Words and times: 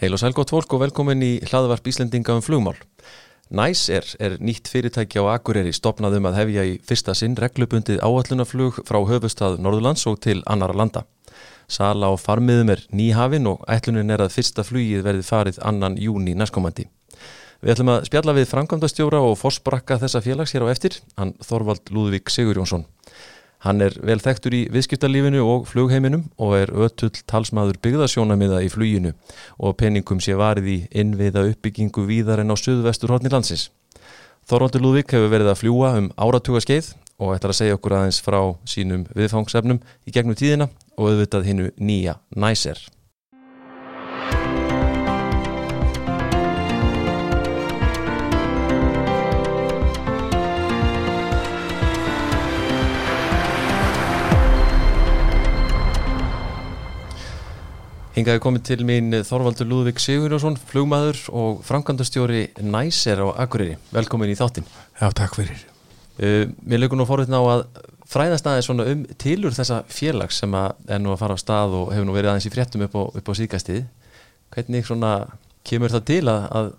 Heil 0.00 0.14
og 0.16 0.20
sælgótt 0.22 0.48
fólk 0.48 0.72
og 0.72 0.80
velkomin 0.80 1.20
í 1.20 1.34
hlaðvarp 1.44 1.84
Íslendinga 1.90 2.32
um 2.32 2.40
flugmál. 2.40 2.78
Næs 3.52 3.82
er, 3.92 4.06
er 4.16 4.38
nýtt 4.40 4.70
fyrirtæki 4.72 5.20
á 5.20 5.28
Akureyri 5.34 5.74
stopnaðum 5.76 6.30
að 6.30 6.38
hefja 6.38 6.62
í 6.64 6.78
fyrsta 6.88 7.12
sinn 7.18 7.34
reglubundið 7.36 8.00
áallunaflug 8.00 8.78
frá 8.88 8.96
höfustad 9.04 9.58
Norðurlands 9.60 10.06
og 10.08 10.16
til 10.24 10.38
annara 10.48 10.72
landa. 10.72 11.02
Sala 11.68 12.08
á 12.08 12.16
farmiðum 12.16 12.72
er 12.72 12.86
nýhafin 12.96 13.50
og 13.52 13.60
ætlunin 13.68 14.14
er 14.14 14.24
að 14.24 14.32
fyrsta 14.38 14.64
flugið 14.64 15.04
verði 15.04 15.26
farið 15.28 15.60
annan 15.68 16.00
júni 16.00 16.32
næstkomandi. 16.32 16.88
Við 17.60 17.74
ætlum 17.74 17.92
að 17.92 18.08
spjalla 18.08 18.38
við 18.40 18.48
framkvæmdastjóra 18.54 19.20
og 19.20 19.36
fórsbrakka 19.36 20.00
þessa 20.00 20.24
félags 20.24 20.56
hér 20.56 20.64
á 20.64 20.72
eftir, 20.72 20.96
hann 21.20 21.36
Þorvald 21.44 21.92
Lúðvík 21.92 22.32
Sigurjónsson. 22.32 22.88
Hann 23.60 23.82
er 23.84 23.92
vel 24.00 24.16
þekktur 24.22 24.54
í 24.56 24.60
viðskiptarlífinu 24.72 25.42
og 25.44 25.66
flugheiminum 25.68 26.22
og 26.40 26.54
er 26.56 26.70
ötull 26.72 27.12
talsmaður 27.28 27.76
byggðasjónamiða 27.84 28.62
í 28.64 28.70
fluginu 28.72 29.12
og 29.58 29.76
peningum 29.80 30.22
sé 30.24 30.36
varið 30.40 30.70
í 30.72 30.76
innviða 31.02 31.44
uppbyggingu 31.50 32.06
víðar 32.08 32.40
en 32.40 32.54
á 32.54 32.56
söðvestur 32.56 33.12
hodni 33.12 33.32
landsins. 33.32 33.68
Þorvaldur 34.48 34.80
Lúðvík 34.86 35.12
hefur 35.12 35.28
verið 35.34 35.52
að 35.52 35.60
fljúa 35.60 35.90
um 35.98 36.08
áratuga 36.16 36.62
skeið 36.64 36.94
og 37.20 37.34
ætlar 37.34 37.52
að 37.52 37.58
segja 37.60 37.76
okkur 37.76 37.96
aðeins 37.98 38.22
frá 38.24 38.40
sínum 38.64 39.04
viðfangsefnum 39.12 39.82
í 40.08 40.14
gegnum 40.16 40.38
tíðina 40.40 40.70
og 40.96 41.12
auðvitað 41.12 41.50
hinnu 41.50 41.68
nýja 41.76 42.16
næser. 42.32 42.80
Hingaði 58.20 58.40
komið 58.44 58.64
til 58.68 58.82
mín 58.84 59.14
Þorvaldur 59.24 59.64
Lúðvík 59.64 60.00
Sigurjónsson, 60.02 60.58
flugmaður 60.68 61.22
og 61.32 61.62
framkvæmdastjóri 61.64 62.42
Næser 62.68 63.22
á 63.24 63.32
Akureyri. 63.46 63.78
Velkomin 63.96 64.28
í 64.28 64.34
þáttinn. 64.36 64.66
Já, 64.98 65.06
takk 65.16 65.38
fyrir. 65.38 65.62
Uh, 66.20 66.50
mér 66.68 66.82
leikur 66.82 67.00
nú 67.00 67.06
forvitin 67.08 67.38
á 67.40 67.40
að 67.40 67.64
fræðast 68.12 68.50
aðeins 68.50 68.68
svona 68.68 68.84
um 68.92 69.06
tilur 69.24 69.56
þessa 69.56 69.80
félags 69.88 70.42
sem 70.42 70.58
er 70.58 71.00
nú 71.00 71.14
að 71.14 71.22
fara 71.22 71.40
á 71.40 71.40
stað 71.40 71.78
og 71.78 71.94
hefur 71.94 72.10
nú 72.10 72.18
verið 72.18 72.34
aðeins 72.34 72.50
í 72.50 72.52
fréttum 72.52 72.84
upp 72.84 73.00
á, 73.00 73.02
á 73.08 73.32
síkastið. 73.40 73.82
Hvernig 74.52 74.84
svona 74.90 75.16
kemur 75.64 75.96
það 75.96 76.06
til 76.12 76.22
að, 76.28 76.48
að, 76.60 76.72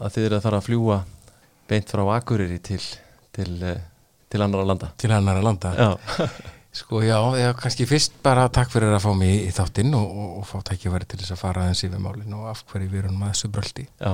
að 0.00 0.16
þið 0.16 0.28
eru 0.30 0.40
að 0.40 0.44
fara 0.48 0.62
að 0.62 0.68
fljúa 0.70 1.00
beint 1.68 1.92
frá 1.92 2.06
Akureyri 2.16 2.62
til, 2.72 2.80
til, 3.36 3.50
til, 3.60 3.80
til 4.32 4.46
annara 4.48 4.70
landa? 4.72 4.94
Til 4.96 5.12
annara 5.12 5.44
landa? 5.44 5.76
Já. 5.76 6.30
Sko 6.76 7.00
já, 7.00 7.16
já, 7.40 7.54
kannski 7.56 7.86
fyrst 7.88 8.18
bara 8.24 8.50
takk 8.52 8.68
fyrir 8.74 8.92
að 8.92 9.04
fá 9.06 9.12
mig 9.16 9.46
í 9.46 9.52
þáttinn 9.54 9.94
og, 9.96 10.10
og, 10.10 10.32
og 10.40 10.44
fá 10.44 10.58
tækjaværi 10.70 11.08
til 11.08 11.20
þess 11.22 11.32
að 11.32 11.40
fara 11.40 11.62
aðeins 11.64 11.84
yfir 11.86 12.02
málinn 12.04 12.36
og 12.36 12.50
af 12.50 12.60
hverju 12.68 12.90
við 12.92 13.00
erum 13.04 13.22
að 13.24 13.32
þessu 13.32 13.50
bröldi. 13.54 13.86
Já. 13.96 14.12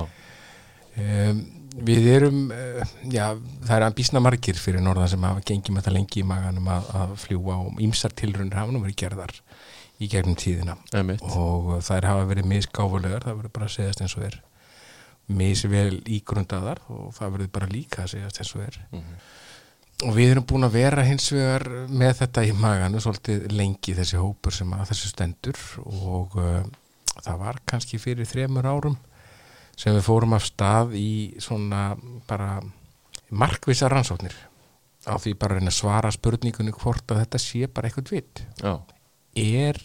Um, 1.03 1.41
við 1.89 2.07
erum, 2.13 2.39
uh, 2.55 2.95
já, 3.11 3.25
það 3.65 3.75
er 3.79 3.87
að 3.89 3.99
bísna 3.99 4.23
margir 4.23 4.61
fyrir 4.61 4.85
norðan 4.85 5.11
sem 5.11 5.27
hafa 5.27 5.43
gengið 5.49 5.75
með 5.75 5.89
það 5.89 5.97
lengi 5.99 6.23
í 6.23 6.27
maganum 6.29 6.71
að, 6.71 6.89
að 7.01 7.17
fljúa 7.25 7.59
og 7.65 7.83
ímsar 7.83 8.15
tilrunir 8.23 8.59
hafa 8.61 8.77
nú 8.77 8.85
verið 8.85 8.99
gerðar 9.03 9.35
í 9.99 10.11
gegnum 10.13 10.39
tíðina 10.39 10.77
Emitt. 10.99 11.25
og 11.35 11.75
þær 11.83 12.11
hafa 12.13 12.31
verið 12.31 12.51
misgáfulegar, 12.53 13.27
það 13.27 13.39
verið 13.41 13.57
bara 13.57 13.71
að 13.71 13.77
segjast 13.79 14.05
eins 14.05 14.19
og 14.19 14.27
er 14.29 14.41
misvel 15.33 16.03
ígrundaðar 16.11 16.83
og 16.93 17.11
það 17.17 17.39
verið 17.39 17.55
bara 17.59 17.71
líka 17.73 18.05
að 18.05 18.15
segjast 18.17 18.43
eins 18.43 18.55
og 18.55 18.69
er. 18.69 18.85
Mm 18.93 19.01
-hmm. 19.01 19.31
Og 20.03 20.17
við 20.17 20.33
erum 20.33 20.47
búin 20.51 20.67
að 20.67 20.77
vera 20.81 21.05
hins 21.07 21.29
vegar 21.31 21.65
með 21.87 22.17
þetta 22.25 22.43
í 22.49 22.53
maganu 22.59 23.01
svolítið 23.03 23.45
lengi 23.55 23.95
þessi 23.95 24.19
hópur 24.19 24.55
sem 24.57 24.73
að 24.75 24.89
þessu 24.91 25.11
stendur 25.13 25.61
og 25.87 26.35
uh, 26.43 26.63
það 27.21 27.43
var 27.45 27.61
kannski 27.71 28.01
fyrir 28.03 28.27
þremur 28.27 28.67
árum 28.67 28.97
sem 29.79 29.95
við 29.95 30.07
fórum 30.07 30.35
af 30.37 30.47
stað 30.47 30.97
í 30.99 31.13
svona 31.43 31.93
bara 32.29 32.57
markvisa 33.31 33.89
rannsóknir 33.91 34.35
á 35.07 35.15
því 35.19 35.35
bara 35.39 35.59
að 35.59 35.75
svara 35.75 36.11
spurningunni 36.15 36.75
hvort 36.77 37.11
að 37.11 37.23
þetta 37.25 37.43
sé 37.43 37.67
bara 37.67 37.89
eitthvað 37.89 38.13
vitt. 38.17 38.43
Já. 38.63 38.75
Er 39.39 39.79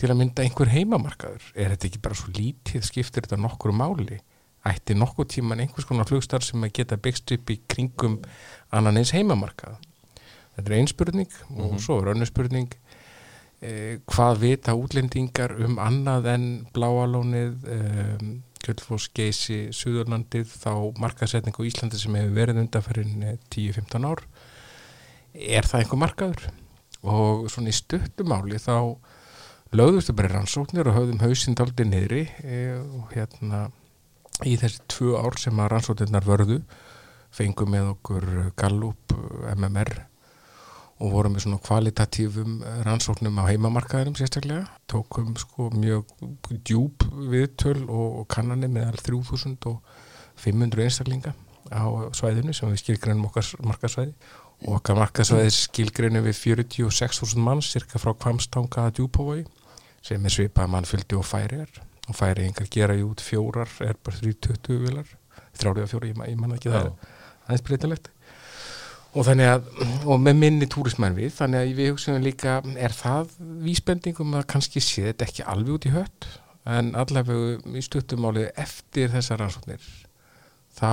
til 0.00 0.10
að 0.10 0.20
mynda 0.20 0.44
einhver 0.44 0.70
heimamarkaður? 0.72 1.50
Er 1.54 1.74
þetta 1.74 1.90
ekki 1.90 2.04
bara 2.04 2.18
svo 2.18 2.32
lítið 2.34 2.86
skiptir 2.86 3.26
þetta 3.26 3.40
nokkur 3.40 3.74
máli? 3.76 4.20
Ætti 4.68 4.96
nokkuð 4.96 5.28
tíman 5.36 5.60
einhvers 5.60 5.86
konar 5.88 6.08
flugstar 6.08 6.44
sem 6.44 6.62
að 6.64 6.72
geta 6.78 7.00
byggst 7.00 7.34
upp 7.36 7.50
í 7.52 7.58
kringum 7.68 8.20
annan 8.72 9.00
eins 9.00 9.12
heimamarkað. 9.16 9.76
Þetta 10.54 10.70
er 10.70 10.76
einn 10.78 10.88
spurning 10.88 11.30
mm 11.30 11.56
-hmm. 11.56 11.74
og 11.74 11.80
svo 11.80 12.00
er 12.00 12.14
önnu 12.14 12.26
spurning 12.26 12.74
eh, 13.60 14.00
hvað 14.06 14.40
vita 14.40 14.74
útlendingar 14.74 15.56
um 15.64 15.78
annað 15.78 16.26
en 16.34 16.66
bláalónið 16.72 17.54
eh, 17.68 18.18
Kjöldfoss, 18.64 19.10
Geysi, 19.12 19.68
Suðurlandið 19.76 20.48
þá 20.48 20.96
markaðsetning 20.96 21.52
á 21.52 21.62
Íslandi 21.68 21.98
sem 22.00 22.14
hefur 22.14 22.36
verið 22.38 22.60
undanferðin 22.62 23.38
10-15 23.52 24.06
ár? 24.08 24.22
Er 25.34 25.66
það 25.68 25.80
einhver 25.80 26.00
markaður? 26.00 26.46
Og 27.02 27.50
svona 27.52 27.68
í 27.68 27.76
stuttumáli 27.76 28.56
þá 28.56 28.96
lögðustu 29.74 30.14
bara 30.16 30.32
rannsóknir 30.32 30.88
og 30.88 30.96
höfðum 30.96 31.20
hausinn 31.20 31.56
daldi 31.58 31.84
niðri 31.84 32.28
eh, 32.46 32.78
og 32.80 33.12
hérna 33.12 33.66
í 34.42 34.56
þessi 34.58 34.82
tvö 34.90 35.20
ár 35.22 35.38
sem 35.38 35.62
að 35.62 35.70
rannsóttinnar 35.74 36.26
vörðu 36.26 36.58
fengum 37.34 37.70
með 37.74 37.92
okkur 37.94 38.26
Gallup, 38.58 39.14
MMR 39.54 39.92
og 41.02 41.10
vorum 41.10 41.34
með 41.34 41.44
svona 41.44 41.60
kvalitatífum 41.62 42.58
rannsóknum 42.86 43.40
á 43.42 43.50
heimamarkaðinum 43.50 44.14
sérstaklega. 44.18 44.68
Tókum 44.90 45.34
sko 45.38 45.68
mjög 45.74 46.10
djúb 46.66 47.02
viðtöl 47.30 47.80
og 47.90 48.24
kannanir 48.30 48.70
meðal 48.72 49.00
3500 49.02 50.86
einstaklinga 50.86 51.34
á 51.74 51.84
svæðinu 52.14 52.54
sem 52.54 52.70
við 52.70 52.82
skilgreinum 52.82 53.26
okkar 53.30 53.48
markasvæði 53.64 54.14
og 54.64 54.78
okkar 54.78 55.00
markasvæði 55.00 55.54
skilgreinum 55.56 56.26
við 56.26 56.38
46.000 56.38 57.42
manns 57.42 57.72
cirka 57.74 57.98
frá 57.98 58.14
Kvamstanga 58.14 58.86
að 58.86 59.00
djúbhói 59.00 59.42
sem 60.04 60.22
er 60.22 60.34
svipað 60.34 60.70
mannfyldi 60.74 61.18
og 61.18 61.26
færiðar 61.26 61.82
og 62.08 62.16
færi 62.18 62.48
yngar 62.48 62.68
gera 62.72 62.96
í 62.98 63.04
út 63.06 63.22
fjórar 63.24 63.70
er 63.84 63.96
bara 64.04 64.20
320 64.20 64.82
vilar 64.82 65.08
þrjárið 65.54 65.84
að 65.84 65.92
fjóra, 65.92 66.10
ég, 66.10 66.20
ég 66.30 66.38
manna 66.40 66.58
ekki 66.58 66.72
það 66.72 66.90
aðeins 67.44 67.64
breytilegt. 67.66 68.10
Og 69.14 69.26
þannig 69.28 69.46
að, 69.46 69.66
og 70.10 70.22
með 70.22 70.38
minni 70.40 70.66
túrismæn 70.70 71.14
við 71.14 71.36
þannig 71.36 71.60
að 71.60 71.76
við 71.78 71.90
hugsaum 71.92 72.24
líka 72.24 72.56
er 72.74 72.94
það 72.96 73.36
vísbendingum 73.62 74.34
að 74.40 74.48
kannski 74.50 74.82
sé 74.82 75.04
þetta 75.12 75.28
ekki 75.28 75.46
alveg 75.52 75.76
út 75.76 75.86
í 75.86 75.92
hött? 75.94 76.26
En 76.66 76.94
allavega 76.98 77.76
í 77.78 77.84
stuttumálið 77.84 78.48
eftir 78.58 79.12
þessar 79.12 79.44
rannsóknir 79.44 79.84
þá 80.74 80.90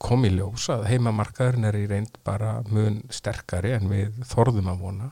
kom 0.00 0.24
í 0.24 0.30
ljós 0.32 0.68
að 0.72 0.86
heimamarkaðurinn 0.92 1.68
er 1.68 1.78
í 1.80 1.86
reynd 1.90 2.20
bara 2.24 2.60
mun 2.70 3.00
sterkari 3.12 3.74
en 3.76 3.90
við 3.90 4.22
þorðum 4.30 4.70
að 4.72 4.84
vona 4.84 5.10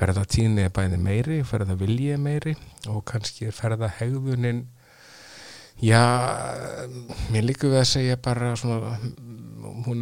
ferðatíðinni 0.00 0.66
er 0.66 0.74
bæði 0.74 1.00
meiri, 1.02 1.40
ferðavilji 1.46 2.12
er 2.14 2.20
meiri 2.22 2.56
og 2.90 3.02
kannski 3.08 3.50
er 3.50 3.56
ferðahegðunin 3.56 4.64
já, 5.84 6.02
mér 7.32 7.48
líku 7.50 7.70
við 7.70 7.82
að 7.82 7.90
segja 7.94 8.20
bara 8.20 8.54
svona, 8.60 8.96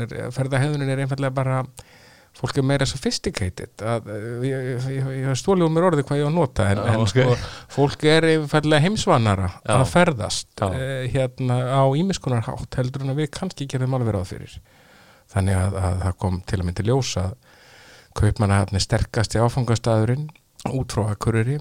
er, 0.07 0.29
ferðahegðunin 0.35 0.93
er 0.95 1.05
einfallega 1.05 1.35
bara 1.35 1.63
fólk 2.39 2.61
er 2.61 2.67
meira 2.67 2.87
sophisticated 2.87 3.83
að, 3.83 4.11
ég, 4.47 4.67
ég, 4.93 5.09
ég 5.25 5.39
stóli 5.39 5.65
um 5.67 5.75
mér 5.75 5.89
orði 5.89 6.05
hvað 6.07 6.21
ég 6.21 6.29
á 6.29 6.31
að 6.31 6.37
nota 6.37 6.67
en, 6.71 6.83
já, 6.83 6.93
en 6.95 7.11
sko, 7.11 7.27
fólk 7.75 8.05
er 8.07 8.27
einfallega 8.35 8.85
heimsvanara 8.85 9.49
já. 9.57 9.73
að 9.75 9.87
ferðast 9.91 10.65
eh, 10.69 11.09
hérna 11.15 11.59
á 11.75 11.83
ímiskunarhátt 11.99 12.79
heldur 12.79 13.07
en 13.07 13.15
að 13.15 13.25
við 13.25 13.33
kannski 13.41 13.67
gerðum 13.71 13.99
alveg 13.99 14.15
ráð 14.15 14.31
fyrir. 14.35 14.59
Þannig 15.29 15.59
að, 15.61 15.81
að 15.83 15.99
það 16.05 16.19
kom 16.23 16.39
til 16.49 16.61
að 16.61 16.69
myndi 16.69 16.87
ljósa 18.09 18.17
að 18.17 18.19
Kaupmannahafni 18.19 18.81
sterkasti 18.81 19.39
áfangastæðurinn 19.39 20.29
út 20.75 20.93
frá 20.93 21.13
Akureyri 21.13 21.59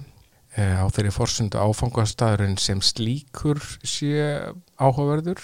e, 0.56 0.62
á 0.62 0.86
þeirri 0.90 1.12
forsundu 1.12 1.58
áfangastæðurinn 1.58 2.58
sem 2.58 2.80
slíkur 2.80 3.60
sé 3.84 4.52
áhugaverður 4.78 5.40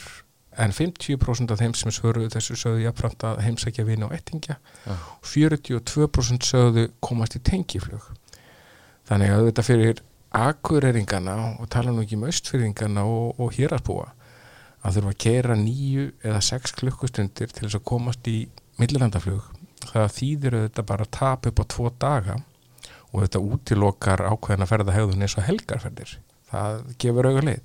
en 0.57 0.71
50% 0.73 1.51
af 1.51 1.59
þeim 1.59 1.75
sem 1.75 1.91
svöruðu 1.91 2.31
þessu 2.31 2.57
sögðu 2.57 2.85
jafnframt 2.85 3.25
að 3.25 3.43
heimsækja 3.43 3.85
vina 3.85 4.07
og 4.07 4.15
ettingja 4.15 4.59
ja. 4.87 4.95
og 4.95 5.25
42% 5.27 6.45
sögðu 6.47 6.89
komast 7.01 7.37
í 7.37 7.43
tengiflög 7.43 8.03
þannig 9.09 9.31
að 9.35 9.49
þetta 9.49 9.67
fyrir 9.67 10.03
akureyringana 10.35 11.61
og 11.61 11.69
tala 11.71 11.93
nú 11.93 12.03
ekki 12.03 12.19
um 12.19 12.27
austfyrringana 12.27 13.05
og, 13.07 13.41
og 13.41 13.55
héraspúa 13.55 14.13
að 14.85 14.99
þurfa 14.99 15.15
að 15.15 15.21
kera 15.27 15.59
nýju 15.59 16.13
eða 16.23 16.41
sex 16.43 16.75
klukkustundir 16.79 17.51
til 17.51 17.67
þess 17.67 17.79
að 17.79 17.87
komast 17.89 18.27
í 18.31 18.49
millilandaflög 18.79 19.54
það 19.91 20.11
þýðir 20.19 20.59
þetta 20.63 20.87
bara 20.89 21.07
að 21.07 21.15
tapa 21.19 21.51
upp 21.51 21.63
á 21.63 21.65
tvo 21.75 21.93
daga 22.03 22.39
og 23.15 23.23
þetta 23.23 23.45
útilokar 23.47 24.25
ákveðin 24.27 24.67
að 24.67 24.73
ferða 24.73 24.97
hegðun 24.97 25.25
eins 25.27 25.37
og 25.39 25.47
helgarferðir. 25.47 26.17
Það 26.51 26.83
gefur 27.03 27.31
auga 27.31 27.45
leið. 27.49 27.63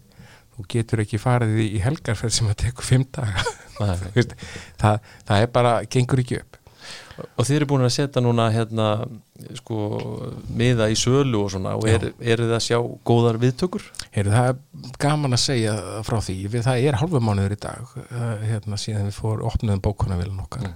Þú 0.54 0.66
getur 0.74 1.02
ekki 1.06 1.22
farið 1.22 1.60
í 1.64 1.82
helgarferð 1.82 2.36
sem 2.36 2.52
að 2.52 2.62
teku 2.66 2.86
fimm 2.86 3.08
daga. 3.16 3.46
Það, 3.80 4.98
það 5.24 5.42
er 5.42 5.52
bara, 5.56 5.70
gengur 5.88 6.20
ekki 6.20 6.42
upp. 6.42 6.58
Og 7.40 7.48
þið 7.48 7.56
eru 7.56 7.68
búin 7.70 7.86
að 7.88 7.94
setja 7.96 8.24
núna 8.24 8.50
hérna, 8.52 8.88
sko, 9.60 9.78
miða 10.60 10.90
í 10.92 10.98
sölu 11.00 11.46
og 11.46 11.54
svona 11.54 11.78
og 11.80 11.88
er, 11.88 12.10
eru 12.20 12.48
það 12.50 12.58
að 12.58 12.66
sjá 12.66 12.78
góðar 13.08 13.40
viðtökur? 13.40 13.88
Heyrðu, 14.16 14.34
það 14.36 14.52
er 14.52 14.94
gaman 15.04 15.38
að 15.38 15.44
segja 15.46 15.78
frá 16.08 16.18
því 16.26 16.38
það 16.58 16.84
er 16.90 17.00
halvu 17.00 17.24
mánuður 17.24 17.56
í 17.56 17.60
dag 17.64 17.96
uh, 18.04 18.30
hérna 18.44 18.80
síðan 18.80 19.10
við 19.10 19.20
fór 19.20 19.44
opnuðum 19.48 19.84
bókunarvilun 19.88 20.44
okkar 20.44 20.70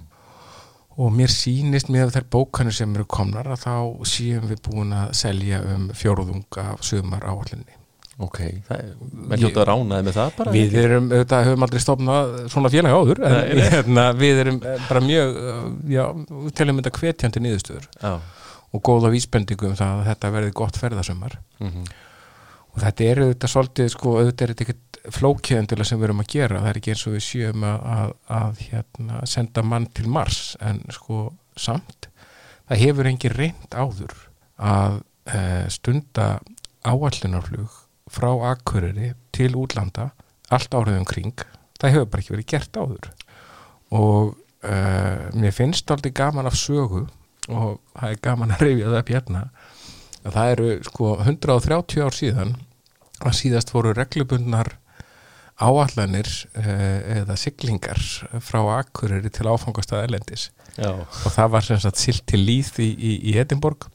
og 0.94 1.14
mér 1.14 1.32
sýnist 1.32 1.88
með 1.92 2.12
þær 2.14 2.26
bókanir 2.30 2.76
sem 2.76 2.92
eru 2.94 3.06
komnar 3.10 3.48
að 3.50 3.64
þá 3.64 3.74
séum 4.08 4.44
við 4.50 4.60
búin 4.68 4.92
að 4.94 5.14
selja 5.18 5.62
um 5.74 5.88
fjóruðung 5.96 6.60
af 6.62 6.84
sumar 6.86 7.26
áallinni 7.26 7.80
Ok, 8.22 8.38
það 8.68 8.76
er, 8.78 8.90
menn 9.10 9.40
hljóta 9.42 9.64
að 9.64 9.68
ránaði 9.72 10.04
með 10.06 10.16
það 10.20 10.34
bara? 10.36 10.52
Við 10.54 10.74
erum, 10.78 11.08
auðvitað, 11.10 11.46
höfum 11.48 11.64
aldrei 11.66 11.80
stofnað 11.82 12.36
svona 12.52 12.70
félag 12.70 12.94
áður, 12.94 13.20
en 13.26 13.34
Nei, 13.34 13.56
nei. 13.58 13.64
hérna, 13.72 14.04
við 14.20 14.42
erum 14.44 14.60
eh, 14.62 14.84
bara 14.86 15.02
mjög, 15.02 15.32
uh, 15.40 15.64
já, 15.90 16.04
við 16.44 16.54
teljum 16.60 16.78
þetta 16.78 16.92
hvetjandi 17.00 17.42
niðurstöður. 17.42 17.88
Já, 17.98 18.12
og 18.70 18.84
góða 18.86 19.10
vísbendingu 19.14 19.66
um 19.66 19.74
það 19.78 19.96
að 19.98 20.08
þetta 20.12 20.30
verði 20.36 20.54
gott 20.62 20.78
ferðasumar. 20.78 21.38
Mm 21.58 21.84
og 22.74 22.82
þetta 22.82 23.06
er 23.06 23.22
auðvitað 23.22 23.52
svolítið, 23.54 23.92
sko, 23.94 24.16
auðvitað 24.18 24.44
er 24.44 24.52
þetta 24.52 24.66
ekkert 24.66 25.00
flókiðendilega 25.14 25.88
sem 25.88 26.00
við 26.00 26.08
erum 26.08 26.22
að 26.24 26.30
gera, 26.32 26.60
það 26.62 26.70
er 26.70 26.80
ekki 26.80 26.94
eins 26.94 27.06
og 27.06 27.14
við 27.14 27.24
séum 27.26 27.66
að, 27.68 27.88
að, 27.94 28.12
að 28.38 28.60
hérna, 28.68 29.22
senda 29.30 29.64
mann 29.70 29.88
til 29.94 30.06
Mars, 30.10 30.42
en 30.64 30.80
sko 30.94 31.24
samt, 31.60 32.08
það 32.70 32.84
hefur 32.86 33.10
engin 33.10 33.36
reynd 33.36 33.76
áður 33.76 34.14
að 34.56 35.00
e, 35.28 35.40
stunda 35.74 36.28
áallunarflug 36.84 37.82
frá 38.10 38.30
Akureyri 38.50 39.12
til 39.34 39.52
útlanda 39.58 40.10
allt 40.52 40.74
áriðum 40.74 41.06
kring. 41.08 41.36
Það 41.80 41.94
hefur 41.96 42.10
bara 42.10 42.24
ekki 42.24 42.34
verið 42.34 42.50
gert 42.52 42.78
áður. 42.78 43.10
Og 43.94 44.34
uh, 44.66 45.24
mér 45.36 45.54
finnst 45.54 45.90
aldrei 45.92 46.12
gaman 46.14 46.48
af 46.48 46.56
sögu 46.58 47.04
og 47.52 47.80
það 47.92 48.10
er 48.10 48.20
gaman 48.24 48.54
að 48.54 48.64
reyfja 48.64 48.92
það 48.94 49.12
hérna 49.12 49.42
að 50.24 50.38
það 50.38 50.54
eru 50.54 50.70
sko 50.88 51.10
130 51.24 52.04
ár 52.04 52.16
síðan 52.16 52.56
að 53.24 53.36
síðast 53.38 53.72
voru 53.74 53.94
reglubundnar 53.96 54.74
áallanir 55.62 56.28
uh, 56.58 57.20
eða 57.20 57.36
siglingar 57.38 58.00
frá 58.42 58.60
Akureyri 58.80 59.30
til 59.30 59.46
áfangastað 59.46 60.08
Elendis 60.08 60.48
já, 60.74 60.90
og 60.90 61.30
það 61.30 61.52
var 61.54 61.66
sem 61.68 61.82
sagt 61.84 62.00
silt 62.02 62.24
til 62.26 62.42
líð 62.42 62.72
í, 62.82 62.90
í, 62.90 63.12
í 63.30 63.36
Edinborg 63.38 63.86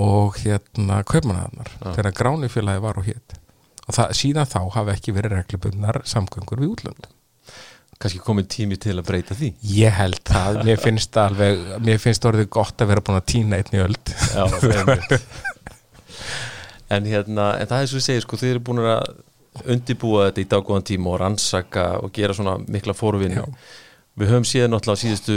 og 0.00 0.36
hérna 0.42 1.02
kaupmannaðarnar 1.06 1.70
Já. 1.70 1.90
þegar 1.94 2.16
gránufélagi 2.18 2.82
var 2.82 2.98
og 2.98 3.08
hétt 3.08 3.36
og 3.86 3.94
það, 3.94 4.14
síðan 4.18 4.50
þá 4.50 4.60
hafi 4.74 4.94
ekki 4.96 5.14
verið 5.14 5.36
reglubundnar 5.38 6.00
samgöngur 6.08 6.60
við 6.60 6.74
útlönd 6.74 7.08
kannski 8.02 8.22
komið 8.24 8.48
tími 8.54 8.78
til 8.80 8.96
að 8.98 9.06
breyta 9.08 9.36
því? 9.38 9.52
Ég 9.74 9.94
held 9.98 10.22
það, 10.28 10.62
mér 10.68 10.80
finnst 10.82 11.18
alveg 11.20 11.62
mér 11.84 12.00
finnst 12.02 12.26
orðið 12.28 12.48
gott 12.56 12.82
að 12.82 12.90
vera 12.92 13.04
búin 13.04 13.20
að 13.20 13.28
týna 13.32 13.60
einni 13.60 13.84
öld. 13.84 14.14
Já, 14.34 14.44
en 16.94 17.06
hérna 17.08 17.54
en 17.60 17.70
það 17.70 17.78
er 17.80 17.90
svo 17.90 18.00
ég 18.00 18.06
segir, 18.08 18.24
sko, 18.26 18.38
þið 18.40 18.54
eru 18.54 18.64
búin 18.68 18.82
að 18.84 19.14
undibúa 19.70 20.28
þetta 20.28 20.42
í 20.42 20.48
daggóðan 20.50 20.86
tíma 20.88 21.12
og 21.12 21.20
rannsaka 21.22 21.84
og 22.02 22.10
gera 22.14 22.34
svona 22.34 22.56
mikla 22.64 22.94
fórvinni 22.96 23.38
Já. 23.38 23.46
við 24.18 24.32
höfum 24.32 24.48
síðan 24.48 24.74
náttúrulega 24.74 24.98
á 24.98 25.02
síðustu 25.04 25.36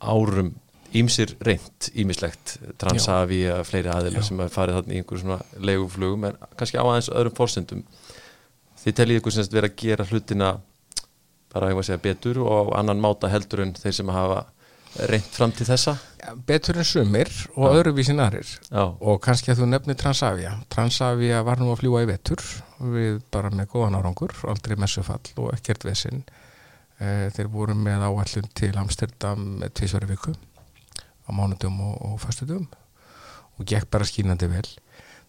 árum 0.00 0.54
ímsir 0.96 1.34
reynt 1.44 1.90
ímislegt 1.92 2.56
Transavia, 2.80 3.60
fleiri 3.68 3.92
aðila 3.92 4.22
Já. 4.22 4.28
sem 4.30 4.40
hafa 4.40 4.54
farið 4.54 4.78
þarna 4.78 4.94
í 4.94 5.02
einhverjum 5.02 5.24
svona 5.26 5.66
leiguflugum 5.68 6.24
en 6.30 6.38
kannski 6.56 6.80
á 6.80 6.84
aðeins 6.86 7.10
öðrum 7.12 7.36
fórsendum 7.36 7.84
þið 8.84 8.96
teljið 9.02 9.20
ykkur 9.20 9.36
semst 9.36 9.56
vera 9.58 9.68
að 9.68 9.78
gera 9.82 10.08
hlutina 10.08 10.50
bara 11.52 11.72
að 11.72 11.82
segja 11.86 12.04
betur 12.04 12.40
og 12.44 12.74
annan 12.76 13.00
máta 13.00 13.30
heldur 13.32 13.64
en 13.64 13.74
þeir 13.78 13.96
sem 14.00 14.12
hafa 14.12 14.44
reynt 15.08 15.36
fram 15.36 15.52
til 15.54 15.66
þessa? 15.68 15.94
Betur 16.48 16.80
en 16.80 16.86
sumir 16.86 17.30
og 17.54 17.76
öðruvísin 17.76 18.20
aðrir. 18.22 18.48
Og 18.74 19.20
kannski 19.24 19.52
að 19.52 19.62
þú 19.62 19.68
nefnir 19.70 19.98
Transavia. 20.00 20.56
Transavia 20.72 21.42
var 21.46 21.62
nú 21.62 21.70
að 21.72 21.82
fljúa 21.82 22.02
í 22.04 22.10
vetur 22.10 22.42
við 22.78 23.20
bara 23.32 23.52
með 23.54 23.70
góðan 23.74 23.98
árangur 24.00 24.34
aldrei 24.50 24.76
messufall 24.80 25.22
og 25.36 25.52
ekkert 25.54 25.86
vesinn 25.88 26.24
e, 26.98 27.30
þeir 27.34 27.50
voru 27.52 27.76
með 27.78 28.04
áallun 28.08 28.50
til 28.58 28.74
Amsterdam 28.78 29.62
tvisveri 29.74 30.10
viku 30.10 30.34
á 30.34 31.30
mánudum 31.34 31.80
og, 31.84 31.96
og 32.08 32.20
föstudum 32.22 32.68
og 33.58 33.66
gekk 33.66 33.88
bara 33.90 34.06
skínandi 34.08 34.50
vel. 34.50 34.66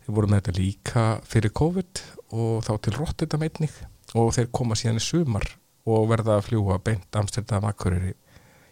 Þeir 0.05 0.15
voru 0.15 0.31
með 0.31 0.43
þetta 0.43 0.59
líka 0.59 1.07
fyrir 1.27 1.55
COVID 1.55 2.03
og 2.37 2.59
þá 2.65 2.73
til 2.85 2.97
Rotterdam 2.99 3.45
einnig 3.45 3.73
og 4.17 4.33
þeir 4.33 4.51
koma 4.53 4.77
síðan 4.77 5.01
í 5.01 5.05
sumar 5.05 5.45
og 5.85 6.09
verða 6.11 6.37
að 6.39 6.47
fljúa 6.49 6.79
beint 6.83 7.15
Amsterdam 7.15 7.65
Akureyri 7.69 8.13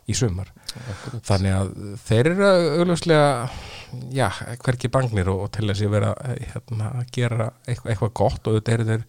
í 0.07 0.15
sumar 0.15 0.47
akkurat. 0.77 1.23
þannig 1.27 1.55
að 1.57 1.71
þeir 2.07 2.29
eru 2.31 2.45
augljóslega 2.79 3.49
já, 4.15 4.27
hverki 4.63 4.91
bangnir 4.93 5.27
og, 5.33 5.41
og 5.47 5.51
til 5.55 5.67
þess 5.71 5.83
að 5.87 5.95
vera 5.97 6.11
hérna, 6.53 6.91
að 7.01 7.09
gera 7.17 7.49
eitthvað, 7.67 7.91
eitthvað 7.93 8.13
gott 8.21 8.47
og 8.47 8.57
þetta 8.59 8.75
eru 8.77 8.85
þeir 8.91 9.03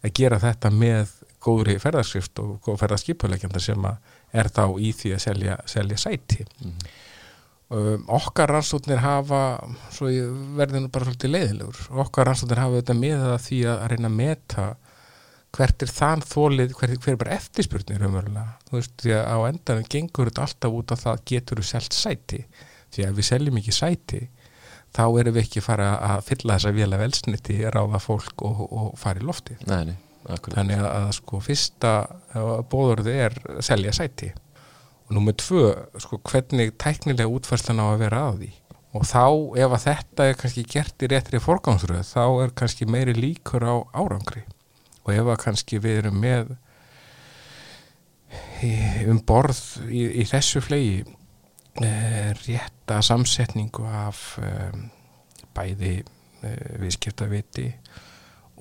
að 0.00 0.14
gera 0.16 0.38
þetta 0.40 0.70
með 0.72 1.12
góðri 1.44 1.76
ferðarskrift 1.80 2.40
og 2.44 2.56
góð 2.64 2.78
ferðarskipulegjanda 2.82 3.60
sem 3.64 3.84
er 4.32 4.48
þá 4.52 4.64
í 4.80 4.90
því 4.96 5.14
að 5.16 5.22
selja, 5.26 5.58
selja 5.68 5.96
sæti 6.00 6.44
Mhm. 6.60 6.74
um, 7.70 8.04
okkar 8.16 8.50
rannsóknir 8.50 8.98
hafa 9.04 9.42
svo 9.94 10.08
ég 10.12 10.30
verði 10.58 10.80
nú 10.84 10.88
bara 10.92 11.06
svolítið 11.08 11.30
leiðilegur 11.36 11.82
okkar 12.04 12.26
rannsóknir 12.30 12.58
hafa 12.64 12.80
þetta 12.80 12.96
með 12.98 13.26
að 13.34 13.38
því 13.46 13.60
að 13.72 13.84
reyna 13.92 14.08
að 14.10 14.16
meta 14.22 14.64
hvert 15.56 15.82
er 15.82 15.90
þann 15.90 16.22
þólið, 16.24 16.74
hver, 16.78 16.92
hver 17.02 17.14
er 17.14 17.20
bara 17.20 17.38
eftirspurnir 17.38 18.04
umverulega, 18.06 18.58
þú 18.68 18.76
veist, 18.76 18.92
því 19.02 19.14
að 19.16 19.30
á 19.34 19.38
endanum 19.48 19.88
gengur 19.90 20.30
þetta 20.30 20.44
alltaf 20.46 20.76
út 20.78 20.94
að 20.94 21.02
það 21.04 21.24
getur 21.30 21.62
selt 21.66 21.96
sæti, 21.96 22.44
því 22.94 23.06
að 23.06 23.16
við 23.18 23.28
seljum 23.30 23.58
ekki 23.60 23.74
sæti, 23.74 24.20
þá 24.94 25.02
erum 25.22 25.36
við 25.36 25.42
ekki 25.44 25.64
fara 25.64 25.88
að 26.10 26.22
fylla 26.28 26.58
þessa 26.58 26.74
vila 26.76 27.00
velsniti 27.00 27.58
ráða 27.66 28.02
fólk 28.02 28.46
og, 28.46 28.62
og 28.68 28.94
fara 28.98 29.22
í 29.22 29.26
lofti 29.26 29.58
Nei, 29.66 29.90
nei, 29.90 29.96
þannig 30.46 30.86
að, 30.86 31.10
sko 31.18 31.42
fyrsta 31.42 31.92
bóðorði 32.70 33.18
er 33.26 33.36
að 33.56 33.60
selja 33.66 33.94
sæti. 33.96 34.32
Og 35.08 35.16
númer 35.18 35.34
tvö, 35.38 35.66
sko 35.98 36.20
hvernig 36.22 36.76
tæknilega 36.78 37.30
útfærslan 37.30 37.82
á 37.82 37.86
að 37.90 38.02
vera 38.04 38.24
að 38.28 38.42
því? 38.42 38.52
Og 38.98 39.06
þá 39.06 39.24
ef 39.62 39.74
að 39.74 39.84
þetta 39.84 40.26
er 40.26 40.38
kannski 40.38 40.64
gert 40.66 41.02
í 41.02 41.08
réttri 41.10 41.42
forgangsröð, 41.42 42.02
þá 42.06 42.24
er 42.44 42.54
kannski 42.58 42.86
meiri 42.90 43.14
líkur 43.18 43.66
á 43.66 43.74
árangri 43.94 44.42
og 45.04 45.14
ef 45.14 45.30
að 45.32 45.40
kannski 45.44 45.80
við 45.82 46.02
erum 46.02 46.20
með 46.22 46.52
um 49.10 49.20
borð 49.26 49.60
í, 49.88 50.04
í 50.20 50.26
þessu 50.28 50.60
flegi 50.62 51.00
e, 51.80 51.90
rétta 52.44 53.00
samsetningu 53.04 53.86
af 53.88 54.36
e, 54.42 54.52
bæði 55.56 55.94
e, 56.00 56.52
viðskiptaviti 56.82 57.70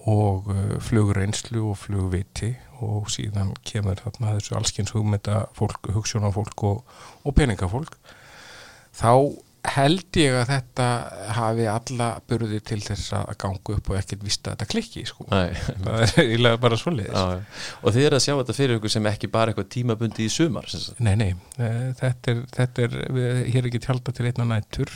og 0.10 0.48
flugreinslu 0.82 1.66
og 1.74 1.78
flugviti. 1.82 2.54
Og 2.80 3.10
síðan 3.12 3.52
kemur 3.68 4.00
þarna 4.00 4.38
þessu 4.38 4.56
allskins 4.56 4.94
hugmynda 4.96 5.42
fólk, 5.58 5.90
hugssjónafólk 5.92 6.64
og, 6.64 6.94
og 7.28 7.36
peningafólk. 7.36 7.98
Þá 8.96 9.12
held 9.68 10.18
ég 10.20 10.36
að 10.40 10.52
þetta 10.54 10.86
hafi 11.36 11.66
alla 11.70 12.08
burði 12.30 12.60
til 12.64 12.80
þess 12.84 13.14
að 13.18 13.32
ganga 13.44 13.76
upp 13.76 13.92
og 13.92 13.98
ekkert 14.00 14.24
vista 14.24 14.52
að 14.52 14.56
þetta 14.56 14.68
klikki 14.74 15.04
sko. 15.10 15.28
Nei, 15.32 15.52
það 15.84 16.04
er 16.06 16.14
eiginlega 16.24 16.62
bara 16.64 16.80
já. 16.80 17.24
Og 17.84 17.96
þið 17.96 18.06
eru 18.06 18.20
að 18.20 18.26
sjá 18.26 18.34
þetta 18.34 18.58
fyrir 18.58 18.80
ykkur 18.80 18.94
sem 18.96 19.10
ekki 19.12 19.32
bara 19.34 19.54
eitthvað 19.54 19.72
tímabundi 19.76 20.26
í 20.26 20.34
sumar. 20.34 20.70
Nei, 21.04 21.16
nei, 21.20 21.32
þetta 22.00 22.34
er, 22.34 22.44
þetta 22.56 22.86
er 22.88 23.00
við, 23.18 23.42
hér 23.50 23.62
er 23.64 23.72
ekki 23.72 23.84
tjálta 23.84 24.16
til 24.16 24.30
einna 24.30 24.48
nætur 24.56 24.94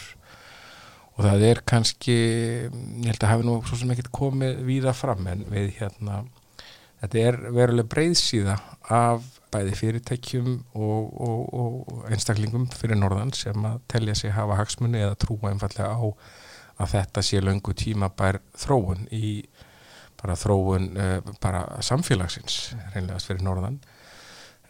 og 1.14 1.26
það 1.28 1.46
er 1.50 1.62
kannski 1.70 2.16
ég 2.16 3.12
held 3.12 3.22
að 3.22 3.34
hafi 3.34 3.46
nú 3.46 3.60
svo 3.68 3.78
sem 3.78 3.92
ekkert 3.94 4.14
komið 4.16 4.64
víða 4.66 4.96
fram 4.98 5.28
en 5.30 5.44
við 5.52 5.76
hérna 5.78 6.24
þetta 7.04 7.22
er 7.28 7.40
veruleg 7.54 7.90
breiðsíða 7.92 8.58
af 8.90 9.28
bæði 9.54 9.76
fyrirtækjum 9.80 10.50
og, 10.74 11.14
og, 11.28 11.42
og 11.54 12.08
einstaklingum 12.12 12.68
fyrir 12.74 13.00
norðan 13.00 13.34
sem 13.38 13.70
að 13.70 13.82
telja 13.94 14.18
sig 14.18 14.34
hafa 14.36 14.58
hagsmunni 14.60 15.04
eða 15.04 15.20
trúa 15.24 15.54
einfallega 15.54 15.94
á 15.94 16.06
að 16.84 16.96
þetta 16.96 17.24
sé 17.26 17.42
löngu 17.44 17.76
tíma 17.78 18.10
bær 18.18 18.42
þróun 18.58 19.08
í 19.14 19.36
bara 20.22 20.36
þróun 20.40 20.90
uh, 20.98 21.34
bara 21.44 21.66
samfélagsins 21.86 22.74
reynlegast 22.96 23.30
fyrir 23.30 23.46
norðan 23.46 23.82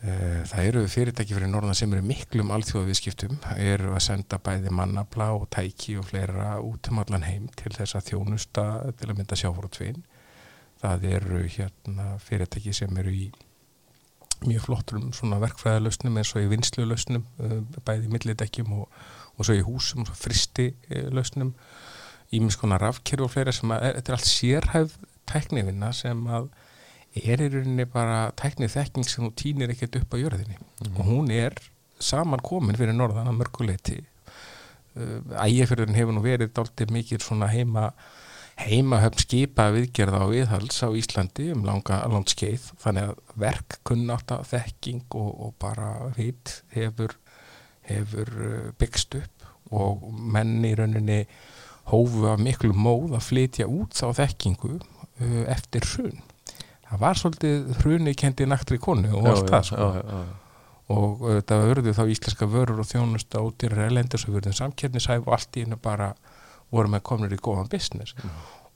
Eh, 0.04 0.42
Það 0.50 0.66
eru 0.68 0.82
fyrirtæki 0.92 1.36
fyrir 1.38 1.48
norðan 1.48 1.78
sem 1.80 1.94
eru 1.96 2.04
miklum 2.04 2.50
alþjóðaviðskiptum, 2.52 3.38
eru 3.56 3.94
að 3.96 4.02
senda 4.04 4.40
bæði 4.44 4.74
mannabla 4.76 5.30
og 5.38 5.46
tæki 5.54 5.96
og 6.00 6.10
fleira 6.10 6.58
út 6.60 6.90
um 6.92 7.00
allan 7.00 7.24
heim 7.24 7.46
til 7.56 7.72
þess 7.72 7.96
að 7.96 8.10
þjónusta 8.10 8.66
til 9.00 9.08
að 9.10 9.16
mynda 9.22 9.38
sjáfórutvin. 9.40 10.04
Það 10.84 11.08
eru 11.14 11.46
hérna 11.48 12.10
fyrirtæki 12.20 12.76
sem 12.76 13.00
eru 13.00 13.16
í 13.16 13.30
mjög 14.50 14.66
flottum 14.68 15.10
svona 15.16 15.40
verkfræðalösnum 15.44 16.18
eins 16.20 16.34
og 16.36 16.44
í 16.46 16.50
vinslulösnum, 16.52 17.24
bæði 17.86 18.08
í 18.08 18.14
millidekkjum 18.14 18.74
og, 18.78 18.88
og 19.38 19.46
svo 19.48 19.56
í 19.58 19.64
húsum, 19.66 20.06
svo 20.08 20.16
fristi 20.18 20.72
lösnum, 21.14 21.54
ímiðskona 22.34 22.80
rafkerfi 22.82 23.24
og 23.26 23.32
fleira 23.34 23.54
sem 23.54 23.72
að, 23.74 23.88
þetta 24.00 24.12
er 24.14 24.18
allt 24.18 24.30
sérhæf 24.30 24.96
tæknivinna 25.30 25.92
sem 25.96 26.24
að 26.28 26.50
er 27.14 27.44
í 27.46 27.50
rauninni 27.54 27.86
bara 27.86 28.32
tæknið 28.40 28.74
þekking 28.74 29.06
sem 29.06 29.26
þú 29.28 29.32
týnir 29.38 29.70
ekkert 29.74 30.00
upp 30.02 30.16
á 30.16 30.18
jörðinni 30.18 30.58
Mhm. 30.58 30.96
og 30.98 31.06
hún 31.06 31.30
er 31.32 31.54
saman 32.00 32.42
komin 32.42 32.76
fyrir 32.76 32.94
norðan 32.98 33.30
að 33.30 33.38
mörguleiti 33.38 34.00
uh, 34.98 35.22
ægifjörðurinn 35.46 35.96
hefur 35.96 36.14
nú 36.18 36.24
verið 36.26 36.52
dálítið 36.58 36.92
mikið 36.92 37.22
svona 37.24 37.48
heima 37.54 37.92
heimahöfn 38.62 39.24
skipa 39.24 39.70
viðgerða 39.74 40.22
á 40.22 40.28
viðhals 40.30 40.82
á 40.86 40.90
Íslandi 40.94 41.50
um 41.56 41.64
langa 41.66 42.04
landskeið 42.12 42.70
þannig 42.82 43.10
að 43.10 43.40
verk 43.42 43.80
kunnáta 43.88 44.42
þekking 44.48 45.06
og, 45.18 45.32
og 45.48 45.56
bara 45.62 45.90
hitt 46.18 46.60
hefur, 46.76 47.16
hefur 47.90 48.30
uh, 48.38 48.68
byggst 48.80 49.18
upp. 49.20 49.48
Og 49.74 50.06
menn 50.14 50.62
í 50.68 50.76
rauninni 50.78 51.24
hófu 51.90 52.28
af 52.30 52.42
miklu 52.42 52.76
móð 52.78 53.18
að 53.18 53.26
flytja 53.32 53.68
út 53.68 53.98
þá 53.98 54.14
þekkingu 54.22 54.76
uh, 54.78 55.42
eftir 55.52 55.88
hrun. 55.96 56.22
Það 56.94 57.02
var 57.02 57.18
svolítið 57.18 57.76
hruni 57.82 58.14
kendi 58.14 58.46
naktri 58.46 58.78
konu 58.78 59.16
og 59.18 59.32
allt 59.32 59.50
það 59.50 59.64
sko. 59.72 59.86
já, 59.98 60.04
já. 60.14 60.24
og 60.94 61.24
þetta 61.26 61.58
verður 61.64 61.96
þá 61.98 62.04
íslenska 62.14 62.48
vörur 62.54 62.84
og 62.84 62.90
þjónusta 62.92 63.42
út 63.42 63.66
í 63.66 63.72
relendur 63.72 64.22
sem 64.22 64.36
verður 64.36 64.60
samkernisæf 64.60 65.26
og 65.26 65.34
allt 65.34 65.58
í 65.58 65.64
hennu 65.66 65.80
bara 65.82 66.12
voru 66.74 66.92
með 66.92 67.04
komnir 67.08 67.34
í 67.36 67.40
góðan 67.42 67.70
business 67.72 68.16
Mm. 68.18 68.30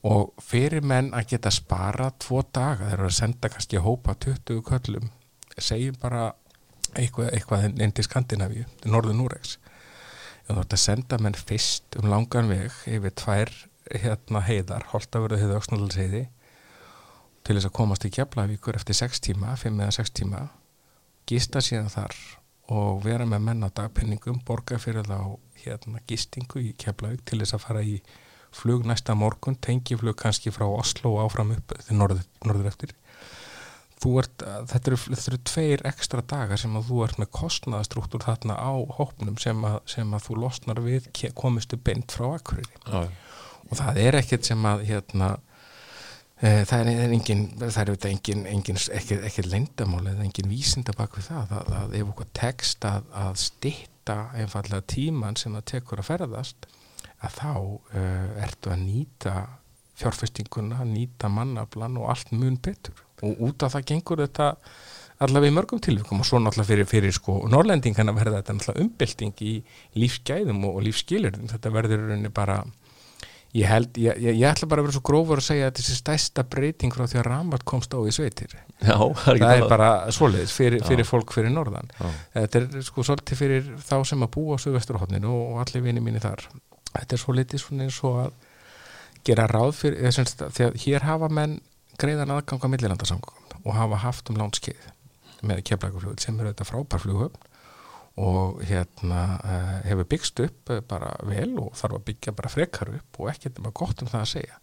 og 0.08 0.34
fyrir 0.46 0.86
menn 0.86 1.10
að 1.18 1.32
geta 1.34 1.52
spara 1.52 2.12
tvo 2.22 2.44
daga, 2.54 2.86
þeir 2.92 3.00
eru 3.00 3.08
að 3.10 3.16
senda 3.18 3.50
kannski 3.50 3.80
að 3.80 3.88
hópa 3.88 4.14
20 4.16 4.62
köllum 4.68 5.10
segjum 5.58 5.98
bara 6.02 6.28
eitthvað, 6.94 7.32
eitthvað 7.34 7.66
inn 7.82 7.92
til 7.98 8.06
Skandinavíu, 8.06 8.66
til 8.82 8.92
norður 8.94 9.18
Núregs 9.18 9.58
þú 10.48 10.60
ert 10.62 10.74
að 10.78 10.80
senda 10.86 11.18
menn 11.20 11.36
fyrst 11.36 11.98
um 12.00 12.08
langan 12.12 12.48
veg 12.48 12.72
yfir 12.88 13.12
tvær 13.20 13.52
hérna 13.92 14.42
heiðar, 14.48 14.86
Holtavörðu 14.94 15.42
heiði 15.42 15.58
Öksnaldalsheiði 15.58 16.22
til 17.48 17.56
þess 17.58 17.68
að 17.70 17.76
komast 17.80 18.06
í 18.08 18.12
Keflavíkur 18.12 18.76
eftir 18.76 18.96
6 18.96 19.22
tíma, 19.24 19.56
5 19.60 19.82
eða 19.82 19.96
6 19.98 20.14
tíma 20.22 20.46
gista 21.28 21.60
síðan 21.64 21.90
þar 21.92 22.16
og 22.74 23.04
vera 23.06 23.26
með 23.28 23.44
menn 23.48 23.64
á 23.64 23.70
dagpenningum 23.72 24.42
borga 24.48 24.80
fyrir 24.82 25.08
þá 25.08 25.38
hérna 25.64 26.02
gistingu 26.08 26.62
í 26.62 26.74
Keflavík 26.80 27.24
til 27.28 27.40
þess 27.42 27.56
að 27.56 27.64
fara 27.64 27.84
í 27.84 27.98
flug 28.56 28.86
næsta 28.88 29.16
morgun, 29.16 29.58
tengiflug 29.62 30.18
kannski 30.20 30.52
frá 30.56 30.66
Oslo 30.68 31.16
og 31.16 31.28
áfram 31.28 31.54
upp 31.56 31.76
til 31.88 31.98
norður, 32.00 32.24
norður 32.48 32.72
eftir. 32.72 32.96
Ert, 33.98 34.44
þetta 34.70 34.92
eru, 34.92 34.98
þetta 35.10 35.32
eru 35.32 35.38
tveir 35.50 35.82
ekstra 35.90 36.22
dagar 36.22 36.60
sem 36.62 36.76
að 36.78 36.92
þú 36.92 37.00
ert 37.04 37.18
með 37.18 37.32
kostnaðastruktúr 37.34 38.24
þarna 38.28 38.56
á 38.56 38.72
hópnum 39.00 39.40
sem 39.42 39.64
að, 39.66 39.80
sem 39.90 40.14
að 40.14 40.28
þú 40.28 40.38
losnar 40.44 40.82
við 40.86 41.10
komistu 41.36 41.80
beint 41.82 42.14
frá 42.14 42.28
akkuriri 42.36 42.78
Já, 42.86 43.10
og 43.66 43.74
það 43.82 44.00
er 44.04 44.20
ekkert 44.20 44.48
sem 44.48 44.68
að 44.70 44.86
hérna 44.92 45.32
það 46.38 46.80
er, 46.80 46.90
er 46.94 47.14
engin 47.16 47.44
það 47.60 47.80
er 47.82 47.92
auðvitað 47.92 48.12
engin, 48.12 48.42
engin 48.46 48.78
ekkert, 48.78 49.24
ekkert 49.26 49.52
lendamál 49.52 50.04
eða 50.06 50.26
engin 50.28 50.52
vísinda 50.52 50.94
bak 50.98 51.16
við 51.18 51.32
það 51.32 51.54
að, 51.58 51.72
að 51.82 51.96
ef 51.98 52.12
okkur 52.14 52.28
tekst 52.38 52.86
að, 52.86 53.08
að 53.18 53.40
stitta 53.42 54.18
einfallega 54.38 54.86
tíman 54.94 55.40
sem 55.40 55.56
það 55.58 55.70
tekur 55.74 56.04
að 56.04 56.10
ferðast 56.12 56.68
að 57.26 57.40
þá 57.40 57.54
uh, 57.58 58.44
ertu 58.46 58.74
að 58.74 58.84
nýta 58.84 59.34
fjárfestinguna, 59.98 60.84
nýta 60.86 61.30
mannaflan 61.32 61.98
og 61.98 62.12
allt 62.14 62.32
mun 62.36 62.60
betur. 62.62 62.94
Og 63.26 63.40
út 63.48 63.66
af 63.66 63.74
það 63.74 63.88
gengur 63.92 64.22
þetta 64.22 64.52
allavega 65.26 65.50
í 65.50 65.56
mörgum 65.56 65.82
tilvikum 65.82 66.22
og 66.22 66.28
svo 66.30 66.38
náttúrulega 66.42 66.70
fyrir, 66.70 66.90
fyrir 66.90 67.16
sko 67.16 67.40
norlendingana 67.50 68.14
verða 68.14 68.44
þetta 68.44 68.58
náttúrulega 68.58 68.84
umbylting 68.86 69.42
í 69.42 69.54
lífsgæðum 69.98 70.68
og, 70.70 70.78
lífsskilirðum 70.86 71.50
þetta 71.50 71.72
verður 71.74 72.04
rauninni 72.04 72.34
bara 72.34 72.60
ég 73.56 73.68
held, 73.70 73.98
ég, 73.98 74.18
ég, 74.22 74.40
ég 74.42 74.48
ætla 74.50 74.68
bara 74.70 74.84
að 74.84 74.88
vera 74.88 74.96
svo 74.98 75.04
grófur 75.08 75.42
að 75.42 75.48
segja 75.48 75.70
að 75.70 75.78
þessi 75.80 75.98
stærsta 75.98 76.44
breyting 76.52 76.94
frá 76.94 77.06
því 77.08 77.22
að 77.22 77.28
Rambart 77.30 77.66
komst 77.68 77.94
á 77.96 78.00
í 78.04 78.14
sveitir. 78.16 78.56
Já 78.82 78.98
það 78.98 79.32
er 79.36 79.44
það 79.44 79.70
bara 79.72 79.92
svoleiðis 80.14 80.56
fyrir, 80.58 80.84
fyrir 80.88 81.08
fólk 81.08 81.34
fyrir 81.36 81.54
norðan. 81.54 81.90
Já. 81.98 82.10
þetta 82.36 82.62
er 82.62 82.86
sko 82.90 83.06
svolítið 83.08 83.42
fyrir 83.42 83.72
þá 83.88 83.96
sem 84.12 84.28
að 84.28 84.34
búa 84.36 84.60
á 84.60 84.64
Suðvesturhóttninu 84.66 85.32
og 85.32 85.62
allir 85.64 85.86
vini 85.88 86.04
mínir 86.04 86.26
þar. 86.26 86.44
Þetta 86.92 87.18
er 87.18 87.24
svo 87.24 87.38
litið 87.38 87.64
svona 87.64 87.88
eins 87.88 88.02
og 88.08 88.20
að 88.26 88.38
gera 89.28 89.48
ráð 89.50 89.74
fyrir 89.82 90.14
því 90.14 90.68
að 90.68 90.80
hér 90.84 91.08
hafa 91.08 91.32
menn 91.34 91.58
greiðan 91.98 92.36
aðgang 92.36 92.64
á 92.64 92.68
millilandarsamgöngum 92.70 93.66
og 93.66 93.76
hafa 93.76 94.00
haft 94.04 94.30
um 94.32 94.38
lánskeið 94.40 94.92
með 95.48 95.64
keflækuflugul 95.70 96.20
sem 96.22 96.38
er 96.40 96.52
þetta 96.52 96.68
frábær 96.68 97.02
flughöfn 97.04 97.48
og 98.18 98.62
hérna 98.66 99.22
uh, 99.38 99.74
hefur 99.86 100.10
byggst 100.10 100.42
upp 100.46 100.74
uh, 100.74 100.82
bara 100.82 101.14
vel 101.30 101.54
og 101.62 101.76
þarf 101.78 102.00
að 102.00 102.08
byggja 102.10 102.36
bara 102.38 102.52
frekar 102.54 102.94
upp 102.98 103.22
og 103.22 103.32
ekkert 103.34 103.60
nema 103.60 103.74
gott 103.78 104.02
um 104.02 104.10
það 104.10 104.24
að 104.24 104.32
segja. 104.34 104.60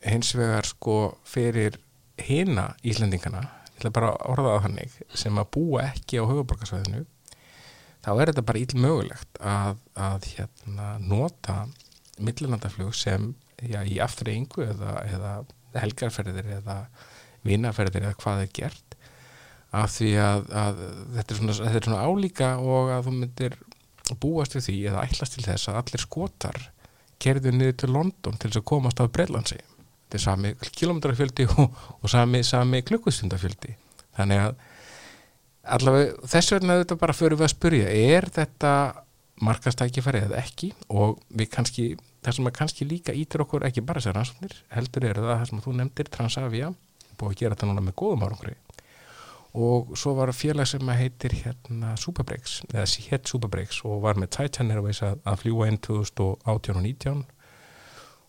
Hins 0.00 0.32
vegar 0.36 0.68
sko 0.68 0.98
fyrir 1.28 1.76
hina 2.20 2.70
Íslendingana 2.84 3.42
ég 3.44 3.80
ætla 3.80 3.92
bara 3.96 4.12
að 4.12 4.26
orða 4.32 4.52
það 4.54 4.64
þannig 4.66 4.96
sem 5.22 5.40
að 5.40 5.50
búa 5.56 5.84
ekki 5.88 6.20
á 6.20 6.24
höfuborgarsvæðinu 6.28 7.04
þá 8.04 8.10
er 8.14 8.30
þetta 8.30 8.46
bara 8.48 8.60
ill 8.60 8.80
mögulegt 8.80 9.40
að, 9.40 9.80
að 9.96 10.28
hérna, 10.34 10.90
nota 11.00 11.56
millilandaflug 12.20 12.92
sem 12.96 13.32
já, 13.60 13.80
í 13.84 13.98
afturreyingu 14.00 14.64
eða, 14.66 14.94
eða 15.08 15.32
helgarferðir 15.80 16.52
eða 16.58 16.78
vinaferðir 17.46 18.08
eða 18.08 18.20
hvað 18.20 18.44
er 18.44 18.54
gert 18.56 18.89
af 19.70 19.92
því 19.94 20.10
að, 20.18 20.46
að 20.50 20.84
þetta, 21.16 21.26
er 21.34 21.40
svona, 21.40 21.56
þetta 21.60 21.80
er 21.80 21.88
svona 21.88 22.06
álíka 22.06 22.52
og 22.58 22.92
að 22.94 23.06
þú 23.06 23.16
myndir 23.16 23.58
búast 24.20 24.56
við 24.56 24.66
því 24.66 24.76
eða 24.90 25.04
ætlast 25.06 25.36
til 25.36 25.44
þess 25.46 25.70
að 25.70 25.80
allir 25.80 26.02
skotar 26.02 26.62
kerðu 27.22 27.52
niður 27.54 27.76
til 27.78 27.92
London 27.94 28.40
til 28.40 28.50
þess 28.50 28.62
að 28.62 28.70
komast 28.72 28.98
á 28.98 29.06
Breitlandsi 29.06 29.60
þetta 30.10 30.18
er 30.18 30.24
sami 30.24 30.50
kilometrafjöldi 30.74 31.46
og, 31.54 31.78
og 32.02 32.10
sami, 32.10 32.42
sami 32.42 32.82
klukkustundafjöldi. 32.82 33.76
Þannig 34.18 34.42
að 34.42 34.66
allavega 35.76 36.30
þess 36.32 36.54
vegna 36.56 36.78
þetta 36.80 36.98
bara 36.98 37.14
fyrir 37.14 37.38
við 37.38 37.46
að 37.46 37.54
spyrja 37.54 37.94
er 38.16 38.26
þetta 38.34 38.72
markastækifæri 39.46 40.24
eða 40.26 40.40
ekki? 40.42 40.72
Og 40.90 41.20
við 41.30 41.50
kannski 41.54 41.86
það 42.20 42.36
sem 42.36 42.50
að 42.50 42.56
kannski 42.58 42.88
líka 42.88 43.14
ítir 43.16 43.44
okkur 43.44 43.64
ekki 43.68 43.84
bara 43.86 44.02
þessar 44.02 44.18
rannsóknir 44.18 44.56
heldur 44.74 45.06
er 45.08 45.20
það 45.20 45.30
það 45.30 45.46
sem 45.48 45.62
þú 45.64 45.76
nefndir 45.78 46.10
Transavia 46.12 46.72
búið 47.20 47.30
að 47.30 47.38
gera 47.40 47.56
þetta 47.56 47.68
núna 47.70 47.84
með 47.84 47.96
góðum 48.00 48.26
árangri 48.26 48.56
og 49.54 49.94
svo 49.98 50.14
var 50.14 50.32
félag 50.36 50.68
sem 50.70 50.90
heitir 50.94 51.34
hérna 51.42 51.96
Superbreaks 51.98 52.60
eða 52.70 52.86
hétt 53.10 53.30
Superbreaks 53.30 53.82
og 53.84 54.02
var 54.04 54.20
með 54.20 54.36
Titan 54.36 54.70
Airways 54.70 55.02
að, 55.02 55.18
að 55.26 55.40
fljúa 55.44 55.70
inn 55.70 55.80
2018 55.82 56.76
og 56.76 56.84
19 56.84 57.24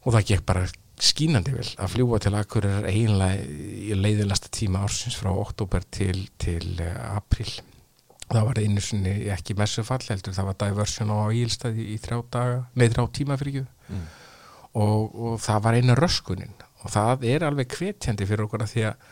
og 0.01 0.15
það 0.15 0.29
gekk 0.31 0.45
bara 0.49 0.63
skínandi 1.01 1.53
vel 1.53 1.67
að 1.81 1.93
fljúa 1.95 2.21
til 2.21 2.33
akkur 2.37 2.65
er 2.69 2.87
eiginlega 2.89 3.45
í 3.45 3.97
leiðinlasta 3.97 4.49
tíma 4.53 4.81
ársins 4.85 5.17
frá 5.17 5.29
oktober 5.33 5.85
til, 5.93 6.27
til 6.41 6.81
uh, 6.81 7.17
april 7.17 7.51
það 8.31 8.47
var 8.47 8.61
einu 8.61 8.81
sinni 8.81 9.13
ekki 9.33 9.57
messufall 9.59 10.01
heldur 10.07 10.35
það 10.35 10.49
var 10.49 10.59
diversion 10.63 11.13
á 11.13 11.29
ílstaði 11.35 11.87
í 11.93 11.97
þrjá 12.01 12.19
daga, 12.33 12.59
nei 12.77 12.87
þrjá 12.89 13.05
tíma 13.19 13.37
fyrir 13.41 13.65
Mm. 13.91 14.05
og, 14.79 15.15
og 15.15 15.39
það 15.43 15.63
var 15.65 15.75
einu 15.75 15.95
röskunin. 15.99 16.53
Og 16.81 16.93
það 16.93 17.25
er 17.27 17.43
alveg 17.43 17.73
hvetjandi 17.75 18.27
fyrir 18.29 18.45
okkur 18.45 18.63
að 18.63 18.71
því 18.71 18.85
að 18.87 19.09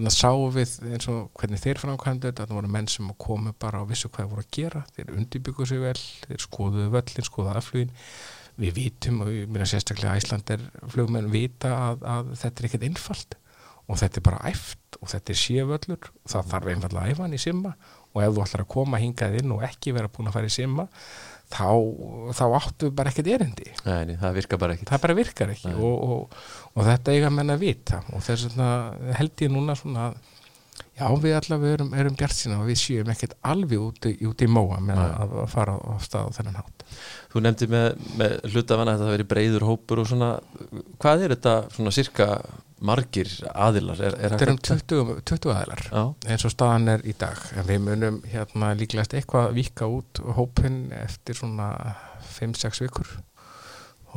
þannig 0.00 0.14
að 0.14 0.16
sáum 0.16 0.52
við 0.54 0.74
eins 0.94 1.08
og 1.12 1.26
hvernig 1.36 1.60
þeir 1.60 1.80
framkvæmdu 1.82 2.30
þetta, 2.30 2.46
það 2.48 2.56
voru 2.56 2.72
menn 2.72 2.86
sem 2.88 3.08
komu 3.20 3.52
bara 3.60 3.82
og 3.84 3.90
vissu 3.90 4.08
hvað 4.08 4.24
það 4.24 4.30
voru 4.32 4.44
að 4.46 4.52
gera, 4.56 4.80
þeir 4.96 5.10
undirbyggu 5.18 5.66
sig 5.68 5.82
vel 5.82 5.96
þeir 6.00 6.44
skoðuðu 6.46 6.92
völlin, 6.94 7.26
skoðuðu 7.28 7.60
aðflugin 7.60 7.92
við 8.60 8.76
vitum 8.76 9.20
og 9.24 9.30
ég 9.34 9.52
meina 9.52 9.68
sérstaklega 9.68 10.16
Æslandir 10.20 10.64
flugmenn 10.92 11.30
vita 11.32 11.72
að, 11.90 12.04
að 12.14 12.32
þetta 12.40 12.62
er 12.62 12.68
ekkert 12.68 12.86
einfalt. 12.88 13.36
Og 13.90 13.98
þetta 13.98 14.20
er 14.20 14.24
bara 14.28 14.42
æft 14.46 14.98
og 15.00 15.10
þetta 15.10 15.32
er 15.32 15.40
sévöllur. 15.40 16.10
Það 16.30 16.50
þarf 16.52 16.70
einfallega 16.70 17.02
að 17.02 17.14
æfa 17.14 17.24
hann 17.24 17.34
í 17.34 17.40
simma. 17.42 17.72
Og 18.14 18.22
ef 18.22 18.34
þú 18.36 18.44
ætlar 18.44 18.64
að 18.64 18.72
koma 18.74 19.00
hingað 19.02 19.38
inn 19.40 19.54
og 19.54 19.64
ekki 19.66 19.94
vera 19.96 20.10
búin 20.12 20.30
að 20.30 20.36
fara 20.36 20.50
í 20.50 20.54
simma 20.54 20.86
þá, 21.50 21.68
þá 22.36 22.44
áttu 22.60 22.90
bara 22.94 23.12
ekkert 23.12 23.30
erindi. 23.34 23.70
Nei, 23.86 24.16
það 24.20 24.36
virkar 24.38 24.60
bara 24.62 24.76
ekki 24.76 24.88
það 24.90 25.04
bara 25.06 25.16
virkar 25.18 25.54
ekki 25.54 25.72
og, 25.74 25.96
og, 26.14 26.42
og 26.74 26.86
þetta 26.86 27.16
eiga 27.16 27.32
menn 27.34 27.54
að 27.54 27.64
vita. 27.64 28.02
Og 28.14 28.24
þess 28.26 28.48
vegna 28.48 28.68
held 29.18 29.44
ég 29.46 29.52
núna 29.54 29.76
svona 29.78 30.10
að 30.10 30.20
já 31.00 31.08
við 31.24 31.36
allavega 31.40 31.74
erum, 31.78 31.92
erum 31.96 32.16
bjart 32.20 32.36
sína 32.36 32.60
og 32.60 32.68
við 32.68 32.78
séum 32.84 33.10
ekkert 33.14 33.34
alveg 33.50 33.80
út 33.88 34.08
í, 34.10 34.14
út 34.28 34.44
í 34.44 34.48
móa 34.52 34.78
með 34.84 35.00
að, 35.02 35.36
að 35.44 35.52
fara 35.54 35.76
á 35.80 35.92
stað 36.04 36.28
á 36.28 36.34
þennan 36.38 36.58
hátt. 36.60 36.84
Þú 37.32 37.42
nefndi 37.46 37.68
með, 37.72 37.86
með 38.20 38.34
hlutafana 38.52 38.94
að 38.96 39.00
þetta 39.04 39.14
veri 39.16 39.28
breyður 39.32 39.68
hópur 39.70 40.02
og 40.04 40.10
svona 40.10 40.32
hvað 41.00 41.24
er 41.26 41.34
þetta 41.36 41.54
svona 41.76 41.94
cirka 41.94 42.26
margir 42.80 43.28
aðilar? 43.52 43.98
Er, 44.00 44.14
er 44.16 44.32
þetta 44.34 44.44
er 44.46 44.52
um 44.52 44.58
hægt 44.60 44.70
að- 44.72 44.84
20, 44.92 45.16
20 45.28 45.50
aðilar 45.54 45.82
Já, 45.90 46.04
eins 46.32 46.44
og 46.48 46.54
staðan 46.54 46.88
er 46.94 47.02
í 47.04 47.12
dag. 47.20 47.42
En 47.60 47.66
við 47.68 47.82
munum 47.84 48.20
hérna 48.32 48.70
líklegast 48.78 49.16
eitthvað 49.18 49.50
vika 49.58 49.88
út 49.90 50.22
hópin 50.38 50.78
eftir 50.96 51.36
svona 51.36 51.72
5-6 52.38 52.80
vikur 52.86 53.10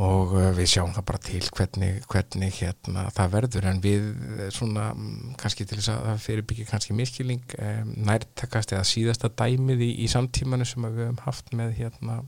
og 0.02 0.32
uh, 0.34 0.50
við 0.58 0.72
sjáum 0.72 0.94
það 0.96 1.06
bara 1.06 1.22
til 1.22 1.42
hvernig, 1.54 1.90
hvernig 2.10 2.56
hérna 2.58 3.06
það 3.14 3.34
verður. 3.36 3.68
En 3.70 3.82
við 3.84 4.06
eh, 4.10 4.48
svona 4.54 4.88
mm, 4.96 5.34
kannski 5.42 5.68
til 5.70 5.78
þess 5.78 5.92
að 5.94 6.08
það 6.08 6.24
fyrirbyggja 6.24 6.70
kannski 6.72 6.96
miskilling 6.98 7.58
um, 7.60 7.92
nærtakast 8.10 8.74
eða 8.74 8.88
síðasta 8.90 9.30
dæmið 9.38 9.84
í, 9.86 9.92
í 10.02 10.08
samtímanu 10.10 10.66
sem 10.66 10.88
við 10.88 11.04
höfum 11.04 11.20
haft 11.28 11.54
með 11.54 11.76
hérna 11.82 12.24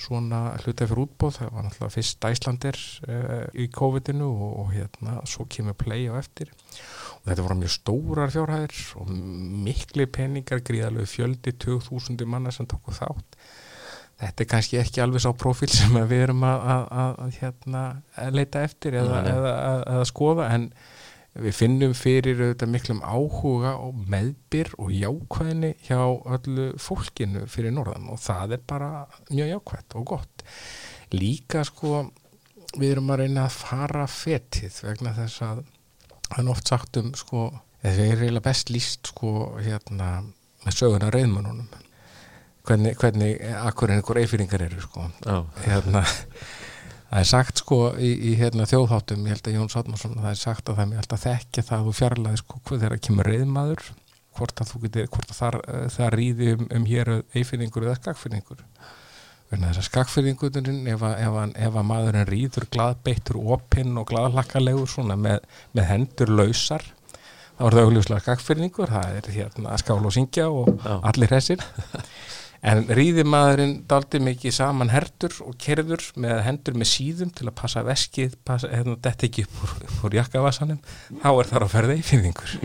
svona 0.00 0.54
hluta 0.62 0.86
fyrir 0.88 1.02
útbóð, 1.02 1.34
það 1.36 1.50
var 1.54 1.64
náttúrulega 1.66 1.92
fyrst 1.92 2.26
Æslandir 2.28 2.78
uh, 3.08 3.48
í 3.52 3.66
COVID-inu 3.72 4.28
og, 4.28 4.52
og 4.62 4.70
hérna 4.72 5.16
svo 5.28 5.48
kemur 5.48 5.76
play 5.80 6.08
á 6.12 6.16
eftir. 6.20 6.52
Og 7.20 7.30
þetta 7.30 7.46
voru 7.46 7.58
mjög 7.60 7.74
stórar 7.78 8.36
fjárhæðir 8.36 8.84
og 9.00 9.10
mikli 9.64 10.08
peningar 10.12 10.60
gríðalegu 10.64 11.08
fjöldi 11.08 11.56
2000 11.56 12.28
manna 12.28 12.52
sem 12.52 12.68
tóku 12.68 12.96
þátt 12.96 13.40
þetta 14.20 14.44
er 14.44 14.48
kannski 14.52 14.80
ekki 14.80 15.02
alveg 15.02 15.24
sá 15.24 15.30
profil 15.36 15.70
sem 15.72 15.96
við 16.10 16.26
erum 16.26 16.44
að, 16.46 16.64
að, 16.74 16.86
að, 17.02 17.12
að 17.24 17.36
hérna, 17.40 17.84
leita 18.36 18.64
eftir 18.68 18.98
eða, 19.00 19.20
eða 19.32 19.52
að 19.96 20.08
skoða 20.10 20.48
en 20.54 20.70
við 21.40 21.54
finnum 21.54 21.92
fyrir 21.94 22.40
auðvitað 22.42 22.72
miklum 22.72 23.02
áhuga 23.06 23.76
og 23.78 23.98
meðbyr 24.10 24.72
og 24.82 24.90
jákvæðinni 24.92 25.72
hjá 25.86 26.00
öllu 26.36 26.70
fólkinu 26.82 27.44
fyrir 27.50 27.74
norðan 27.76 28.08
og 28.10 28.18
það 28.20 28.56
er 28.56 28.64
bara 28.72 28.90
mjög 29.30 29.52
jákvætt 29.54 29.96
og 30.00 30.08
gott. 30.10 30.44
Líka 31.14 31.62
sko 31.66 32.08
við 32.76 32.96
erum 32.96 33.12
að 33.14 33.24
reyna 33.24 33.46
að 33.46 33.58
fara 33.60 34.06
fetið 34.10 34.82
vegna 34.88 35.14
þess 35.16 35.44
að 35.46 35.62
hann 36.36 36.50
oft 36.50 36.70
sagt 36.70 36.98
um 37.00 37.14
sko 37.18 37.48
það 37.82 38.02
er 38.04 38.24
eiginlega 38.24 38.46
best 38.46 38.70
líst 38.70 39.10
sko 39.14 39.32
hérna 39.58 40.10
með 40.64 40.76
söguna 40.76 41.08
reyðmönunum 41.14 41.70
hvernig, 42.70 42.96
hvernig 43.02 43.36
akkur 43.64 43.92
einhver 43.92 44.22
eifyringar 44.22 44.66
eru 44.70 44.82
sko. 44.86 45.10
Hérna 45.66 46.04
það 47.10 47.22
er 47.24 47.26
sagt 47.26 47.62
sko 47.64 47.80
í, 47.98 48.10
í 48.30 48.36
hérna, 48.38 48.68
þjóðháttum 48.70 49.26
ég 49.26 49.34
held 49.34 49.50
að 49.50 49.56
Jón 49.56 49.72
Sátmarsson, 49.72 50.14
það 50.20 50.30
er 50.30 50.38
sagt 50.38 50.68
að 50.68 50.78
það 50.78 50.84
er 50.84 50.90
mjög 50.92 51.02
alltaf 51.02 51.24
þekkja 51.24 51.66
það 51.66 51.76
að 51.80 51.88
þú 51.88 51.94
fjarlæði 51.98 52.40
sko 52.40 52.60
hvað 52.68 52.84
þegar 52.84 53.02
kemur 53.06 53.30
reyðmaður 53.30 53.84
hvort 54.38 54.62
að 54.62 54.70
þú 54.70 54.82
getur, 54.84 55.10
hvort 55.10 55.32
að 55.32 55.40
þar, 55.40 55.58
eh, 55.66 55.86
það 55.96 56.12
ríði 56.14 56.50
um, 56.54 56.64
um 56.78 56.86
hér 56.86 57.12
eifyringur 57.34 57.86
eða 57.88 57.98
skakfyringur 57.98 58.62
verðin 59.50 59.66
þess 59.66 59.82
að 59.82 59.88
skakfyringurinn 59.88 60.90
ef, 60.92 61.04
ef, 61.10 61.38
ef 61.66 61.80
að 61.82 61.88
maðurinn 61.90 62.28
rýður 62.30 62.68
glaðbeittur 62.70 63.40
opinn 63.56 63.98
og 63.98 64.06
glaðlakkalegur 64.12 64.90
svona 64.90 65.18
með, 65.18 65.42
með 65.74 65.90
hendur 65.90 66.30
lausar 66.30 66.86
þá 67.58 67.64
er 67.66 67.74
það 67.74 67.88
augljóslega 67.88 68.24
skakfyringur 68.28 68.94
það 68.94 69.16
er 69.18 69.32
hérna 69.34 69.74
að 69.74 69.82
skála 69.82 70.06
og 70.06 70.14
syngja 70.14 70.46
og 70.54 70.70
Já. 70.78 70.94
allir 71.10 71.34
hressir 71.34 71.66
en 72.60 72.82
rýði 72.92 73.24
maðurinn 73.24 73.74
daldi 73.88 74.20
mikið 74.20 74.52
saman 74.52 74.92
hertur 74.92 75.32
og 75.46 75.56
kerður 75.60 76.02
með 76.20 76.42
hendur 76.44 76.76
með 76.76 76.90
síðum 76.90 77.30
til 77.36 77.46
að 77.48 77.56
passa 77.60 77.84
veskið 77.86 78.36
passa, 78.44 78.68
hérna, 78.68 78.98
dett 79.00 79.24
ekki 79.28 79.46
upp 79.46 79.62
úr, 79.64 79.86
úr 80.08 80.16
jakkavassanum 80.18 80.80
þá 81.22 81.30
er 81.30 81.50
þar 81.52 81.66
að 81.66 81.72
ferða 81.72 81.96
eifirðingur 81.96 82.56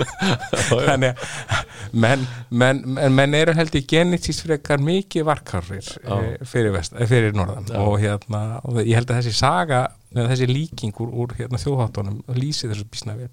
þannig 0.70 1.12
að 1.12 1.66
menn, 1.92 2.24
menn, 2.48 2.82
menn, 3.12 3.36
eru 3.36 3.54
held 3.56 3.76
í 3.76 3.84
genetist 3.88 4.44
frekar 4.46 4.80
mikið 4.82 5.26
varkarir 5.28 5.84
Já. 5.84 6.16
e, 6.16 6.32
fyrir, 6.48 6.72
vest, 6.74 6.96
e, 6.96 7.08
fyrir 7.08 7.36
norðan. 7.36 7.68
Já. 7.70 7.78
og 7.82 8.00
hérna, 8.02 8.42
og 8.64 8.80
ég 8.82 8.96
held 8.98 9.12
að 9.12 9.20
þessi 9.20 9.36
saga 9.36 9.82
eða 10.16 10.30
þessi 10.32 10.48
líking 10.50 10.96
úr, 11.02 11.12
úr 11.12 11.36
hérna, 11.36 11.60
þjóðháttunum 11.60 12.22
lýsi 12.38 12.70
þessu 12.70 12.88
bísna 12.88 13.16
vel. 13.18 13.32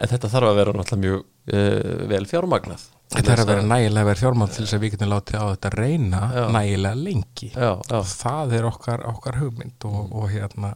En 0.00 0.10
þetta 0.10 0.32
þarf 0.32 0.50
að 0.50 0.60
vera 0.60 0.76
náttúrulega 0.76 1.04
mjög 1.04 1.24
uh, 1.54 2.06
vel 2.10 2.24
fjármagnað 2.30 2.90
Þetta 3.14 3.32
er 3.32 3.40
að 3.42 3.50
vera 3.52 3.64
nægilega 3.70 4.08
verið 4.08 4.22
fjármál 4.24 4.48
til 4.50 4.64
þess 4.64 4.76
að 4.76 4.82
við 4.82 4.94
getum 4.96 5.10
látið 5.12 5.38
á 5.38 5.46
þetta 5.46 5.70
reyna 5.76 6.20
Já. 6.34 6.44
nægilega 6.56 7.00
lengi. 7.00 7.50
Já, 7.54 7.72
já, 7.86 7.98
það 8.10 8.54
er 8.58 8.68
okkar, 8.70 9.04
okkar 9.12 9.40
hugmynd 9.40 9.86
og, 9.86 10.00
og 10.10 10.28
hérna 10.32 10.72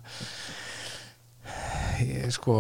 ég, 2.07 2.31
sko 2.35 2.59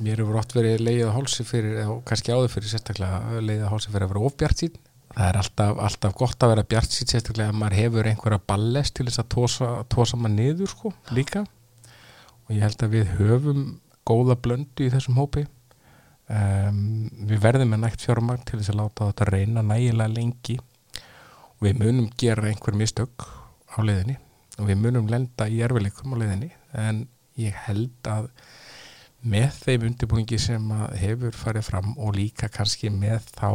mér 0.00 0.22
hefur 0.22 0.40
oft 0.40 0.54
verið 0.56 0.82
leiðið 0.82 1.12
hálsi 1.14 1.46
fyrir 1.46 1.82
og 1.90 2.02
kannski 2.08 2.34
áður 2.34 2.52
fyrir 2.56 2.72
sérstaklega 2.72 3.42
leiðið 3.42 3.68
hálsi 3.70 3.92
fyrir 3.92 4.06
að 4.06 4.12
vera 4.14 4.26
ofbjart 4.30 4.64
sín 4.64 4.80
það 5.14 5.28
er 5.28 5.38
alltaf, 5.40 5.78
alltaf 5.86 6.16
gott 6.18 6.44
að 6.44 6.52
vera 6.54 6.66
bjart 6.72 6.94
sín 6.94 7.10
sérstaklega 7.10 7.52
að 7.52 7.60
maður 7.60 7.78
hefur 7.80 8.10
einhverja 8.10 8.42
ballest 8.52 8.96
til 8.96 9.06
þess 9.08 9.22
að 9.22 9.30
tósa, 9.34 9.70
tósa 9.90 10.18
maður 10.20 10.36
niður 10.36 10.70
sko 10.74 10.92
líka. 11.16 11.44
Og 12.46 12.54
ég 12.56 12.64
held 12.66 12.84
að 12.86 12.94
við 12.94 13.14
höfum 13.18 13.64
góða 14.06 14.36
blöndu 14.42 14.86
í 14.86 14.92
þessum 14.92 15.18
hópi 15.20 15.46
um, 16.30 16.80
við 17.28 17.42
verðum 17.42 17.74
með 17.74 17.84
nægt 17.84 18.06
fjármagn 18.06 18.46
til 18.48 18.60
þess 18.60 18.72
að 18.72 18.80
láta 18.80 19.10
þetta 19.10 19.28
reyna 19.30 19.66
nægilega 19.66 20.14
lengi. 20.14 20.58
Og 21.58 21.66
við 21.66 21.82
munum 21.82 22.10
gera 22.20 22.48
einhver 22.48 22.78
mistök 22.78 23.26
á 23.70 23.78
leiðinni 23.84 24.16
og 24.60 24.66
við 24.68 24.80
munum 24.80 25.08
lenda 25.10 25.46
í 25.48 25.60
erfileikum 25.64 26.16
á 26.16 26.20
leiðinni 26.20 26.50
en 26.76 27.04
ég 27.40 27.56
held 27.66 28.10
að 28.10 28.30
með 29.20 29.56
þeim 29.64 29.86
undirbúingi 29.90 30.38
sem 30.40 30.72
hefur 30.96 31.36
farið 31.36 31.66
fram 31.68 31.92
og 32.00 32.14
líka 32.16 32.48
kannski 32.52 32.88
með 32.92 33.28
þá 33.36 33.50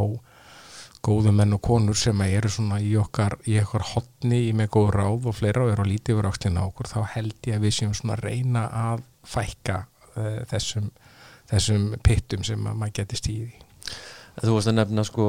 góðu 1.06 1.32
menn 1.34 1.54
og 1.54 1.62
konur 1.62 1.98
sem 1.98 2.20
eru 2.26 2.50
svona 2.50 2.78
í 2.82 2.94
okkar, 2.98 3.36
í 3.46 3.58
okkar 3.60 3.84
hotni 3.92 4.46
í 4.48 4.54
með 4.56 4.70
góð 4.76 4.88
ráð 4.96 5.28
og 5.30 5.36
fleira 5.38 5.64
og 5.64 5.72
eru 5.74 5.84
að 5.84 5.92
lítið 5.92 6.16
yfir 6.16 6.28
áslina 6.30 6.64
á 6.64 6.66
okkur 6.66 6.90
þá 6.90 6.98
held 7.14 7.50
ég 7.50 7.58
að 7.58 7.66
við 7.66 7.76
séum 7.76 7.94
svona 7.94 8.18
reyna 8.18 8.64
að 8.90 9.04
fækka 9.26 9.78
uh, 10.16 10.40
þessum, 10.50 10.88
þessum 11.50 11.90
pittum 12.04 12.44
sem 12.46 12.66
að 12.66 12.80
maður 12.80 12.96
geti 13.00 13.20
stíði. 13.20 13.50
Þú 14.42 14.56
varst 14.56 14.70
að 14.70 14.78
nefna 14.80 15.04
sko 15.06 15.28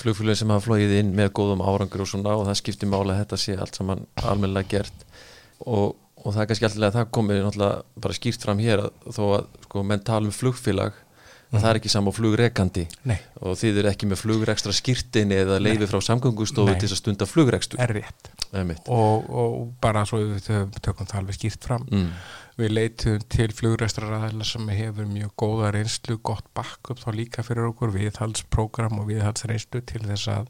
flugfélögin 0.00 0.40
sem 0.42 0.52
hafa 0.52 0.64
flóið 0.66 0.94
inn 0.98 1.14
með 1.16 1.32
góðum 1.38 1.64
árangur 1.64 2.04
og 2.04 2.10
svona 2.10 2.34
og 2.36 2.46
það 2.48 2.58
skiptir 2.60 2.90
máli 2.90 3.14
að 3.14 3.22
þetta 3.22 3.38
sé 3.40 3.56
allt 3.56 3.78
saman 3.78 4.04
almennilega 4.22 4.70
gert 4.74 5.06
og, 5.64 5.96
og 6.20 6.28
það 6.34 6.42
er 6.42 6.50
kannski 6.50 6.68
alltaf 6.68 6.88
að 6.88 6.98
það 6.98 7.10
komið 7.16 7.42
náttúrulega 7.44 8.04
bara 8.04 8.18
skýrt 8.18 8.46
fram 8.46 8.62
hér 8.62 8.84
að 8.86 9.16
þó 9.16 9.22
að 9.38 9.46
sko 9.66 9.84
menn 9.88 10.04
tala 10.06 10.28
um 10.28 10.36
flugfélag 10.36 11.00
að 11.52 11.60
það 11.62 11.68
er 11.70 11.78
ekki 11.80 11.90
sama 11.92 12.12
flugrekandi. 12.14 12.82
Nei, 13.06 13.18
og 13.40 13.54
þið 13.60 13.78
eru 13.82 13.90
ekki 13.92 14.08
með 14.10 14.18
flugrekstra 14.22 14.72
skýrtinni 14.74 15.36
eða 15.44 15.60
leifi 15.62 15.86
frá 15.90 16.00
samgöngustofu 16.02 16.72
Nei. 16.72 16.78
til 16.80 16.88
þess 16.88 16.96
að 16.96 17.02
stunda 17.02 17.28
flugrekstur. 17.30 17.78
Og, 18.92 19.28
og 19.30 19.54
bara 19.82 20.02
svo 20.08 20.18
við 20.24 20.42
tö- 20.48 20.80
tökum 20.82 21.06
það 21.06 21.20
alveg 21.22 21.38
skýrt 21.38 21.68
fram. 21.68 21.86
Mm. 21.92 22.10
Við 22.56 22.72
leitum 22.72 23.22
til 23.28 23.48
flugræstraræðila 23.52 24.46
sem 24.48 24.68
hefur 24.72 25.06
mjög 25.10 25.32
góða 25.38 25.70
reynslu, 25.76 26.18
gott 26.24 26.46
backup 26.56 26.98
þá 27.02 27.10
líka 27.14 27.44
fyrir 27.44 27.68
okkur 27.68 27.92
viðhalsprógram 27.94 28.98
og 29.02 29.10
viðhalsreynslu 29.10 29.82
til 29.86 30.02
þess 30.06 30.30
að, 30.32 30.48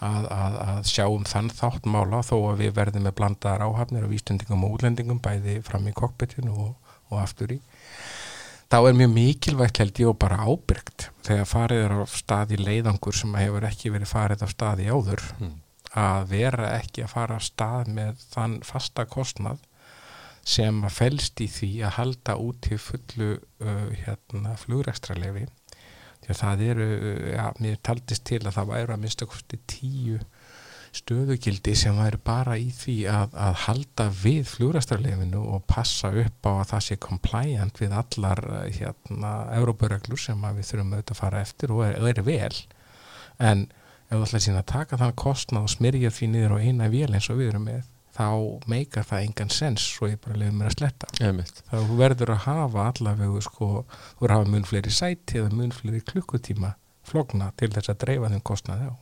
að, 0.00 0.28
að, 0.30 0.58
að 0.68 0.82
sjá 0.92 1.04
um 1.10 1.24
þann 1.26 1.50
þátt 1.50 1.88
mála. 1.90 2.22
Þó 2.22 2.36
að 2.52 2.62
við 2.62 2.76
verðum 2.78 3.08
með 3.08 3.16
blandaðar 3.18 3.66
áhafnir 3.66 4.06
og 4.06 4.14
vístendingum 4.14 4.64
og 4.68 4.78
útlendingum 4.78 5.20
bæði 5.24 5.58
fram 5.66 5.90
í 5.90 5.96
kokpitinu 5.98 6.54
og, 6.54 6.94
og 7.10 7.20
aftur 7.24 7.56
í. 7.58 7.60
Þá 8.72 8.78
er 8.88 8.94
mjög 8.96 9.10
mikilvægt 9.12 9.78
held 9.82 9.98
ég 10.00 10.08
og 10.08 10.14
bara 10.22 10.44
ábyrgt 10.48 11.10
þegar 11.26 11.48
farið 11.50 11.82
er 11.84 11.92
á 11.92 12.00
stað 12.08 12.54
í 12.56 12.58
leiðangur 12.62 13.16
sem 13.18 13.34
hefur 13.36 13.66
ekki 13.68 13.90
verið 13.92 14.08
farið 14.08 14.44
á 14.44 14.48
stað 14.48 14.80
í 14.80 14.86
áður 14.88 15.24
Mm. 15.42 15.58
að 15.92 16.22
vera 16.30 16.70
ekki 16.78 17.02
að 17.04 17.12
fara 17.12 17.36
á 17.36 17.40
stað 17.44 17.90
með 17.92 18.22
þann 18.32 18.54
fasta 18.64 19.04
kostnað 19.04 19.60
sem 20.54 20.80
að 20.88 20.96
felst 20.96 21.40
í 21.44 21.48
því 21.52 21.70
að 21.84 21.96
halda 21.98 22.36
út 22.40 22.62
til 22.64 22.78
fullu 22.80 23.28
uh, 23.36 23.90
hérna, 24.06 24.56
flugrekstralefi 24.56 25.44
því 26.24 26.32
að 26.32 26.40
það 26.40 26.64
eru, 26.70 26.88
uh, 26.96 27.28
ja, 27.36 27.46
mér 27.60 27.76
taldist 27.84 28.24
til 28.24 28.40
að 28.40 28.56
það 28.56 28.72
væru 28.72 28.96
að 28.96 29.02
minnsta 29.04 29.28
kosti 29.28 29.60
tíu 29.68 30.18
stöðugildi 30.92 31.74
sem 31.78 31.96
væri 31.96 32.18
bara 32.24 32.56
í 32.60 32.68
því 32.76 32.96
að, 33.08 33.36
að 33.40 33.54
halda 33.64 34.08
við 34.22 34.42
flugrekstralefinu 34.50 35.40
og 35.54 35.64
passa 35.70 36.10
upp 36.22 36.48
á 36.48 36.52
að 36.52 36.66
það 36.72 36.84
sé 36.86 36.98
compliant 37.06 37.80
við 37.80 37.94
allar 37.96 38.42
uh, 38.48 38.64
hérna, 38.68 39.30
Európareglur 39.56 40.20
sem 40.20 40.42
við 40.42 40.68
þurfum 40.68 40.92
auðvitað 40.96 41.14
að 41.16 41.22
fara 41.22 41.44
eftir 41.46 41.72
og 41.72 41.86
er, 41.86 41.96
og 42.00 42.10
er 42.12 42.22
vel. 42.26 42.58
En 43.40 43.64
ef 44.12 44.18
ætlaði 44.18 44.44
síðan 44.46 44.60
að 44.60 44.68
taka 44.74 45.00
þann 45.00 45.16
kostnað 45.24 45.68
og 45.68 45.72
smyrja 45.72 46.12
því 46.12 46.28
niður 46.34 46.56
á 46.56 46.58
eina 46.60 46.90
vél 46.92 47.08
eins 47.08 47.30
og 47.32 47.40
við 47.40 47.54
erum 47.54 47.66
með 47.70 47.88
þá 48.12 48.28
meikar 48.68 49.06
það 49.08 49.26
engan 49.26 49.52
sens 49.52 49.86
svo 49.94 50.10
ég 50.10 50.20
bara 50.20 50.36
leiði 50.36 50.52
mér 50.58 50.68
að 50.68 50.76
sletta. 50.76 51.08
Einmitt. 51.24 51.62
þá 51.70 51.78
verður 51.96 52.34
að 52.34 52.42
hafa 52.44 52.84
allavegu 52.90 53.40
sko, 53.44 53.68
þú 53.88 54.26
verður 54.26 54.34
að 54.34 54.42
hafa 54.42 54.52
mun 54.52 54.68
fleiri 54.68 54.92
sæti 54.92 55.40
eða 55.40 55.54
mun 55.56 55.72
fleiri 55.72 56.02
klukkutíma 56.12 56.74
flogna 57.08 57.48
til 57.58 57.70
þess 57.72 57.90
að 57.90 58.02
dreifa 58.04 58.30
þeim 58.30 58.44
kostnaði 58.46 58.90
á 58.92 58.94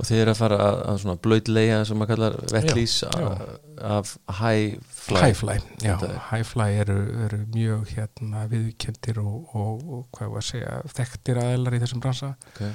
og 0.00 0.06
þið 0.08 0.22
eru 0.22 0.32
að 0.32 0.38
fara 0.38 0.58
að, 0.64 0.78
að 0.88 0.98
svona 1.02 1.20
blöytlega 1.26 1.80
sem 1.84 1.98
maður 2.00 2.14
kallar 2.14 2.36
vettlís 2.48 2.94
af 3.04 4.14
high 4.40 4.78
fly. 4.96 5.20
Highfly, 5.26 5.56
já, 5.84 5.94
Highfly 6.30 6.68
eru, 6.80 6.96
eru 7.26 7.40
mjög 7.52 7.92
hérna 7.92 8.46
viðkendir 8.48 9.20
og, 9.20 9.52
og, 9.52 9.82
og 9.84 10.06
hvað 10.16 10.32
var 10.34 10.44
að 10.44 10.48
segja 10.48 10.78
þekktir 10.96 11.40
aðeinar 11.42 11.76
í 11.76 11.82
þessum 11.84 12.02
bransa. 12.04 12.34
Okay. 12.54 12.72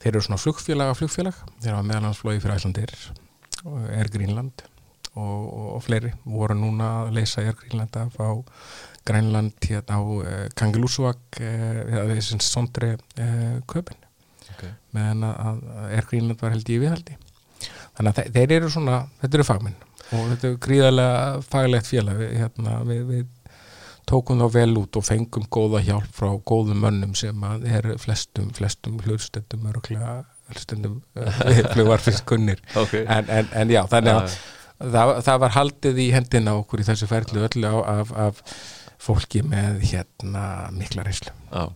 þeir 0.00 0.12
eru 0.12 0.24
svona 0.26 0.40
flugfélag 0.40 0.92
af 0.92 1.00
flugfélag. 1.00 1.40
Þeir 1.58 1.74
hafa 1.74 1.88
meðalansflói 1.88 2.36
fyrir 2.38 2.54
Æslandir 2.56 2.94
er 3.96 4.12
Greenland 4.12 4.64
og, 5.14 5.42
og, 5.74 5.80
fleiri. 5.84 6.12
Voru 6.24 6.56
núna 6.58 6.92
að 7.02 7.16
leysa 7.18 7.44
er 7.44 7.58
Greenland 7.58 7.98
af 7.98 8.14
á 8.22 8.30
Grænland 9.10 9.58
hérna 9.66 9.98
á 9.98 10.00
uh, 10.04 10.46
Kangalúsvak 10.54 11.40
uh, 11.40 11.82
eða 11.82 12.06
þessum 12.14 12.42
sondri 12.44 12.94
uh, 12.94 13.58
köpin 13.66 13.98
Okay. 14.60 14.76
meðan 14.96 15.26
að, 15.30 15.60
er 15.96 16.08
Greenland 16.10 16.42
var 16.44 16.54
held 16.54 16.72
ég 16.72 16.84
viðhaldi 16.84 17.18
þannig 17.96 18.10
að 18.10 18.18
þe 18.20 18.32
þeir 18.36 18.56
eru 18.58 18.72
svona 18.72 19.02
þetta 19.22 19.38
eru 19.40 19.48
fagmenn 19.48 19.78
og 20.10 20.32
þetta 20.32 20.48
er 20.48 20.56
gríðarlega 20.66 21.20
faglegt 21.46 21.90
félag 21.90 22.20
við, 22.20 22.32
hérna, 22.40 22.78
við, 22.86 23.02
við 23.08 23.26
tókum 24.10 24.40
þá 24.42 24.48
vel 24.56 24.70
út 24.80 24.98
og 24.98 25.06
fengum 25.06 25.46
góða 25.54 25.82
hjálp 25.86 26.14
frá 26.16 26.30
góðum 26.50 26.80
mönnum 26.82 27.12
sem 27.18 27.44
að 27.46 27.66
er 27.70 27.90
flestum, 28.02 28.48
flestum 28.56 28.98
hlustendum 29.04 29.68
öruglega 29.70 30.16
hlustendum 30.50 31.00
flugvarfins 31.74 32.24
kunnir 32.26 32.62
Okay. 32.74 33.04
en, 33.06 33.28
en, 33.30 33.52
en 33.54 33.70
já, 33.70 33.84
þannig 33.90 34.18
að 34.18 34.32
Já, 34.32 34.40
það, 34.80 35.14
það 35.26 35.40
var 35.44 35.56
haldið 35.56 36.00
í 36.00 36.08
hendina 36.14 36.56
okkur 36.58 36.82
í 36.82 36.86
þessu 36.88 37.08
ferli 37.10 37.42
öllu 37.46 37.70
á, 37.70 37.76
af, 38.00 38.12
af 38.16 38.42
fólki 39.00 39.42
með 39.46 39.84
hérna 39.92 40.44
mikla 40.74 41.04
reyslu 41.06 41.32
Já. 41.50 41.68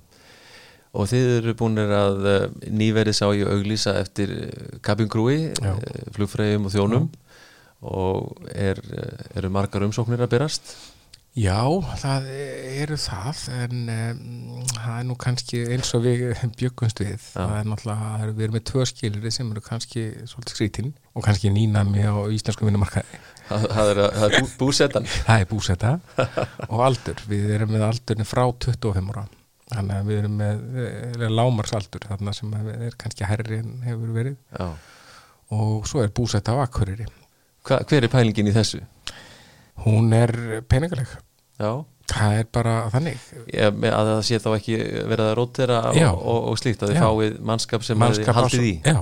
Og 0.95 1.11
þið 1.11 1.31
eru 1.41 1.55
búin 1.59 1.81
að 1.83 2.27
uh, 2.31 2.41
nýverið 2.71 3.19
sá 3.19 3.27
ég 3.35 3.51
auglýsa 3.51 3.97
eftir 3.99 4.33
kabingrúi, 4.87 5.53
Já. 5.59 5.75
uh, 5.75 6.11
flugfræðum 6.15 6.69
og 6.71 6.75
þjónum. 6.75 7.13
Og 7.85 8.49
er, 8.55 8.79
eru 9.37 9.51
margar 9.53 9.85
umsóknir 9.85 10.23
að 10.25 10.37
berast? 10.39 10.77
Já, 11.35 11.67
það 11.99 12.29
eru 12.31 12.97
það 13.03 13.39
en 13.57 13.89
um, 13.91 14.61
það 14.71 14.99
er 15.01 15.07
nú 15.09 15.17
kannski 15.19 15.63
eins 15.75 15.89
og 15.97 16.05
við 16.05 16.29
bjöggumst 16.61 17.03
við. 17.03 17.25
Það 17.33 17.55
er 17.57 17.67
náttúrulega, 17.67 18.29
við 18.29 18.45
erum 18.47 18.55
með 18.55 18.65
tvö 18.71 18.87
skilir 18.87 19.35
sem 19.35 19.51
eru 19.51 19.63
kannski 19.65 20.05
svolítið 20.31 20.55
skrítinn 20.55 20.93
og 21.11 21.27
kannski 21.27 21.51
nýnami 21.51 22.07
á 22.07 22.15
íslensku 22.31 22.69
vinnumarkaði. 22.69 23.19
Það, 23.49 23.67
það 23.75 23.91
er, 23.91 24.03
það 24.15 24.29
er 24.29 24.37
bú, 24.37 24.53
búsetan. 24.63 25.11
það 25.27 25.43
er 25.43 25.51
búsetta 25.51 25.97
og 26.73 26.85
aldur, 26.87 27.27
við 27.27 27.51
erum 27.59 27.75
með 27.75 27.89
aldurinn 27.91 28.31
frá 28.31 28.45
25 28.47 29.11
ára 29.11 29.27
þannig 29.75 29.97
að 30.01 30.09
við 30.11 30.19
erum 30.23 30.37
með 30.41 30.81
eh, 30.85 31.29
lámarsaldur 31.35 32.07
þarna 32.09 32.35
sem 32.37 32.55
er 32.75 32.97
kannski 33.01 33.29
herri 33.29 33.61
en 33.63 33.75
hefur 33.87 34.13
verið 34.17 34.37
Já. 34.59 34.69
og 35.59 35.89
svo 35.91 36.03
er 36.05 36.13
búsetta 36.15 36.55
á 36.55 36.65
Hva, 37.65 37.79
hver 37.89 38.05
er 38.05 38.13
pælingin 38.13 38.51
í 38.51 38.55
þessu? 38.55 38.83
hún 39.85 40.13
er 40.15 40.33
peningaleg 40.69 41.11
Já. 41.59 41.71
það 42.11 42.37
er 42.39 42.49
bara 42.53 42.75
þannig 42.93 43.19
með 43.75 43.95
að 43.97 44.11
það 44.13 44.23
sé 44.29 44.39
þá 44.45 44.49
ekki 44.59 44.77
verið 45.11 45.25
að 45.31 45.35
rótera 45.39 45.79
og, 45.91 45.99
Já. 45.99 46.11
og, 46.13 46.41
og 46.53 46.59
slíkt 46.61 46.85
að 46.85 46.93
þið 46.93 46.99
Já. 47.01 47.05
fáið 47.09 47.39
mannskap 47.51 47.87
sem 47.87 47.99
Mannskap 48.03 48.37
á 48.37 48.39
haldið 48.43 48.67
í. 48.69 48.75
já, 48.85 48.99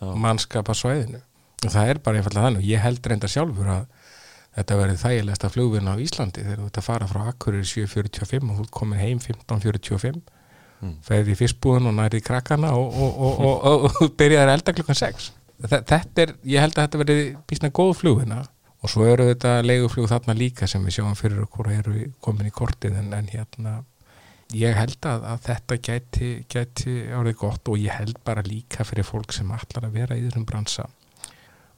Já. 0.00 0.08
mannskap 0.24 0.70
að 0.72 0.80
svæðinu 0.82 1.20
og 1.66 1.72
það 1.74 1.92
er 1.92 1.98
bara 2.06 2.20
einfallega 2.20 2.46
þannig 2.48 2.62
og 2.64 2.68
ég 2.70 2.82
held 2.86 3.08
reynda 3.12 3.30
sjálfur 3.30 3.70
að 3.74 3.86
þetta 4.58 4.78
verið 4.82 5.00
þægilegsta 5.04 5.50
flugvinn 5.54 5.88
á 5.90 5.94
Íslandi 6.02 6.44
þegar 6.44 6.60
þú 6.62 6.66
ert 6.70 6.80
að 6.82 6.86
fara 6.90 7.08
frá 7.10 7.22
Akureyri 7.32 7.68
7.45 7.72 8.50
og 8.52 8.60
þú 8.62 8.68
komir 8.80 9.04
heim 9.06 9.22
15.45 9.24 10.20
Mm. 10.78 10.92
ferði 11.02 11.32
í 11.34 11.36
fyrstbúðun 11.40 11.88
og 11.90 11.94
nærið 11.96 12.20
krakkana 12.22 12.68
og, 12.78 12.92
og, 13.02 13.16
og, 13.18 13.86
og, 13.98 14.12
byrjaði 14.14 14.44
að 14.44 14.52
elda 14.52 14.74
klukkan 14.76 14.94
6 15.00 15.24
Þe- 15.64 15.80
þetta 15.90 16.22
er, 16.22 16.32
ég 16.46 16.62
held 16.62 16.76
að 16.78 16.84
þetta 16.84 17.00
verið 17.00 17.22
býstna 17.50 17.70
góð 17.74 17.90
flugvinna 17.98 18.36
og 18.78 18.92
svo 18.92 19.08
eru 19.10 19.26
þetta 19.32 19.56
leiguflug 19.66 20.06
þarna 20.12 20.36
líka 20.38 20.68
sem 20.70 20.84
við 20.86 21.00
sjáum 21.00 21.16
fyrir 21.18 21.40
okkur 21.48 21.66
og 21.72 21.74
eru 21.80 22.04
komin 22.22 22.46
í 22.46 22.54
kortið 22.54 22.94
en, 23.00 23.10
en 23.18 23.26
hérna 23.32 23.72
ég 24.54 24.78
held 24.78 25.02
að, 25.10 25.26
að 25.32 25.42
þetta 25.48 25.80
gæti, 25.88 26.30
gæti 26.54 26.94
árið 27.10 27.34
gott 27.42 27.72
og 27.74 27.82
ég 27.82 27.98
held 27.98 28.22
bara 28.30 28.46
líka 28.46 28.86
fyrir 28.86 29.08
fólk 29.10 29.34
sem 29.34 29.50
allar 29.50 29.88
að 29.90 29.98
vera 29.98 30.14
í 30.14 30.22
þessum 30.28 30.46
bransa 30.46 30.86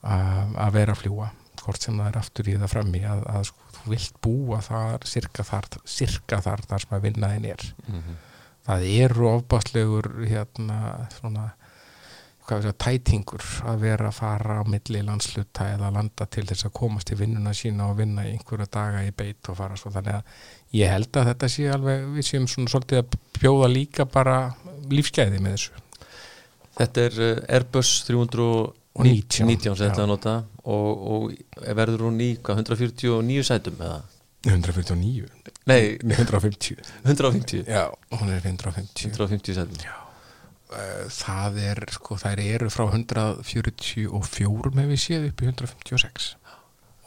að, 0.04 0.58
að 0.60 0.76
vera 0.76 0.92
að 0.98 1.02
fljúa 1.06 1.30
hvort 1.64 1.82
sem 1.82 1.96
það 2.00 2.10
er 2.10 2.18
aftur 2.20 2.50
í 2.50 2.56
það 2.58 2.72
frammi 2.74 3.04
að, 3.04 3.22
að 3.30 3.46
sko, 3.50 3.70
þú 3.76 3.92
vilt 3.94 4.18
búa 4.24 4.60
þar 4.64 5.06
sirka 5.08 5.46
þar, 5.46 5.70
sirka 5.84 6.40
þar 6.44 6.66
þar 6.68 6.84
sem 6.84 6.98
að 6.98 7.06
vinnaðin 7.08 7.48
er. 7.54 7.64
Mm 7.86 8.02
-hmm. 8.02 8.20
það 8.66 8.90
eru 9.06 9.28
ofbastlegur 9.34 10.12
hérna 10.26 11.08
svona 11.18 11.50
tætingur 12.50 13.42
að 13.68 13.82
vera 13.84 14.08
að 14.08 14.16
fara 14.16 14.56
á 14.58 14.64
milli 14.66 15.02
landsluta 15.06 15.68
eða 15.74 15.90
landa 15.94 16.26
til 16.26 16.46
þess 16.48 16.66
að 16.66 16.72
komast 16.72 17.12
í 17.12 17.18
vinnuna 17.18 17.52
sína 17.54 17.90
og 17.90 17.98
vinna 18.00 18.24
í 18.26 18.32
einhverja 18.34 18.66
daga 18.66 19.04
í 19.06 19.12
beit 19.12 19.48
og 19.48 19.56
fara 19.56 19.76
svo. 19.76 19.90
Þannig 19.90 20.14
að 20.14 20.24
ég 20.72 20.90
held 20.90 21.16
að 21.16 21.28
þetta 21.30 21.48
sé 21.48 21.68
alveg 21.70 22.08
við 22.16 22.26
séum 22.26 22.48
svona 22.48 22.72
svolítið 22.72 22.98
að 22.98 23.16
bjóða 23.38 23.68
líka 23.70 24.04
bara 24.04 24.54
lífsgæði 24.90 25.38
með 25.38 25.56
þessu. 25.56 25.72
Þetta 26.80 27.06
er 27.06 27.20
eh, 27.20 27.54
Airbus 27.56 27.92
300 28.08 28.79
og 28.96 29.06
19 29.06 29.46
19 29.46 29.78
setið 29.78 30.04
að 30.04 30.10
nota. 30.10 30.36
Og, 30.64 31.04
og 31.14 31.68
verður 31.78 32.08
hún 32.08 32.20
í 32.24 32.32
149 32.42 33.46
sætum 33.46 33.78
eða? 33.80 34.00
149 34.46 35.26
Nei, 35.68 35.98
150 36.00 36.78
150 37.04 37.66
Já, 37.68 37.90
hún 38.16 38.30
er 38.32 38.40
150 38.40 39.10
150 39.10 39.58
sætum. 39.58 39.82
Já, 39.84 39.96
eh, 40.72 41.06
það 41.12 41.58
er 41.70 41.82
sko, 41.92 42.16
þær 42.20 42.40
eru 42.46 42.70
frá 42.72 42.86
144 42.88 44.72
með 44.76 44.94
við 44.94 45.02
séð 45.04 45.26
upp 45.28 45.42
í 45.44 45.50
156 45.52 46.30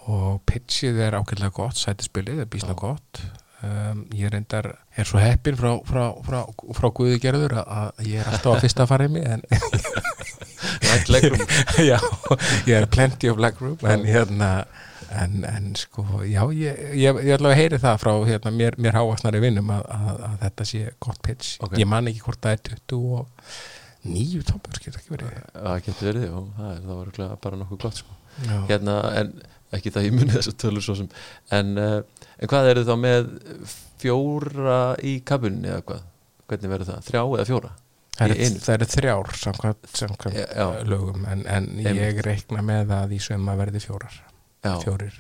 og 0.03 0.41
pitchið 0.49 0.99
er 1.05 1.15
ákveðlega 1.15 1.55
gott 1.55 1.79
sætispilið 1.79 2.43
er 2.43 2.51
bísna 2.51 2.75
gott. 2.75 3.23
Um, 3.63 4.01
ég 4.11 4.27
reyndar, 4.27 4.65
er 4.99 5.07
svo 5.07 5.21
heppin 5.23 5.55
frá, 5.55 5.77
frá, 5.87 6.09
frá, 6.25 6.41
frá 6.75 6.89
Guði 6.91 7.21
gerður 7.23 7.61
að 7.61 8.01
ég 8.03 8.19
er 8.19 8.27
alltaf 8.27 8.57
að 8.57 8.65
fyrsta 8.65 8.83
að 8.83 8.89
fara 8.91 9.07
í 9.07 9.13
mig 9.13 9.23
en 9.23 9.45
Legglegrum 10.89 11.45
já, 11.91 11.97
ég 12.69 12.73
er 12.79 12.89
plenty 12.91 13.31
of 13.31 13.41
legroom 13.41 13.77
en 13.89 14.05
hérna 14.07 14.49
en, 15.13 15.43
en 15.45 15.71
sko, 15.77 16.03
já, 16.25 16.41
ég, 16.57 16.79
ég, 16.97 17.19
ég 17.27 17.35
ætla 17.35 17.51
að 17.51 17.59
heyri 17.59 17.79
það 17.81 17.99
frá 18.01 18.11
hérna, 18.27 18.53
mér, 18.55 18.77
mér 18.81 18.97
háasnari 18.97 19.41
vinnum 19.43 19.69
að, 19.75 19.83
að, 19.93 20.21
að 20.29 20.37
þetta 20.47 20.67
sé 20.69 20.83
gott 21.03 21.21
pitch 21.25 21.55
Ok. 21.63 21.77
ég 21.81 21.89
man 21.89 22.09
ekki 22.09 22.23
hvort 22.25 22.41
það 22.43 22.55
er 22.57 22.79
29 22.93 24.45
toppur, 24.49 24.79
skil 24.79 24.93
ekki 24.97 25.13
verið 25.13 25.35
Það 25.53 25.81
getur 25.87 26.09
verið, 26.09 26.27
já, 26.29 26.37
það 26.57 26.71
er 26.73 26.87
var 26.89 27.37
bara 27.43 27.59
nokkuð 27.61 27.83
gott 27.85 28.01
sko. 28.01 28.17
Hérna, 28.69 28.97
en 29.21 29.35
ekki 29.73 29.93
það 29.93 30.07
ég 30.07 30.17
muni 30.17 30.33
þessu 30.33 30.55
tölur 30.59 30.85
svo 30.85 30.97
sem 30.97 31.09
en, 31.53 31.77
uh, 31.77 32.25
en 32.37 32.51
hvað 32.51 32.71
eru 32.73 32.85
þá 32.87 32.93
með 32.99 33.29
fjóra 34.01 34.81
í 35.05 35.17
kabunni 35.25 35.69
eða 35.71 35.85
hvað? 35.87 36.03
Hvernig 36.49 36.73
verður 36.73 36.91
það? 36.91 37.05
Þrjá 37.07 37.21
eða 37.23 37.47
fjóra? 37.49 37.71
Það 38.13 38.29
eru, 38.35 38.47
það 38.61 38.75
eru 38.77 38.87
þrjár 38.93 39.31
samkvæmt, 39.41 39.87
samkvæmt 39.97 40.37
Já, 40.37 40.67
lögum 40.85 41.23
en, 41.31 41.41
en 41.49 41.69
ég 41.81 42.19
reikna 42.27 42.61
með 42.65 42.91
að 42.99 43.15
í 43.17 43.19
sögma 43.25 43.55
verði 43.57 43.81
fjórar. 43.81 44.19
Já, 44.63 44.73
fjórir 44.79 45.15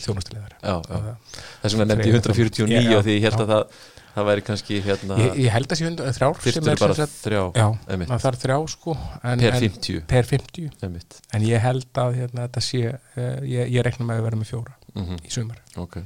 þjónustilegar 0.00 0.54
þess 0.62 1.74
vegna 1.76 1.86
nefndi 1.90 2.08
ég 2.08 2.22
Þriðja 2.22 2.36
149 2.38 2.92
Já, 2.94 3.00
því 3.04 3.16
ég 3.18 3.24
held 3.26 3.42
að 3.42 3.50
það, 3.50 3.74
það 4.14 4.28
væri 4.30 4.44
kannski 4.46 4.78
hérna 4.86 5.18
ég, 5.20 5.34
ég 5.42 5.52
held 5.52 5.66
að 5.74 5.80
sé 5.80 5.84
hund- 5.88 6.00
þrjár 6.18 6.38
sem 6.38 6.46
þyrftur 6.46 6.72
er 6.72 6.80
bara 6.84 6.96
sem 6.96 7.02
sagt- 7.10 7.18
þrjá. 7.26 7.42
Já, 7.58 7.66
einmitt, 7.92 8.08
það 8.14 8.30
er 8.30 8.38
þrjá 8.44 8.56
sko 8.72 8.94
en, 8.96 9.42
per 9.42 9.50
en, 9.58 9.60
50 9.66 10.00
per 10.14 10.30
50 10.30 10.70
einmitt. 10.88 11.18
en 11.36 11.44
ég 11.50 11.60
held 11.66 12.00
að 12.06 12.16
hérna, 12.22 12.46
þetta 12.48 12.64
sé 12.64 12.80
uh, 12.94 13.26
ég, 13.44 13.74
ég 13.76 13.84
reikna 13.84 14.08
með 14.08 14.22
að 14.22 14.28
vera 14.30 14.40
með 14.44 14.52
fjóra 14.54 14.78
Mm 14.94 15.18
í 15.20 15.30
sumar. 15.36 15.60
Ok. 15.76 15.98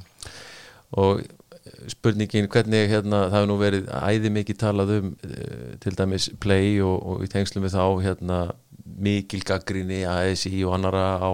Og 0.98 1.22
spurningin 1.92 2.48
hvernig 2.50 2.88
hérna, 2.90 3.26
það 3.28 3.36
hefur 3.36 3.50
nú 3.50 3.58
verið 3.60 3.90
æði 3.94 4.32
mikið 4.34 4.58
talað 4.62 4.94
um 4.98 5.10
uh, 5.12 5.68
til 5.82 5.94
dæmis 5.98 6.28
play 6.42 6.80
og, 6.82 6.96
og 6.98 7.26
í 7.26 7.30
tengslum 7.30 7.66
við 7.66 7.76
þá 7.76 7.84
hérna, 8.06 8.38
mikil 9.02 9.42
gaggrinni 9.46 10.02
ASI 10.08 10.64
og 10.66 10.76
annara 10.76 11.06
á 11.22 11.32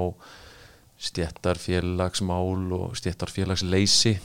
stjættarfélagsmál 1.09 2.75
og 2.75 2.97
stjættarfélagsleysi 2.99 4.19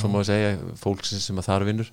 svo 0.00 0.10
má 0.10 0.18
ég 0.24 0.28
segja, 0.28 0.54
fólksins 0.80 1.28
sem 1.28 1.38
að 1.38 1.46
þar 1.46 1.64
vinnur. 1.68 1.90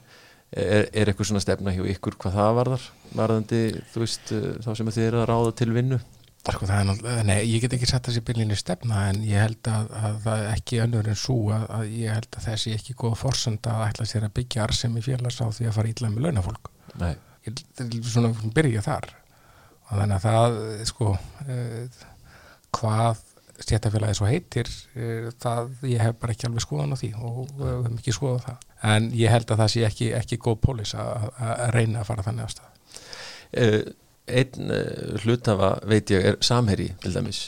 Er, 0.51 0.87
er 0.91 1.07
eitthvað 1.07 1.29
svona 1.29 1.43
stefna 1.43 1.71
hjá 1.71 1.85
ykkur 1.93 2.17
hvað 2.19 2.33
það 2.35 2.55
varðar 2.57 2.87
varðandi, 3.15 3.59
þú 3.93 4.01
veist, 4.03 4.33
uh, 4.35 4.49
þá 4.65 4.71
sem 4.75 4.89
þið 4.91 5.05
eru 5.05 5.21
að 5.21 5.29
ráða 5.29 5.53
til 5.61 5.69
vinnu 5.77 5.99
Sko, 6.41 6.65
það 6.65 7.03
er 7.05 7.25
nei, 7.27 7.39
ég 7.45 7.61
get 7.61 7.75
ekki 7.75 7.85
sett 7.85 8.07
þessi 8.07 8.23
byrlinni 8.25 8.55
stefna 8.57 9.03
en 9.11 9.19
ég 9.27 9.43
held 9.43 9.67
að, 9.69 9.91
að 9.93 10.15
það 10.23 10.39
er 10.39 10.55
ekki 10.55 10.79
önnur 10.81 11.09
en 11.11 11.19
svo 11.21 11.35
að, 11.53 11.65
að 11.77 11.91
ég 11.93 12.15
held 12.17 12.37
að 12.39 12.47
þessi 12.47 12.73
ekki 12.73 12.95
góð 12.97 13.13
forsenda 13.19 13.75
að 13.77 13.83
ætla 13.91 14.07
sér 14.09 14.25
að 14.25 14.33
byggja 14.39 14.63
arsem 14.65 14.95
í 14.97 15.03
félags 15.05 15.37
á 15.37 15.45
því 15.53 15.67
að 15.69 15.77
fara 15.77 15.91
ítla 15.91 16.09
með 16.09 16.25
launafólk. 16.25 16.71
Nei, 17.03 17.11
ég 17.45 17.61
svona 18.09 18.33
byrja 18.57 18.83
þar. 18.87 19.11
Og 19.85 19.93
þannig 19.99 20.17
að 20.17 20.25
það 20.25 20.57
sko 20.89 21.13
uh, 21.13 22.03
hvað 22.79 23.23
stjættafélagi 23.61 24.17
svo 24.17 24.33
heitir 24.33 24.73
uh, 24.73 25.29
það, 25.45 25.73
ég 25.93 26.05
hef 26.07 26.19
bara 26.25 26.33
ekki 26.33 26.49
alveg 26.49 26.65
skoðan 26.65 26.97
á 26.97 27.01
því 27.03 27.13
og 27.21 27.41
við 27.53 27.73
höfum 27.75 28.01
ekki 28.01 28.17
skoðað 28.17 28.45
það. 28.49 28.69
En 28.95 29.11
ég 29.13 29.37
held 29.37 29.51
að 29.53 29.61
það 29.61 29.73
sé 29.75 29.89
ekki, 29.91 30.13
ekki 30.17 30.41
góð 30.41 30.61
pólis 30.65 30.97
að 30.97 31.67
reyna 31.77 32.01
að 32.01 32.09
fara 32.09 32.25
þannig 32.25 32.49
á 32.49 32.53
stað. 32.57 32.79
Uh, 33.51 33.83
einn 34.31 34.71
uh, 34.71 35.17
hlutafa 35.23 35.73
veit 35.87 36.11
ég 36.13 36.31
er 36.31 36.39
samherji 36.45 36.91
til 37.03 37.15
dæmis. 37.15 37.41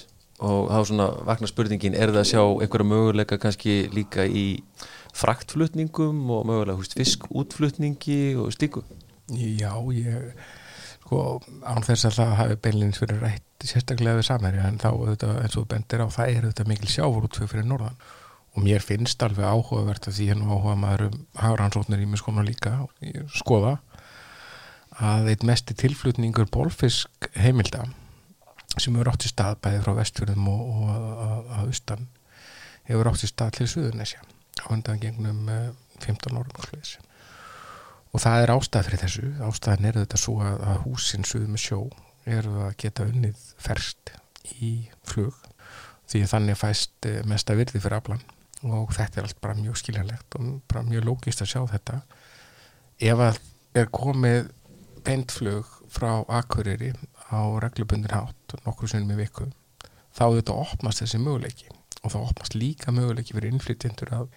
Og 0.44 0.68
þá 0.72 0.90
svona 0.90 1.08
vakna 1.28 1.48
spurningin 1.48 1.96
er 1.96 2.12
það 2.12 2.24
að 2.24 2.30
sjá 2.34 2.42
einhverja 2.44 2.90
möguleika 2.90 3.40
kannski 3.40 3.78
líka 3.94 4.26
í 4.28 4.64
fraktflutningum 5.14 6.26
og 6.34 6.48
mögulega 6.50 6.76
húst, 6.80 6.98
fiskútflutningi 6.98 8.36
og 8.42 8.52
stíku 8.56 8.84
Já, 9.32 9.72
ég 9.96 10.34
sko, 11.04 11.40
án 11.64 11.86
þess 11.86 12.10
að 12.10 12.18
það 12.18 12.34
hafi 12.40 12.58
beinlins 12.66 13.00
fyrir 13.00 13.22
rætt 13.24 13.68
sérstaklega 13.68 14.20
við 14.20 14.28
samherja 14.28 14.68
en 14.68 14.82
þá 14.82 14.90
auðvitað, 14.92 15.38
eins 15.46 15.56
og 15.62 15.70
bendir 15.72 16.04
á 16.04 16.08
það 16.12 16.34
er 16.34 16.48
auðvitað 16.48 16.70
mikil 16.74 16.92
sjáfurútfjöf 16.92 17.54
fyrir 17.54 17.68
norðan. 17.70 18.02
Og 18.54 18.66
mér 18.66 18.84
finnst 18.86 19.24
alveg 19.26 19.48
áhugavert 19.48 20.10
að 20.10 20.18
því 20.18 20.28
hennu 20.34 20.50
áhuga 20.52 20.76
maður 20.78 21.06
um 21.08 21.22
hafrannsóknir 21.40 22.04
í 22.04 22.10
mig 22.10 22.22
skona 22.22 22.44
líka 22.46 22.76
skoða 23.34 23.78
að 25.02 25.32
eitt 25.32 25.46
mesti 25.48 25.76
tilflutningur 25.78 26.50
bólfisk 26.54 27.30
heimilda 27.40 27.88
sem 28.78 28.94
hefur 28.94 29.12
átt 29.14 29.26
í 29.28 29.32
stað 29.32 29.60
bæði 29.64 29.82
frá 29.86 29.96
vestfjörðum 30.00 30.50
og, 30.50 30.92
að, 30.94 31.50
austan 31.64 32.08
hefur 32.90 33.10
átt 33.12 33.26
í 33.26 33.30
stað 33.30 33.58
til 33.58 33.70
Suðurnesja 33.70 34.22
á 34.62 34.66
undan 34.74 35.02
gegnum 35.02 35.50
eh, 35.50 35.72
15 36.04 36.38
árum 36.38 36.58
og 36.58 36.68
sliðis 36.68 36.98
og 38.14 38.22
það 38.22 38.44
er 38.44 38.54
ástæð 38.54 38.88
fyrir 38.88 39.02
þessu. 39.02 39.30
Ástæðan 39.42 39.88
er 39.90 39.96
þetta 40.04 40.20
svo 40.22 40.36
að, 40.46 40.60
að 40.70 40.82
húsin 40.84 41.26
suðu 41.26 41.48
með 41.50 41.64
sjó 41.64 41.80
eru 42.30 42.60
að 42.68 42.76
geta 42.84 43.08
unnið 43.10 43.48
ferst 43.62 44.14
í 44.62 44.74
flug 45.10 45.40
því 46.12 46.26
þannig 46.30 46.60
fæst 46.60 47.10
eh, 47.10 47.22
mesta 47.30 47.58
virði 47.58 47.82
fyrir 47.82 47.98
aflan 47.98 48.22
og 48.64 48.94
þetta 48.96 49.20
er 49.20 49.28
allt 49.28 49.42
bara 49.44 49.58
mjög 49.58 49.80
skiljanlegt 49.82 50.38
og 50.40 50.60
bara 50.72 50.86
mjög 50.88 51.08
lógist 51.10 51.42
að 51.44 51.52
sjá 51.52 51.64
þetta. 51.74 51.98
Ef 53.04 53.24
að 53.26 53.42
er 53.76 53.90
komið 53.92 54.52
beintflug 55.06 55.70
frá 55.94 56.24
Akureyri 56.40 56.94
á 57.30 57.42
reglubundir 57.64 58.14
hátt 58.16 58.56
nokkur 58.66 58.90
sinnum 58.92 59.16
í 59.16 59.24
viku 59.24 59.50
þá 60.14 60.26
þetta 60.38 60.58
opnast 60.62 61.04
þessi 61.04 61.22
möguleiki. 61.22 61.72
Og 62.04 62.14
þá 62.14 62.20
opnast 62.22 62.56
líka 62.58 62.94
möguleiki 62.94 63.36
fyrir 63.36 63.54
innflytjendur 63.54 64.14
að 64.14 64.32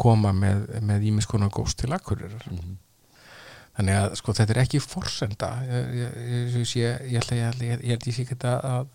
koma 0.00 0.32
með, 0.36 0.66
með 0.84 1.06
ímiskonar 1.10 1.52
góst 1.54 1.80
til 1.80 1.92
Akureyrar. 1.94 2.44
Mm 2.50 2.58
-hmm. 2.58 2.80
þannig 3.76 3.98
að 3.98 4.14
sko 4.20 4.32
þetta 4.32 4.52
er 4.52 4.62
ekki 4.62 4.80
forsenda. 4.80 5.50
Ég, 5.64 6.16
held 7.12 7.32
að 7.32 7.62
ég 7.62 7.88
held 7.90 8.06
ég 8.06 8.14
sé 8.14 8.22
ekki 8.22 8.36
að 8.48 8.86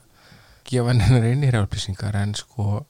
gefa 0.67 0.93
hennar 0.93 1.23
einir 1.23 1.55
álplýsingar 1.55 2.15
en 2.15 2.35
sko 2.35 2.85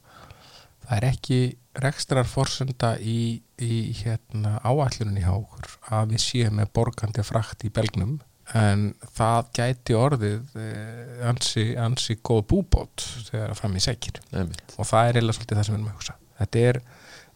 það 0.87 0.97
er 0.97 1.05
ekki 1.11 1.39
rekstrar 1.83 2.27
forsenda 2.29 2.95
í, 2.99 3.41
í 3.61 3.75
hérna, 4.01 4.57
áallunni 4.65 5.23
hjá 5.23 5.33
okkur 5.35 5.77
að 5.93 6.13
við 6.13 6.23
séum 6.23 6.57
með 6.59 6.71
borgandi 6.77 7.25
frakt 7.25 7.65
í 7.67 7.73
belgnum 7.73 8.17
en 8.55 8.91
það 9.17 9.49
gæti 9.57 9.95
orðið 9.97 10.53
eh, 10.61 11.25
ansi, 11.27 11.65
ansi 11.79 12.17
góð 12.23 12.45
búbót 12.53 13.03
þegar 13.27 13.55
fram 13.59 13.75
í 13.75 13.83
segir 13.83 14.21
og 14.31 14.87
það 14.87 15.09
er 15.09 15.19
eða 15.21 15.35
svolítið 15.35 15.59
það 15.59 15.67
sem 15.67 15.75
við 15.75 15.79
erum 15.79 15.89
að 15.89 15.97
hugsa. 15.97 16.15
Þetta 16.37 16.63
er 16.69 16.79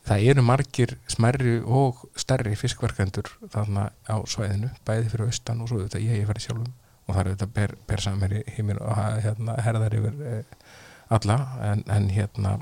það 0.07 0.27
eru 0.31 0.45
margir 0.45 0.93
smerri 1.11 1.57
og 1.61 2.05
stærri 2.19 2.55
fiskverkendur 2.57 3.29
þarna 3.53 3.89
á 4.07 4.15
svæðinu 4.29 4.71
bæði 4.87 5.11
fyrir 5.11 5.27
austan 5.27 5.61
og 5.61 5.71
svo 5.71 5.81
þetta 5.83 6.01
ég, 6.01 6.21
ég 6.21 6.29
færi 6.29 6.45
sjálfum. 6.45 6.71
Og 7.07 7.15
það 7.15 7.21
eru 7.23 7.35
þetta 7.35 7.49
ber, 7.57 7.75
ber 7.89 8.03
samveri 8.05 8.41
heimir 8.55 8.79
og 8.81 8.97
hérna, 9.25 9.57
herðar 9.65 9.97
yfir 9.97 10.25
eh, 10.31 10.57
alla. 11.11 11.37
En, 11.67 11.83
en 11.91 12.09
hérna 12.13 12.55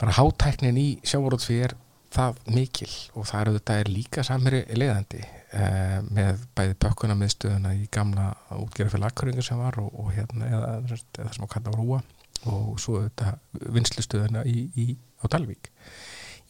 bara 0.00 0.16
hátæknin 0.16 0.80
í 0.80 0.88
sjávorútsfið 1.06 1.64
er 1.68 1.76
það 2.10 2.38
mikil 2.50 2.90
og 3.14 3.26
það 3.28 3.42
eru 3.42 3.56
þetta 3.58 3.76
er 3.80 3.90
líka 3.94 4.24
samveri 4.26 4.62
leiðandi 4.74 5.20
eh, 5.22 5.98
með 6.10 6.46
bæði 6.58 6.78
bökkuna 6.82 7.16
miðstöðuna 7.18 7.74
í 7.78 7.84
gamla 7.94 8.30
útgerða 8.56 8.94
fyrir 8.94 9.04
lakkuringur 9.04 9.46
sem 9.46 9.60
var 9.60 9.78
og, 9.82 9.92
og 9.94 10.10
hérna 10.16 10.48
eða, 10.48 10.72
eða 10.90 11.34
sem 11.36 11.46
á 11.46 11.52
kalla 11.52 11.74
rúa 11.76 12.00
og 12.48 12.80
svo 12.80 13.02
þetta 13.04 13.34
vinslustöðuna 13.76 14.46
í, 14.48 14.64
í, 14.80 14.86
á 15.20 15.28
Dalvík. 15.30 15.70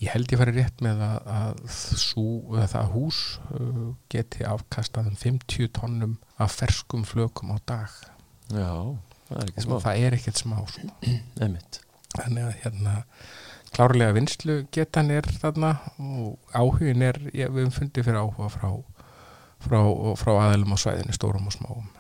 Ég 0.01 0.15
held 0.15 0.33
ég 0.33 0.41
fari 0.41 0.55
rétt 0.57 0.81
með 0.85 1.03
að, 1.05 1.27
að, 1.35 1.61
sú, 2.01 2.25
að 2.57 2.71
það 2.73 2.95
hús 2.95 3.19
uh, 3.53 3.83
geti 4.13 4.47
afkastað 4.49 5.11
um 5.11 5.19
50 5.21 5.73
tonnum 5.77 6.17
af 6.41 6.55
ferskum 6.57 7.05
flökum 7.05 7.53
á 7.53 7.59
dag. 7.69 7.99
Já, 8.49 8.73
það 9.29 9.43
er 9.43 9.53
ekki 9.53 9.67
smá. 9.67 9.77
það 9.85 10.07
er 10.07 10.19
ekkert 10.21 10.41
smá 10.41 10.59
sko. 10.71 10.91
Þannig 12.17 12.47
að 12.49 12.59
hérna 12.65 12.95
klárlega 13.71 14.17
vinslu 14.17 14.57
getan 14.75 15.13
er 15.15 15.29
þarna 15.41 15.77
og 15.99 16.39
áhugin 16.53 17.05
er, 17.07 17.21
ég, 17.31 17.53
við 17.53 17.67
hefum 17.67 17.77
fundið 17.77 18.09
fyrir 18.09 18.21
áhuga 18.21 18.51
frá, 18.53 18.71
frá, 19.63 19.81
frá 20.19 20.33
aðlum 20.49 20.75
og 20.75 20.83
svæðinu, 20.83 21.15
stórum 21.15 21.47
og 21.47 21.55
smáum. 21.55 21.91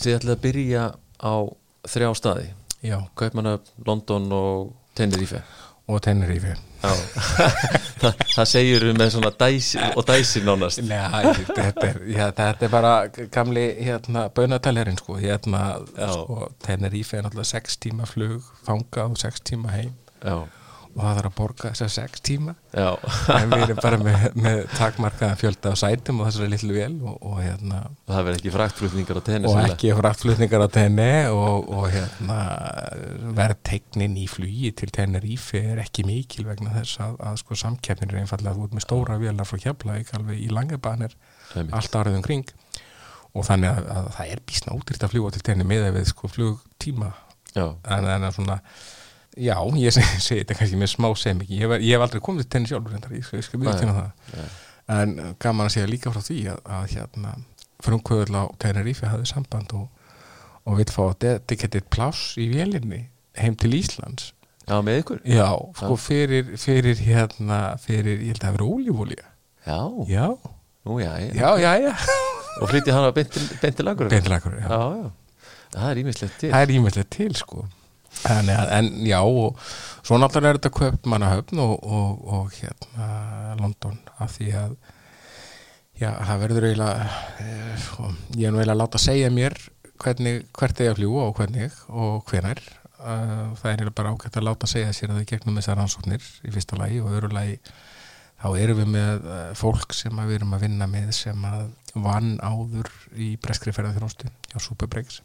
Þið 0.00 0.16
ætlaði 0.16 0.36
að 0.36 0.44
byrja 0.46 0.84
á 1.20 1.34
þrjá 1.90 2.12
staði. 2.16 2.52
Kaupmanöf, 3.20 3.74
London 3.84 4.30
og 4.32 4.70
Tenerife 4.96 5.42
og 5.90 6.02
Tenerife. 6.04 6.56
Þa, 6.80 8.10
það 8.32 8.46
segjur 8.48 8.86
við 8.88 8.94
með 8.96 9.10
svona 9.12 9.32
dæsi 9.42 9.80
og 9.90 10.06
dæsi 10.08 10.40
nánast. 10.46 10.80
Nei, 10.86 11.34
þetta, 11.42 11.88
er, 11.90 11.98
já, 12.08 12.22
þetta 12.38 12.66
er 12.66 12.72
bara 12.72 12.94
gamli 13.34 13.66
hérna, 13.82 14.28
bönatalerinn 14.36 14.96
sko, 15.00 15.18
hérna, 15.20 15.64
sko, 15.98 16.48
Tenerife 16.64 17.18
er 17.18 17.26
náttúrulega 17.26 17.52
6 17.52 17.82
tíma 17.84 18.08
flug 18.08 18.48
þangað 18.68 19.12
og 19.12 19.20
6 19.26 19.44
tíma 19.52 19.76
heim. 19.76 19.92
Já 20.24 20.40
og 20.96 21.02
það 21.04 21.18
þarf 21.18 21.28
að 21.28 21.34
borga 21.38 21.70
þessar 21.70 21.90
sex 21.94 22.22
tíma. 22.26 22.54
En 22.74 23.52
við 23.52 23.64
erum 23.64 23.78
bara 23.80 23.98
með, 24.02 24.24
með 24.42 24.60
takmarkaðan 24.74 25.38
fjölda 25.38 25.72
á 25.72 25.76
sætum 25.78 26.20
og 26.20 26.28
þessari 26.28 26.50
lillu 26.54 26.76
vel 26.76 26.96
og, 26.98 27.16
og 27.30 27.36
hérna. 27.40 27.80
Og 28.08 28.14
það 28.14 28.26
verður 28.26 28.40
ekki 28.40 28.52
fraktflutningar 28.56 29.20
á 29.20 29.22
tenni 29.28 29.50
og 29.50 29.60
ekki 29.62 29.92
fraktflutningar 30.00 30.66
á 30.66 30.68
tenni 30.74 31.08
og, 31.30 31.70
og 31.70 31.86
hérna 31.94 32.38
verðtegnin 33.38 34.18
í 34.20 34.26
flugi 34.30 34.74
til 34.82 34.90
Tenerife 34.94 35.62
er 35.74 35.82
ekki 35.84 36.04
mikil 36.08 36.48
vegna 36.50 36.74
þess 36.80 37.02
að, 37.06 37.16
að 37.30 37.40
sko 37.44 37.60
samkeppnir 37.62 38.14
er 38.16 38.24
einfallega 38.24 38.66
ert 38.66 38.76
með 38.76 38.86
stóra 38.86 39.18
velar 39.22 39.48
frá 39.48 39.62
Keflavík 39.62 40.14
alveg 40.18 40.42
í 40.42 40.50
langabanir 40.52 41.16
allt 41.54 41.96
áriðum 41.96 42.26
kring. 42.26 42.46
Og 43.30 43.44
þannig 43.46 43.70
að, 43.70 43.90
að 43.94 44.14
það 44.16 44.30
er 44.34 44.40
bísna 44.50 44.72
útrytt 44.74 45.04
að 45.06 45.12
fljúa 45.12 45.34
til 45.34 45.44
tenni 45.46 45.66
með 45.66 45.92
við 45.94 46.08
sko 46.10 46.30
flugtíma. 46.30 47.12
En 47.54 47.76
það 47.86 48.24
er 48.26 48.34
svona 48.34 48.56
Já, 49.40 49.56
ég 49.80 49.94
segi, 49.96 50.40
þetta 50.42 50.56
kannski 50.58 50.80
með 50.80 50.90
smá 50.92 51.08
sem 51.18 51.38
ekki, 51.44 51.60
ég, 51.62 51.76
ég 51.86 51.94
hef 51.94 52.04
aldrei 52.04 52.24
komið 52.24 52.44
til 52.44 52.50
tenni 52.54 52.70
sjálfur 52.70 53.14
ég 53.16 53.24
skal, 53.24 53.44
skal 53.46 53.62
týna 53.62 53.94
það 53.96 54.34
nei. 54.34 54.50
en 54.96 55.14
gaman 55.40 55.68
að 55.68 55.76
segja 55.76 55.90
líka 55.90 56.12
frá 56.12 56.24
því 56.26 56.40
að, 56.52 56.60
að 56.76 56.84
hérna, 56.96 57.32
frumkvöðul 57.84 58.36
á 58.36 58.44
Tenerife 58.60 59.08
hafði 59.08 59.30
samband 59.30 59.72
og, 59.78 59.88
og 60.68 60.76
við 60.80 60.92
fáum 60.92 61.16
dedicated 61.24 61.88
pláss 61.92 62.36
í 62.40 62.50
vélinni 62.52 63.06
heim 63.40 63.56
til 63.56 63.72
Íslands 63.78 64.34
Já, 64.68 64.76
með 64.86 65.00
ykkur? 65.00 65.22
Já, 65.26 65.48
sko 65.80 65.96
fyrir, 65.98 66.52
fyrir 66.60 67.00
hérna, 67.02 67.60
fyrir, 67.82 68.20
ég 68.20 68.36
held 68.36 68.42
að 68.42 68.44
það 68.44 68.52
hefur 68.52 68.66
ólífólíja 68.68 69.26
Já, 69.66 69.80
já, 70.08 70.26
Nú, 70.88 70.94
já, 70.96 71.10
já. 71.20 71.48
já, 71.60 71.72
já. 71.76 71.90
Og 72.60 72.70
flytti 72.70 72.92
hann 72.94 73.08
á? 73.08 73.12
Beintilagur, 73.12 74.08
já. 74.12 74.68
já, 74.68 74.78
já 75.00 75.10
Það 75.70 75.90
er 75.90 76.00
ímislegt 76.04 76.38
til 76.40 76.52
Það 76.52 76.64
er 76.64 76.72
ímislegt 76.76 77.12
til, 77.16 77.34
sko 77.38 77.66
en, 78.30 78.50
en 78.50 78.88
já 79.06 79.20
og 79.22 79.58
svo 80.02 80.18
náttúrulega 80.18 80.54
er 80.54 80.60
þetta 80.60 80.72
Köpmannahöfn 80.78 81.62
og, 81.62 81.76
og, 81.84 82.24
og 82.38 82.56
hérna 82.58 83.10
London 83.60 83.98
af 84.18 84.36
því 84.36 84.50
að 84.60 84.74
já 86.00 86.10
það 86.16 86.42
verður 86.44 86.68
eiginlega 86.70 87.08
eh, 87.44 87.76
sko, 87.84 88.10
ég 88.36 88.48
er 88.48 88.54
nú 88.54 88.60
eiginlega 88.60 88.76
að 88.76 88.82
láta 88.82 89.02
segja 89.02 89.30
mér 89.34 89.56
hvernig, 90.00 90.44
hvert 90.56 90.80
er 90.80 90.88
ég 90.88 90.94
að 90.94 91.00
fljúa 91.00 91.26
og 91.28 91.34
hvernig 91.36 91.80
og 91.88 92.30
hvenar 92.30 92.60
uh, 93.00 93.52
það 93.60 93.72
er 93.72 93.92
bara 93.92 94.14
ákveðt 94.14 94.38
að 94.40 94.46
láta 94.48 94.70
segja 94.70 94.94
sér 94.96 95.12
að 95.12 95.20
það 95.20 95.30
gegnum 95.34 95.60
þessar 95.60 95.82
ansóknir 95.82 96.28
í 96.46 96.54
fyrsta 96.54 96.78
lagi 96.80 97.02
og 97.02 97.12
öðru 97.12 97.32
lagi 97.36 97.58
þá 98.40 98.48
erum 98.56 98.80
við 98.80 98.90
með 98.94 99.28
uh, 99.28 99.42
fólk 99.60 99.96
sem 99.96 100.22
við 100.22 100.38
erum 100.38 100.56
að 100.56 100.64
vinna 100.64 100.88
með 100.90 101.12
sem 101.18 101.44
að 101.44 101.68
vann 102.00 102.36
áður 102.40 102.88
í 103.18 103.34
breskri 103.42 103.74
ferðarþjónustu 103.76 104.30
á 104.30 104.58
Superbreaks 104.62 105.20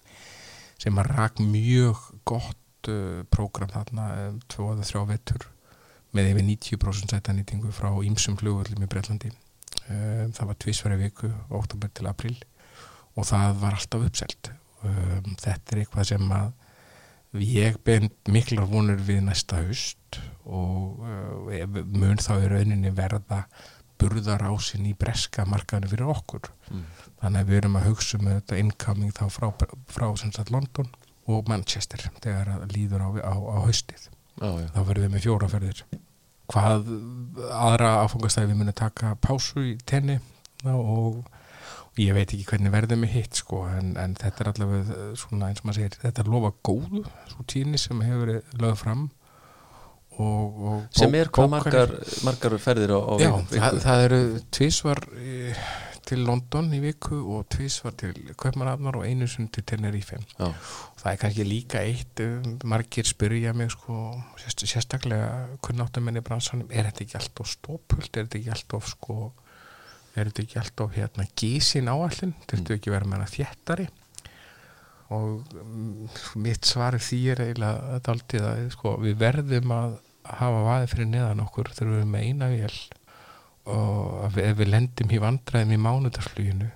sem 0.82 1.00
að 1.00 1.12
rak 1.14 1.40
mjög 1.40 2.02
gott 2.28 2.60
gott 2.86 2.94
uh, 2.94 3.24
prógram 3.30 3.70
þarna 3.72 4.08
um, 4.30 4.40
tvo 4.48 4.74
eða 4.74 4.86
þrjá 4.86 5.04
vettur 5.10 5.48
með 6.16 6.32
yfir 6.32 6.46
90% 6.48 7.16
sætanýtingu 7.16 7.72
frá 7.76 7.90
ímsum 8.06 8.38
flugvöldum 8.38 8.86
í 8.86 8.90
Breitlandi 8.90 9.32
um, 9.32 10.32
það 10.32 10.46
var 10.48 10.60
tvísverju 10.60 11.00
viku 11.02 11.32
oktober 11.50 11.90
til 11.94 12.08
april 12.08 12.36
og 13.16 13.26
það 13.26 13.62
var 13.62 13.78
alltaf 13.78 14.04
uppselt. 14.04 14.52
Um, 14.84 15.36
þetta 15.40 15.72
er 15.72 15.82
eitthvað 15.82 16.10
sem 16.10 16.32
að 16.36 16.52
ég 17.42 17.78
bein 17.84 18.10
miklar 18.32 18.68
vonur 18.68 19.00
við 19.00 19.24
næsta 19.26 19.62
haust 19.64 20.20
og 20.46 21.00
uh, 21.00 21.80
mun 21.96 22.20
þá 22.20 22.36
í 22.44 22.52
rauninni 22.52 22.92
verða 22.96 23.46
burðar 23.96 24.44
ásinn 24.50 24.88
í 24.90 24.94
breska 25.00 25.46
markaðinu 25.48 25.94
fyrir 25.94 26.12
okkur. 26.12 26.52
Mm. 26.68 26.86
þannig 27.22 27.42
að 27.42 27.50
við 27.50 27.58
erum 27.62 27.78
að 27.80 27.88
hugsa 27.88 28.18
um 28.20 28.28
þetta 28.28 28.60
incoming 28.60 29.16
þá 29.16 29.26
frá, 29.32 29.48
frá, 29.56 30.10
frá 30.12 30.52
London 30.52 30.92
og 31.26 31.48
Manchester 31.50 32.04
þegar 32.22 32.52
það 32.52 32.76
líður 32.76 33.06
á, 33.06 33.10
á, 33.26 33.36
á 33.36 33.58
haustið. 33.66 34.10
Já, 34.36 34.50
já. 34.60 34.68
þá 34.76 34.82
verðum 34.84 35.06
við 35.06 35.14
með 35.14 35.26
fjóraferðir 35.26 35.86
hvað 36.52 36.90
aðra 37.56 37.92
áfangastæði 38.04 38.52
við 38.52 38.60
munum 38.60 38.78
taka 38.78 39.16
pásu 39.24 39.64
í 39.64 39.74
tenni 39.88 40.18
og, 40.70 41.24
og 41.96 42.02
ég 42.02 42.16
veit 42.18 42.28
ekki 42.28 42.46
hvernig 42.50 42.74
verðum 42.74 43.06
við 43.06 43.16
hitt 43.16 43.40
sko 43.40 43.64
en, 43.72 43.94
en 44.02 44.16
þetta 44.20 44.44
er 44.44 44.52
allavega 44.52 45.06
svona 45.20 45.50
eins 45.50 45.64
og 45.64 45.70
maður 45.70 45.80
segir 45.80 46.00
þetta 46.04 46.24
er 46.24 46.32
lofa 46.34 46.52
góðu 46.68 47.04
svo 47.32 47.46
tíni 47.50 47.80
sem 47.82 48.04
hefur 48.06 48.26
verið 48.26 48.60
lögð 48.62 48.82
fram 48.84 49.06
og, 50.16 50.60
og 50.70 50.84
sem 50.96 51.18
er 51.18 51.32
hvað 51.34 51.52
margar, 51.56 51.96
margar 52.28 52.58
ferðir 52.62 52.96
á, 52.96 53.00
á 53.00 53.14
já, 53.20 53.32
það, 53.56 53.80
það 53.88 54.06
eru 54.10 54.22
tvísvar 54.60 55.04
til 56.06 56.22
London 56.26 56.70
í 56.76 56.80
viku 56.84 57.18
og 57.36 57.48
tvís 57.54 57.80
var 57.84 57.96
til 58.00 58.14
Kaupmannafnar 58.40 59.00
og 59.00 59.08
einu 59.08 59.28
sund 59.30 59.52
til 59.56 59.66
Tenerife. 59.68 60.20
Það 60.38 61.10
er 61.12 61.20
kannski 61.22 61.46
líka 61.48 61.82
eitt 61.86 62.22
um, 62.24 62.56
margir 62.66 63.08
spyrja 63.10 63.54
mig 63.58 63.74
sko, 63.74 63.98
sérst, 64.42 64.66
sérstaklega 64.70 65.58
kunnáttumenni 65.66 66.24
bransanum 66.26 66.72
er 66.72 66.90
þetta 66.90 67.06
ekki 67.06 67.20
alltaf 67.22 67.52
stópult 67.52 68.10
er 68.14 68.26
þetta 68.28 68.42
ekki 68.42 68.56
alltaf 68.56 68.90
sko 68.94 69.20
er 70.16 70.30
þetta 70.30 70.46
ekki 70.46 70.60
alltaf 70.62 70.96
hérna 70.96 71.28
gísin 71.36 71.92
áallin 71.92 72.34
þetta 72.48 72.64
mm. 72.64 72.76
ekki 72.80 72.94
verið 72.94 73.12
með 73.12 73.20
hana 73.20 73.32
þjættari 73.36 73.88
og 75.16 75.56
um, 75.62 76.10
mitt 76.42 76.66
svar 76.66 76.98
því 76.98 77.22
er 77.34 77.44
eiginlega 77.46 78.00
að 78.00 78.68
sko, 78.74 78.96
við 79.04 79.18
verðum 79.22 79.74
að 79.76 79.98
hafa 80.26 80.62
vaði 80.66 80.92
fyrir 80.94 81.12
neðan 81.12 81.44
okkur 81.44 81.70
þegar 81.76 82.00
við 82.00 82.08
með 82.14 82.30
eina 82.30 82.50
vél 82.50 82.78
og 83.66 84.38
ef 84.38 84.58
við 84.60 84.72
lendum 84.72 85.14
í 85.14 85.22
vandræðum 85.22 85.74
í 85.74 85.82
mánudagsfluginu 85.82 86.72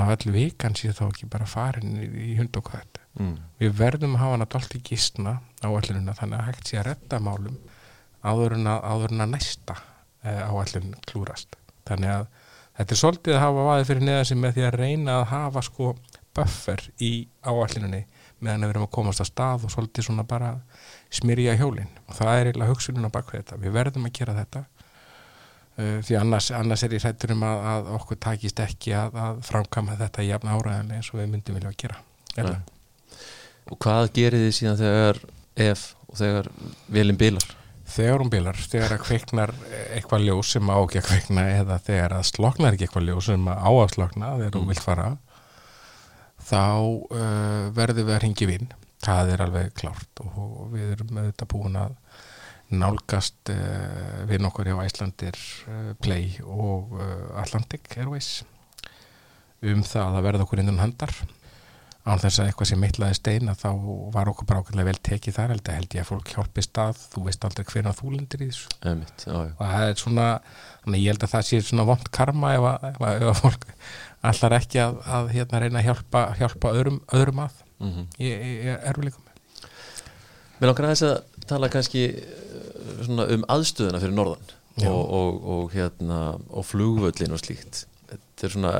að 0.00 0.12
allir 0.14 0.36
vikan 0.36 0.76
sé 0.78 0.92
þá 0.94 1.06
ekki 1.08 1.28
bara 1.30 1.48
farin 1.48 1.96
í 1.98 2.34
hund 2.38 2.56
og 2.60 2.68
hvað 2.68 3.00
mm. 3.18 3.36
við 3.62 3.72
verðum 3.78 4.16
að 4.16 4.22
hafa 4.24 4.36
hana 4.36 4.48
dolt 4.54 4.76
í 4.76 4.82
gísna 4.86 5.38
áallununa 5.64 6.16
þannig 6.18 6.38
að 6.38 6.46
hægt 6.50 6.70
sé 6.70 6.78
að 6.80 6.90
redda 6.90 7.22
málum 7.24 7.56
áður 8.20 8.56
en 8.58 8.70
að, 8.70 8.84
áður 8.84 9.16
en 9.16 9.24
að 9.24 9.34
næsta 9.34 9.76
uh, 9.80 10.44
áallun 10.52 10.94
klúrast 11.08 11.58
þannig 11.88 12.14
að 12.14 12.28
þetta 12.78 12.94
er 12.94 13.02
svolítið 13.02 13.36
að 13.36 13.44
hafa 13.46 13.66
vaðið 13.70 13.90
fyrir 13.90 14.08
neða 14.08 14.28
sem 14.30 14.40
með 14.40 14.56
því 14.56 14.66
að 14.68 14.78
reyna 14.80 15.18
að 15.18 15.28
hafa 15.34 15.64
sko 15.66 15.94
buffer 16.36 16.86
í 17.02 17.12
áallunni 17.42 18.04
meðan 18.40 18.64
við 18.64 18.74
erum 18.74 18.86
að 18.86 18.94
komast 18.94 19.22
að 19.22 19.30
stað 19.30 19.64
og 19.66 19.72
svolítið 19.74 20.06
svona 20.06 20.24
bara 20.28 20.52
smyrja 21.12 21.56
hjólinn 21.60 21.90
og 22.06 22.14
það 22.16 22.30
er 22.36 22.50
eiginlega 22.50 22.72
hugsunin 22.72 23.08
á 23.08 23.12
bakvið 23.12 23.42
þetta. 23.42 23.58
Við 23.60 23.74
verðum 23.74 24.06
að 24.08 24.14
gera 24.16 24.36
þetta 24.38 24.62
því 25.76 26.16
annars, 26.20 26.50
annars 26.56 26.82
er 26.84 26.96
ég 26.96 27.04
hrættur 27.04 27.32
um 27.36 27.42
að, 27.46 27.62
að 27.74 27.86
okkur 28.00 28.18
takist 28.20 28.60
ekki 28.60 28.92
að, 28.96 29.14
að 29.16 29.38
framkama 29.46 29.94
þetta 30.00 30.26
jafn 30.26 30.50
áræðanlega 30.52 30.98
eins 30.98 31.12
og 31.14 31.20
við 31.22 31.30
myndum 31.32 31.56
vilja 31.60 31.70
að 31.72 31.78
gera 31.84 32.00
og 33.70 33.78
hvað 33.84 34.10
gerir 34.16 34.44
þið 34.46 34.54
síðan 34.56 34.78
þegar 34.80 35.20
ef 35.70 35.86
og 36.10 36.18
þegar 36.18 36.48
velin 36.90 37.18
bilar? 37.20 37.48
Þegar 37.90 38.22
hún 38.22 38.30
bilar, 38.30 38.58
þegar 38.70 38.92
að 38.94 39.02
kveiknar 39.06 39.52
eitthvað 39.96 40.26
ljós 40.26 40.52
sem 40.54 40.68
á 40.70 40.78
ekki 40.78 41.00
að 41.00 41.08
kveikna 41.08 41.44
eða 41.56 41.78
þegar 41.86 42.12
að 42.18 42.28
sloknar 42.28 42.76
ekki 42.76 42.86
eitthvað 42.86 43.08
ljós 43.08 43.30
sem 43.30 43.48
á 43.50 43.70
að 43.70 43.94
slokna 43.96 44.34
þegar 44.36 44.58
hún 44.58 44.66
Mm. 44.66 44.70
vilt 44.74 44.84
fara 44.84 45.08
þá 46.50 46.60
uh, 46.60 47.64
verðum 47.76 48.06
við 48.08 48.14
að 48.14 48.22
ringi 48.24 48.48
vinn 48.50 48.70
það 49.04 49.32
er 49.34 49.42
alveg 49.46 49.74
klárt 49.80 50.22
og 50.24 50.70
við 50.74 50.94
erum 50.94 51.12
með 51.16 51.30
þetta 51.30 51.48
búin 51.50 51.78
að 51.80 51.94
nálgast 52.70 53.50
uh, 53.52 54.22
vinn 54.30 54.46
okkur 54.46 54.70
hjá 54.70 54.78
Æslandir 54.84 55.36
uh, 55.66 55.92
Play 56.02 56.38
og 56.44 56.94
uh, 56.96 57.28
Atlantic 57.40 57.90
Airways 57.96 58.40
um 59.66 59.84
það 59.84 60.16
að 60.16 60.26
verða 60.28 60.46
okkur 60.46 60.62
innan 60.62 60.80
handar. 60.80 61.12
Án 62.00 62.16
þess 62.16 62.40
að 62.40 62.46
eitthvað 62.48 62.68
sem 62.70 62.80
mittlaði 62.80 63.16
steina 63.18 63.52
þá 63.58 63.68
var 64.14 64.30
okkur 64.30 64.46
bara 64.48 64.62
okkurlega 64.62 64.88
vel 64.88 65.00
tekið 65.04 65.34
þar 65.36 65.52
held, 65.52 65.66
held 65.68 65.96
ég 65.98 66.04
að 66.04 66.08
fólk 66.08 66.30
hjálpi 66.32 66.64
stað. 66.64 67.02
Þú 67.12 67.24
veist 67.26 67.44
aldrei 67.44 67.66
hvernig 67.68 67.98
þú 67.98 68.12
lendir 68.14 68.44
í 68.46 68.48
þessu. 68.48 68.70
Já. 68.80 69.34
og 69.36 69.60
það 69.60 69.88
er 69.90 69.98
svona 70.00 70.28
ég 70.96 71.10
held 71.10 71.26
að 71.26 71.34
það 71.34 71.48
sé 71.50 71.60
svona 71.66 71.88
vond 71.90 72.08
karma 72.16 72.54
ef 72.56 72.68
að, 72.70 72.86
ef 72.88 73.02
að, 73.04 73.18
ef 73.18 73.32
að 73.34 73.42
fólk 73.42 73.66
allar 74.30 74.56
ekki 74.56 74.80
að, 74.80 75.02
að 75.18 75.34
hérna 75.34 75.60
reyna 75.60 75.82
að 75.82 75.90
hjálpa, 75.90 76.24
hjálpa 76.40 76.72
öðrum, 76.78 77.02
öðrum 77.18 77.44
að. 77.44 77.60
Mm 77.80 78.06
í, 78.20 78.28
í, 78.28 78.54
erfuleikum 78.76 79.28
Mér 80.60 80.68
langar 80.68 80.90
aðeins 80.90 81.04
að 81.06 81.39
tala 81.50 81.70
kannski 81.72 82.06
eh, 82.08 83.04
svona 83.04 83.28
um 83.34 83.46
aðstöðuna 83.50 84.02
fyrir 84.02 84.16
norðan 84.16 84.50
og, 84.88 85.00
og, 85.04 85.40
og 85.54 85.72
hérna 85.74 86.20
og 86.48 86.66
flugvöllin 86.66 87.34
og 87.36 87.42
slíkt 87.42 87.84
þetta 88.10 88.46
er 88.46 88.54
svona, 88.54 88.74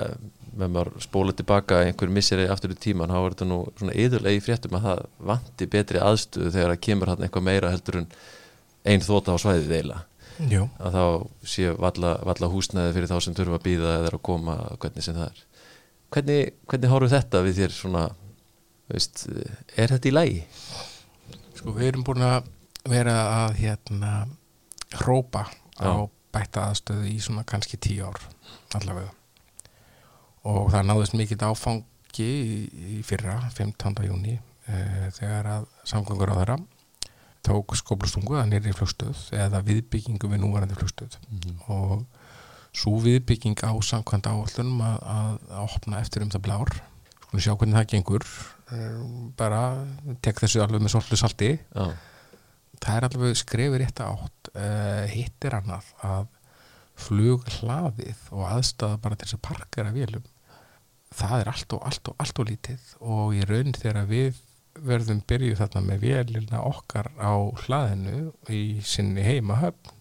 með 0.56 0.74
maður 0.74 0.92
spóla 1.04 1.35
tilbaka 1.37 1.83
einhver 1.87 2.12
misseri 2.12 2.48
aftur 2.50 2.74
í 2.74 2.78
tíman 2.80 3.12
þá 3.12 3.18
er 3.20 3.35
þetta 3.35 3.48
nú 3.50 3.59
svona 3.78 3.96
yðurlega 4.04 4.38
í 4.38 4.44
fréttum 4.44 4.78
að 4.78 4.87
það 4.88 5.02
vanti 5.33 5.68
betri 5.74 6.02
aðstöðu 6.02 6.54
þegar 6.54 6.74
það 6.74 6.85
kemur 6.87 7.12
hann 7.12 7.26
eitthvað 7.26 7.46
meira 7.50 7.72
heldur 7.74 8.00
en 8.02 8.09
ein 8.88 9.04
þóta 9.04 9.37
á 9.37 9.42
svæðið 9.42 9.76
eiginlega 9.76 10.06
Jú. 10.48 10.64
að 10.80 10.94
þá 10.96 11.04
sé 11.52 11.72
valla, 11.76 12.14
valla 12.24 12.48
húsnæði 12.48 12.94
fyrir 12.96 13.11
þá 13.11 13.18
sem 13.20 13.35
þurfa 13.37 13.59
að 13.59 13.66
býða 13.66 13.96
eða 13.98 14.12
að 14.14 14.22
koma 14.24 14.54
hvernig 14.80 15.04
sem 15.04 15.18
það 15.18 15.26
er 15.26 15.42
hvernig, 16.14 16.54
hvernig 16.70 16.94
horfum 16.94 17.12
þetta 17.12 17.42
við 17.44 17.59
þér 17.61 17.74
svona 17.76 18.04
veist, 18.90 19.26
er 19.76 19.92
þetta 19.92 20.09
í 20.09 20.14
lagi? 20.14 20.40
sko 21.59 21.74
við 21.76 21.90
erum 21.90 22.06
búin 22.09 22.24
að 22.24 22.48
vera 22.88 23.16
að 23.45 23.57
hérna 23.61 24.12
hrópa 25.01 25.47
á 25.81 25.85
Já. 25.85 26.09
bætta 26.33 26.69
aðstöðu 26.71 27.09
í 27.11 27.19
svona 27.23 27.45
kannski 27.45 27.79
tíu 27.81 28.07
ár 28.07 28.21
allavega. 28.79 29.12
Og 30.49 30.71
það 30.73 30.87
náðist 30.88 31.16
mikill 31.19 31.43
áfangi 31.45 32.27
í, 32.27 32.61
í 32.97 33.01
fyrra, 33.07 33.40
15. 33.53 34.05
júni 34.09 34.38
e, 34.38 34.77
þegar 35.16 35.51
að 35.59 35.66
samgöngur 35.85 36.33
á 36.33 36.38
þeirra 36.40 36.59
tók 37.47 37.75
skóplustungu 37.79 38.37
að 38.37 38.51
nýri 38.53 38.73
flugstöð 38.77 39.21
eða 39.37 39.62
viðbyggingu 39.64 40.29
við 40.29 40.43
núvarandi 40.43 40.77
flugstöð. 40.77 41.16
Og 41.73 42.05
svo 42.77 42.99
viðbygging 43.03 43.61
á 43.64 43.73
samkvæmt 43.85 44.29
áallunum 44.31 44.83
að, 44.85 44.99
að, 45.14 45.38
að 45.49 45.77
opna 45.77 46.01
eftir 46.05 46.25
um 46.25 46.33
það 46.33 46.45
blár. 46.47 46.75
Skulum 47.25 47.45
sjá 47.45 47.55
hvernig 47.55 47.79
það 47.79 47.88
gengur. 47.95 48.27
Eh, 48.71 49.01
bara 49.40 49.62
tek 50.23 50.43
þessu 50.43 50.62
alveg 50.62 50.85
með 50.85 50.95
svolítið 50.95 51.23
salti. 51.23 51.51
Já, 51.73 51.88
það 52.81 52.97
er 52.97 53.09
alveg 53.09 53.40
skrefið 53.40 53.81
rétt 53.83 54.05
átt 54.05 54.53
uh, 54.55 55.07
hitt 55.11 55.49
er 55.49 55.59
annað 55.61 55.88
að 56.07 56.29
flughlaðið 57.01 58.29
og 58.37 58.45
aðstæða 58.51 59.01
bara 59.01 59.16
til 59.16 59.29
þess 59.29 59.38
að 59.38 59.47
parkera 59.49 59.95
vélum 59.95 60.27
það 61.14 61.43
er 61.43 61.51
allt 61.51 61.75
og 61.75 61.87
allt 61.88 62.11
og 62.11 62.23
allt 62.23 62.40
og 62.40 62.49
lítið. 62.49 62.90
Og 63.03 63.35
í 63.37 63.45
raun 63.49 63.75
þegar 63.77 64.09
við 64.11 64.40
verðum 64.87 65.23
byrjuð 65.29 65.59
þarna 65.61 65.83
með 65.88 66.05
vélina 66.05 66.61
okkar 66.64 67.11
á 67.19 67.35
hlaðinu 67.64 68.31
í 68.55 68.62
sinni 68.87 69.25
heimahöfn 69.27 69.97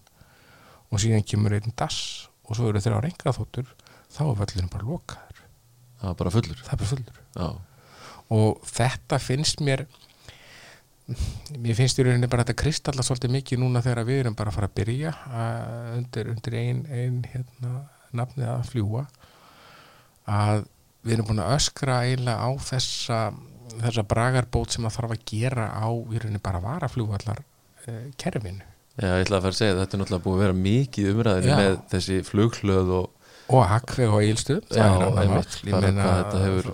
og 0.90 1.02
síðan 1.02 1.26
kemur 1.26 1.56
einn 1.56 1.74
dass 1.78 2.28
og 2.46 2.56
svo 2.56 2.70
eru 2.70 2.82
þeirra 2.82 3.02
á 3.02 3.04
reyngraþóttur 3.06 3.74
þá 4.10 4.22
er 4.28 4.38
völlinu 4.40 4.70
bara 4.70 4.86
lokaður. 4.86 5.42
Það 6.00 6.12
er 6.12 6.20
bara 6.22 6.34
fullur? 6.36 6.62
Er 6.62 6.80
bara 6.80 6.92
fullur. 6.92 7.20
Og 8.30 8.62
þetta 8.70 9.18
finnst 9.22 9.62
mér 9.66 9.84
mér 11.60 11.78
finnst 11.78 11.98
í 12.00 12.06
rauninni 12.06 12.30
bara 12.30 12.44
þetta 12.44 12.62
kristalla 12.62 13.04
svolítið 13.06 13.34
mikið 13.36 13.62
núna 13.62 13.82
þegar 13.84 14.08
við 14.08 14.22
erum 14.24 14.36
bara 14.38 14.52
að 14.52 14.58
fara 14.58 14.70
að 14.70 14.76
byrja 14.80 15.12
að, 15.26 15.86
undir, 15.98 16.32
undir 16.34 16.58
ein, 16.60 16.82
ein 16.90 17.20
hérna, 17.32 17.84
nafnið 18.16 18.50
að 18.52 18.66
fljúa 18.70 19.04
að 20.30 20.64
við 21.06 21.16
erum 21.16 21.30
búin 21.30 21.44
að 21.44 21.54
öskra 21.56 22.00
eiginlega 22.06 22.46
á 22.46 22.50
þessa 22.70 23.20
þessa 23.78 24.04
bragarbót 24.10 24.74
sem 24.74 24.86
að 24.86 24.96
þarf 24.96 25.14
að 25.14 25.24
gera 25.30 25.70
á 25.70 25.88
í 25.88 26.18
rauninni 26.18 26.42
bara 26.42 26.62
varafljúvallar 26.64 27.42
eh, 27.86 28.10
kerfinu 28.20 28.66
Já, 29.00 29.14
ég 29.16 29.24
ætla 29.24 29.38
að 29.38 29.44
fara 29.46 29.54
að 29.54 29.60
segja 29.60 29.72
að 29.72 29.78
þetta 29.80 29.96
er 29.96 30.00
náttúrulega 30.02 30.24
búið 30.24 30.36
að 30.36 30.42
vera 30.44 30.56
mikið 30.60 31.10
umræðinu 31.14 31.58
með 31.60 31.76
þessi 31.92 32.16
flughlöð 32.26 32.90
og 32.98 33.19
og 33.50 33.64
Akveg 33.76 34.08
og 34.14 34.22
þetta 36.20 36.40
hefur 36.44 36.70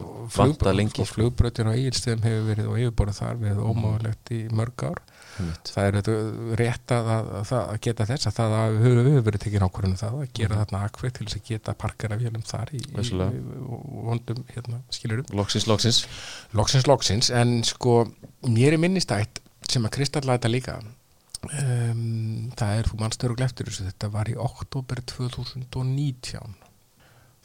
og 1.00 1.06
sko. 1.06 1.14
flugbrötin 1.16 1.70
á 1.70 1.72
Egilstöðum 1.76 2.24
hefur 2.26 2.48
verið 2.50 2.70
og 2.72 2.80
yfirborðið 2.82 3.20
þar 3.20 3.36
við 3.44 3.54
Mhm. 3.56 3.68
ómáðulegt 3.70 4.32
í 4.36 4.40
mörg 4.52 4.84
ár. 4.90 5.00
Einmitt. 5.36 5.68
það 5.68 5.84
er 5.86 5.96
þetta 5.98 6.12
rétt 6.56 6.92
að, 6.96 7.08
að, 7.12 7.50
að, 7.52 7.80
geta 7.84 8.04
þess 8.08 8.26
að 8.26 8.36
það 8.38 8.76
höfum 8.80 9.22
verið 9.26 9.42
tekið 9.44 9.64
ákvörðinu 9.66 9.98
það 10.00 10.14
að 10.22 10.30
gera 10.38 10.56
þarna 10.62 10.78
Akveg 10.86 11.12
til 11.12 11.26
þess 11.26 11.36
að 11.36 11.42
geta 11.50 11.74
parkera 11.74 12.16
vélum 12.16 12.42
þar 12.48 12.70
í, 12.72 12.80
í, 12.80 12.92
Mhm. 12.96 13.36
Í 13.36 14.06
vondum 14.08 14.44
hérna, 14.54 14.80
skilurum 14.90 15.26
Loksins, 15.36 15.66
loksins. 15.68 16.06
Loksins 16.54 16.86
loksins. 16.88 17.30
En 17.30 17.62
sko 17.64 18.06
mér 18.48 18.72
er 18.72 18.78
minnistætt 18.78 19.40
sem 19.68 19.84
að 19.84 19.90
Kristall 19.90 20.22
læta 20.24 20.48
líka. 20.48 20.80
Um, 21.52 22.50
það 22.56 22.78
er 22.80 22.84
þú 22.88 22.96
mannstöru 22.98 23.36
eftir 23.44 23.66
þessu 23.68 23.84
þetta 23.92 24.08
var 24.10 24.24
í 24.32 24.34
oktober 24.40 24.96
2019 25.04 26.54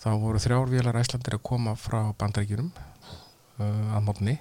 þá 0.01 0.09
voru 0.21 0.41
þrjárvélar 0.41 0.97
æslandir 1.01 1.37
að 1.37 1.43
koma 1.45 1.75
frá 1.77 1.99
bandaríkjurum 2.17 2.71
uh, 2.73 3.97
að 3.97 4.05
mótni 4.07 4.37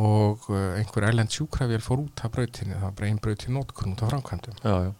og 0.00 0.48
uh, 0.52 0.74
einhver 0.78 1.08
ælend 1.08 1.32
sjúkravél 1.32 1.84
fór 1.84 2.04
út 2.06 2.24
af 2.24 2.32
brautinni, 2.32 2.76
það 2.76 2.86
var 2.86 2.98
bara 2.98 3.08
einn 3.10 3.20
braut 3.22 3.46
í 3.46 3.52
nótkunn 3.52 3.94
út 3.94 4.04
af 4.04 4.12
framkvæmdum. 4.12 4.60
Já, 4.64 4.76
já, 4.86 4.92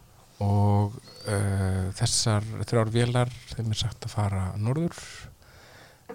og 0.44 0.96
uh, 1.28 1.86
þessar 1.96 2.48
þrjár 2.68 2.92
vélar 2.92 3.32
þeim 3.54 3.72
er 3.72 3.80
sagt 3.84 4.08
að 4.08 4.16
fara 4.16 4.46
norður. 4.60 4.96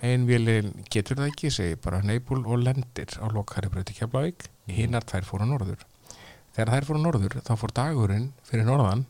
Ein 0.06 0.28
vélin 0.30 0.76
getur 0.93 1.17
það 1.17 1.32
ekki 1.32 1.50
segi 1.54 1.78
bara 1.82 2.04
neybúl 2.06 2.43
og 2.45 2.62
lendir 2.62 3.15
á 3.17 3.26
lokari 3.34 3.69
bröti 3.73 3.95
Keflavík, 3.97 4.45
hinnar 4.69 5.06
tvær 5.10 5.26
fóru 5.26 5.47
norður. 5.50 5.82
Þegar 6.54 6.73
þær 6.73 6.89
fóru 6.89 7.02
norður 7.02 7.39
þá 7.45 7.54
fór 7.58 7.73
dagurinn 7.80 8.28
fyrir 8.45 8.67
norðan 8.67 9.08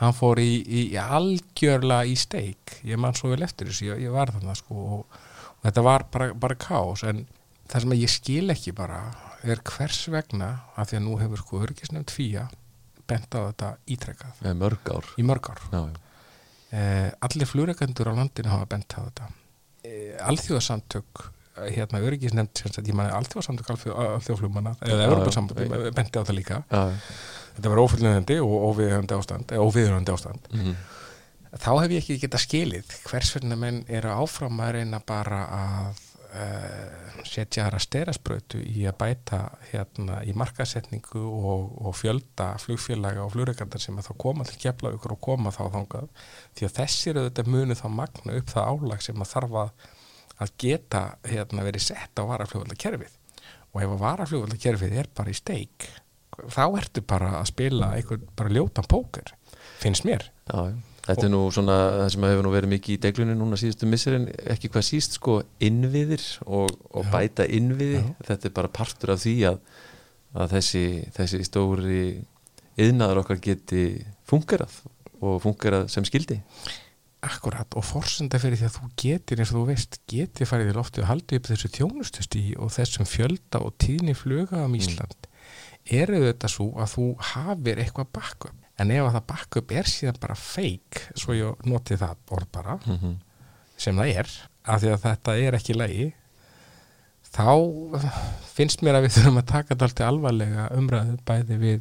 hann 0.00 0.14
fór 0.16 0.40
í, 0.42 0.50
í, 0.64 0.82
í 0.94 0.98
algjörla 1.00 2.02
í 2.08 2.14
steik, 2.18 2.78
ég 2.88 3.00
man 3.00 3.16
svo 3.18 3.32
vel 3.34 3.42
eftir 3.46 3.68
þessu 3.70 3.90
ég, 3.92 4.04
ég 4.06 4.14
var 4.14 4.32
þannig 4.34 4.56
sko 4.62 4.74
og, 4.98 5.18
og 5.58 5.64
þetta 5.66 5.84
var 5.86 6.06
bara, 6.12 6.30
bara 6.34 6.56
kaos 6.60 7.04
en 7.08 7.26
það 7.70 7.84
sem 7.84 7.94
að 7.96 8.02
ég 8.04 8.14
skil 8.14 8.46
ekki 8.54 8.72
bara 8.76 9.02
er 9.46 9.60
hvers 9.64 10.02
vegna 10.12 10.50
að 10.76 10.90
því 10.92 10.98
að 11.00 11.04
nú 11.06 11.18
hefur 11.20 11.42
sko 11.44 11.60
örgisnefnd 11.64 12.12
fía 12.12 12.46
bent 13.10 13.32
á 13.36 13.40
þetta 13.50 13.74
ítrekkað 13.90 14.40
með 14.44 14.58
mörg 14.60 14.90
ár 14.94 15.06
í 15.18 15.26
mörg 15.26 15.52
ár. 15.54 15.62
Já, 15.72 15.82
Eh, 16.70 17.08
allir 17.26 17.48
flugreikendur 17.50 18.06
á 18.06 18.14
landinu 18.14 18.46
hafa 18.52 18.66
bent 18.70 18.94
á 18.94 19.02
þetta. 19.02 19.24
Eh, 19.82 20.12
alþjóðasamtök, 20.22 21.24
eh, 21.58 21.72
hérna 21.74 21.98
sagt, 22.76 22.86
ég 22.86 22.94
maður 22.94 23.16
alþjóðasamtök 23.16 23.72
alþjóð, 23.74 23.96
alþjóðflugmanna, 24.04 24.76
Já, 24.78 24.86
eða 24.86 25.00
já, 25.00 25.08
Evropasamband 25.08 25.58
já. 25.66 25.90
benti 25.98 26.14
á 26.14 26.22
það 26.22 26.36
líka. 26.38 26.60
já, 26.70 26.82
já. 26.86 26.94
Þetta 27.56 27.72
var 27.72 27.82
ófullnöðandi 27.84 28.38
og 28.44 28.68
óviðhandi 28.70 29.16
ástand, 29.16 29.52
eða 29.52 29.66
óviðhandi 29.66 30.14
ástand. 30.14 30.50
Mhm. 30.54 30.76
Þá 31.50 31.72
hef 31.82 31.90
ég 31.90 32.04
ekki 32.04 32.20
getað 32.22 32.44
skilið 32.44 32.92
hvers 33.08 33.34
vegna 33.34 33.56
menn 33.58 33.82
eru 33.90 34.12
áfram 34.14 34.60
að 34.62 34.76
reyna 34.76 35.00
bara 35.02 35.40
að 35.50 36.04
uh, 36.30 37.22
setja 37.26 37.64
aðra 37.66 37.80
styrasbrötu 37.82 38.60
í 38.62 38.84
að 38.88 38.96
bæta 39.00 39.40
hérna 39.70 40.20
í 40.26 40.34
markasetningu 40.38 41.22
og, 41.26 41.72
og 41.82 41.96
fjölda 41.98 42.52
flugfélaga 42.62 43.24
og 43.24 43.34
flugreikandar 43.34 43.82
sem 43.82 43.98
að 43.98 44.10
þá 44.10 44.12
koma 44.24 44.46
til 44.48 44.60
kefla 44.62 44.92
ykkur 44.96 45.16
og 45.16 45.22
koma 45.26 45.52
þá 45.54 45.64
þangað 45.74 46.10
því 46.58 46.68
að 46.68 46.76
þessir 46.78 47.20
auðvitað 47.20 47.50
munu 47.56 47.78
þá 47.78 47.86
magna 47.98 48.36
upp 48.38 48.52
það 48.54 48.70
álag 48.70 49.06
sem 49.06 49.24
að 49.24 49.32
þarf 49.34 49.58
að, 49.64 49.72
að 50.40 50.54
geta 50.64 51.02
hérna 51.26 51.66
verið 51.66 51.86
sett 51.90 52.22
á 52.22 52.22
varaflugvalda 52.30 52.78
kerfið 52.78 53.18
og 53.70 53.82
ef 53.82 53.90
að 53.90 54.04
varaflugvallakerfið 54.04 54.96
er 55.02 55.10
bara 55.14 55.34
í 55.34 55.38
steik 55.38 55.90
þá 56.50 56.62
ertu 56.80 57.02
bara 57.06 57.34
að 57.40 57.50
spila 57.52 57.92
einhvern 57.96 58.28
bara 58.38 58.54
ljótan 58.54 58.88
póker, 58.90 59.34
finnst 59.82 60.06
mér. 60.08 60.30
Já. 60.50 60.72
Þetta 61.00 61.26
er 61.26 61.32
nú 61.32 61.40
svona 61.50 61.76
það 61.96 62.08
sem 62.12 62.24
hefur 62.28 62.44
nú 62.44 62.50
verið 62.52 62.70
mikið 62.74 62.94
í 62.94 63.00
deglunni 63.02 63.34
núna 63.38 63.58
síðustu 63.58 63.88
misserinn, 63.88 64.26
ekki 64.52 64.68
hvað 64.70 64.84
síst 64.86 65.16
sko 65.16 65.38
innviðir 65.64 66.22
og, 66.44 66.74
og 66.92 67.08
bæta 67.10 67.46
innviði, 67.48 68.02
Já. 68.04 68.26
þetta 68.28 68.50
er 68.50 68.54
bara 68.58 68.72
partur 68.76 69.14
af 69.14 69.22
því 69.24 69.34
að, 69.48 69.56
að 70.36 70.52
þessi, 70.58 70.84
þessi 71.16 71.40
stóri 71.48 72.04
yðnaður 72.80 73.22
okkar 73.24 73.40
geti 73.48 73.86
fungerað 74.28 74.76
og 75.20 75.40
fungerað 75.42 75.88
sem 75.92 76.06
skildi 76.06 76.38
Akkurat, 77.20 77.68
og 77.76 77.84
forsenda 77.84 78.38
fyrir 78.40 78.56
því 78.56 78.68
að 78.68 78.76
þú 78.78 78.86
getur 79.02 79.40
eins 79.42 79.50
og 79.52 79.58
þú 79.58 79.64
veist, 79.68 79.98
getur 80.08 80.48
farið 80.48 80.70
í 80.70 80.76
loftu 80.78 81.02
og 81.02 81.10
haldið 81.10 81.40
upp 81.40 81.50
þessu 81.50 81.68
þjónustustí 81.74 82.44
og 82.56 82.70
þessum 82.72 83.08
fjölda 83.08 83.60
og 83.60 83.74
tíðni 83.82 84.14
fluga 84.16 84.62
um 84.64 84.76
Ísland 84.78 85.28
eru 85.86 86.22
þetta 86.26 86.50
svo 86.50 86.70
að 86.80 86.94
þú 86.94 87.06
hafir 87.32 87.82
eitthvað 87.82 88.12
backup 88.16 88.56
en 88.80 88.92
ef 88.94 89.04
að 89.06 89.16
það 89.16 89.26
backup 89.32 89.74
er 89.76 89.90
síðan 89.90 90.22
bara 90.22 90.38
fake 90.38 91.04
svo 91.18 91.36
ég 91.36 91.66
noti 91.68 91.98
það 92.00 92.16
orð 92.36 92.48
bara 92.52 92.78
mm 92.78 92.96
-hmm. 92.96 93.14
sem 93.76 93.96
það 93.96 94.16
er, 94.22 94.30
af 94.64 94.80
því 94.80 94.90
að 94.92 95.02
þetta 95.04 95.36
er 95.36 95.54
ekki 95.54 95.74
lægi 95.74 96.08
þá 97.30 97.48
finnst 98.54 98.82
mér 98.82 98.94
að 98.94 99.02
við 99.02 99.12
þurfum 99.16 99.38
að 99.38 99.46
taka 99.46 99.74
þetta 99.74 99.84
alltaf 99.84 100.06
alvarlega 100.08 100.68
umræðu 100.76 101.18
bæði 101.26 101.56
við, 101.56 101.80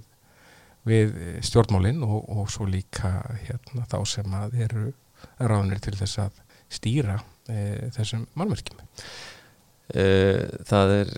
við 0.83 1.15
stjórnmálin 1.41 2.03
og, 2.03 2.29
og 2.29 2.51
svo 2.51 2.65
líka 2.65 3.23
hérna, 3.47 3.85
þá 3.85 4.05
sem 4.05 4.33
að 4.33 4.53
eru 4.53 4.93
ráðnir 5.39 5.79
til 5.79 5.95
þess 5.95 6.19
að 6.19 6.31
stýra 6.69 7.19
e, 7.49 7.89
þessum 7.91 8.27
málmerkjum 8.33 8.79
Eh, 9.89 10.45
Það 10.69 10.91
er 10.93 11.11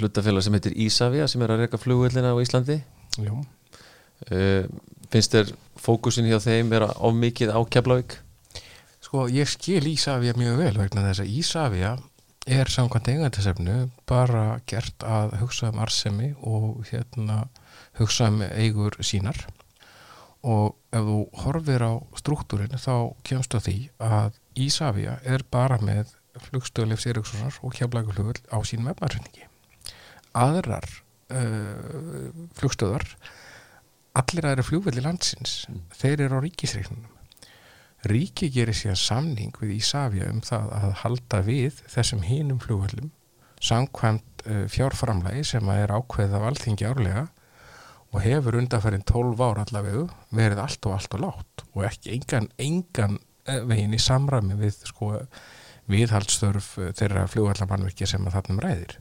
hlutafélag 0.00 0.44
sem 0.46 0.56
heitir 0.56 0.76
Ísafja 0.86 1.26
sem 1.28 1.42
er 1.42 1.54
að 1.54 1.64
reyka 1.64 1.80
flugvöllina 1.80 2.32
á 2.34 2.36
Íslandi. 2.42 2.80
Eh, 4.30 4.64
Finnst 5.10 5.34
þér 5.36 5.52
fókusin 5.78 6.26
hjá 6.26 6.40
þeim 6.42 6.70
vera 6.72 6.88
of 6.98 7.14
mikið 7.14 7.52
á 7.54 7.60
Keflavík? 7.70 8.18
sko 9.06 9.28
ég 9.30 9.46
skil 9.46 9.84
Ísafja 9.86 10.34
mjög 10.34 10.56
vel 10.58 10.74
vegna 10.80 11.04
þess 11.06 11.22
að 11.22 11.34
Ísafja 11.40 11.90
er 12.46 12.70
samkvæmt 12.70 13.10
eigandasefnu 13.12 13.76
bara 14.08 14.60
gert 14.66 15.06
að 15.06 15.36
hugsa 15.40 15.70
um 15.70 15.78
arsemi 15.82 16.32
og 16.42 16.82
hérna 16.90 17.44
hugsa 18.00 18.28
um 18.32 18.42
eigur 18.48 18.98
sínar. 19.06 19.38
Og 20.42 20.74
ef 20.94 21.06
þú 21.06 21.18
horfir 21.42 21.86
á 21.86 21.92
struktúrin 22.18 22.74
þá 22.74 23.14
kemst 23.26 23.54
að 23.54 23.66
því 23.68 23.78
að 24.02 24.38
Ísafja 24.66 25.18
er 25.24 25.46
bara 25.50 25.78
með 25.78 26.14
flugstöðleif 26.48 27.02
Sýrikssonar 27.02 27.60
og 27.62 27.78
kjaflæguflugull 27.78 28.42
á 28.50 28.58
sínum 28.66 28.90
efnarsynningi 28.92 29.45
aðrar 30.36 30.86
uh, 31.32 32.30
flugstöðar 32.58 33.06
allir 34.16 34.48
aðra 34.48 34.64
flugvelli 34.66 35.04
landsins 35.04 35.64
þeir 35.96 36.26
eru 36.26 36.40
á 36.40 36.44
ríkisreiknunum 36.46 37.12
Ríki 38.06 38.50
gerir 38.52 38.76
síðan 38.76 38.98
samning 39.00 39.54
við 39.58 39.78
Ísafja 39.80 40.28
um 40.30 40.42
það 40.44 40.74
að 40.76 40.92
halda 41.00 41.38
við 41.42 41.80
þessum 41.90 42.20
hinum 42.22 42.60
flugvöllum 42.62 43.08
samkvæmt 43.64 44.44
uh, 44.46 44.66
fjárframlægi 44.70 45.42
sem 45.48 45.72
að 45.72 45.82
er 45.82 45.94
ákveðið 45.96 46.36
af 46.38 46.46
alþingi 46.50 46.86
árlega 46.86 47.24
og 48.12 48.22
hefur 48.24 48.56
undanferðin 48.60 49.04
12 49.08 49.42
ár 49.42 49.62
allavegu 49.64 50.04
verið 50.34 50.62
allt 50.62 50.88
og 50.88 50.96
allt 50.96 51.16
og 51.16 51.22
látt 51.24 51.64
og 51.72 51.86
ekki 51.88 52.14
engan, 52.16 52.48
engan 52.62 53.18
eh, 53.48 53.62
veginn 53.66 53.96
í 53.96 54.00
samræmi 54.00 54.56
við 54.60 54.78
sko 54.88 55.10
viðhaldstörf 55.90 56.70
eh, 56.80 56.92
þeirra 56.96 57.26
flugvallamannvirkja 57.32 58.08
sem 58.12 58.24
að 58.26 58.38
þarna 58.38 58.54
um 58.54 58.62
ræðir. 58.64 58.96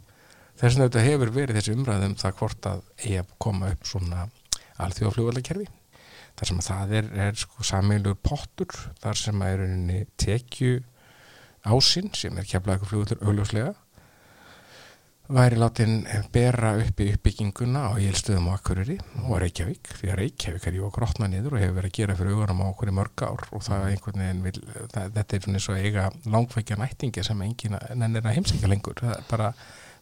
Þess 0.55 0.75
vegna 0.75 0.87
þetta 0.87 1.05
hefur 1.05 1.31
verið 1.35 1.59
þessi 1.59 1.75
umræðum 1.75 2.17
það 2.19 2.37
hvort 2.39 2.67
að 2.71 2.83
eigi 3.01 3.17
að 3.21 3.31
koma 3.43 3.71
upp 3.75 3.89
svona 3.89 4.27
alþjóðaflugvallakerfi 4.85 5.67
þar 6.35 6.49
sem 6.49 6.59
að 6.59 6.67
það 6.69 6.93
er, 6.99 7.09
er 7.25 7.39
sko 7.39 7.65
sammeilur 7.67 8.19
pottur 8.23 8.77
þar 9.03 9.19
sem 9.19 9.41
að 9.41 9.53
er 9.53 9.63
rauninni 9.63 9.99
tekju 10.19 10.77
ásinn 11.65 12.11
sem 12.15 12.37
er 12.39 12.47
keflaðu 12.47 12.89
flugvallur 12.89 13.23
augljóslega 13.25 13.73
væri 15.27 15.57
látin 15.57 16.03
bera 16.33 16.75
upp 16.77 16.99
í 17.01 17.07
uppbygginguna 17.15 17.87
á 17.89 17.91
Jélstöðum 17.97 18.51
og 18.51 18.59
Akureyri 18.59 18.97
og 19.25 19.39
Reykjavík 19.41 19.89
því 19.97 20.11
að 20.11 20.19
Reykjavík 20.19 20.67
er 20.69 20.77
jú 20.77 20.85
að 20.85 20.93
grotna 20.99 21.29
niður 21.31 21.55
og 21.55 21.63
hefur 21.63 21.79
verið 21.79 21.89
að 21.89 21.97
gera 21.97 22.17
fyrir 22.19 22.35
augunum 22.35 22.61
á 22.61 22.65
okkur 22.67 22.91
í 22.91 22.93
mörg 22.99 23.23
ár 23.25 23.47
og 23.49 23.63
það 23.65 23.87
einhvern 23.89 24.21
veginn 24.21 24.43
vil, 24.45 24.59
það, 24.93 25.15
þetta 25.17 25.37
er 25.37 25.45
svona 25.45 25.59
eins 25.59 25.69
og 25.71 25.79
eiga 25.81 26.05
langveikja 26.35 26.77
nættingi 26.77 27.25
sem 27.25 27.41
enginn 27.47 27.79
nennir 27.97 28.27
að 28.27 28.37
heimsækja 28.37 28.69
lengur. 28.69 29.01
Það 29.01 29.15
er 29.15 29.25
bara, 29.31 29.49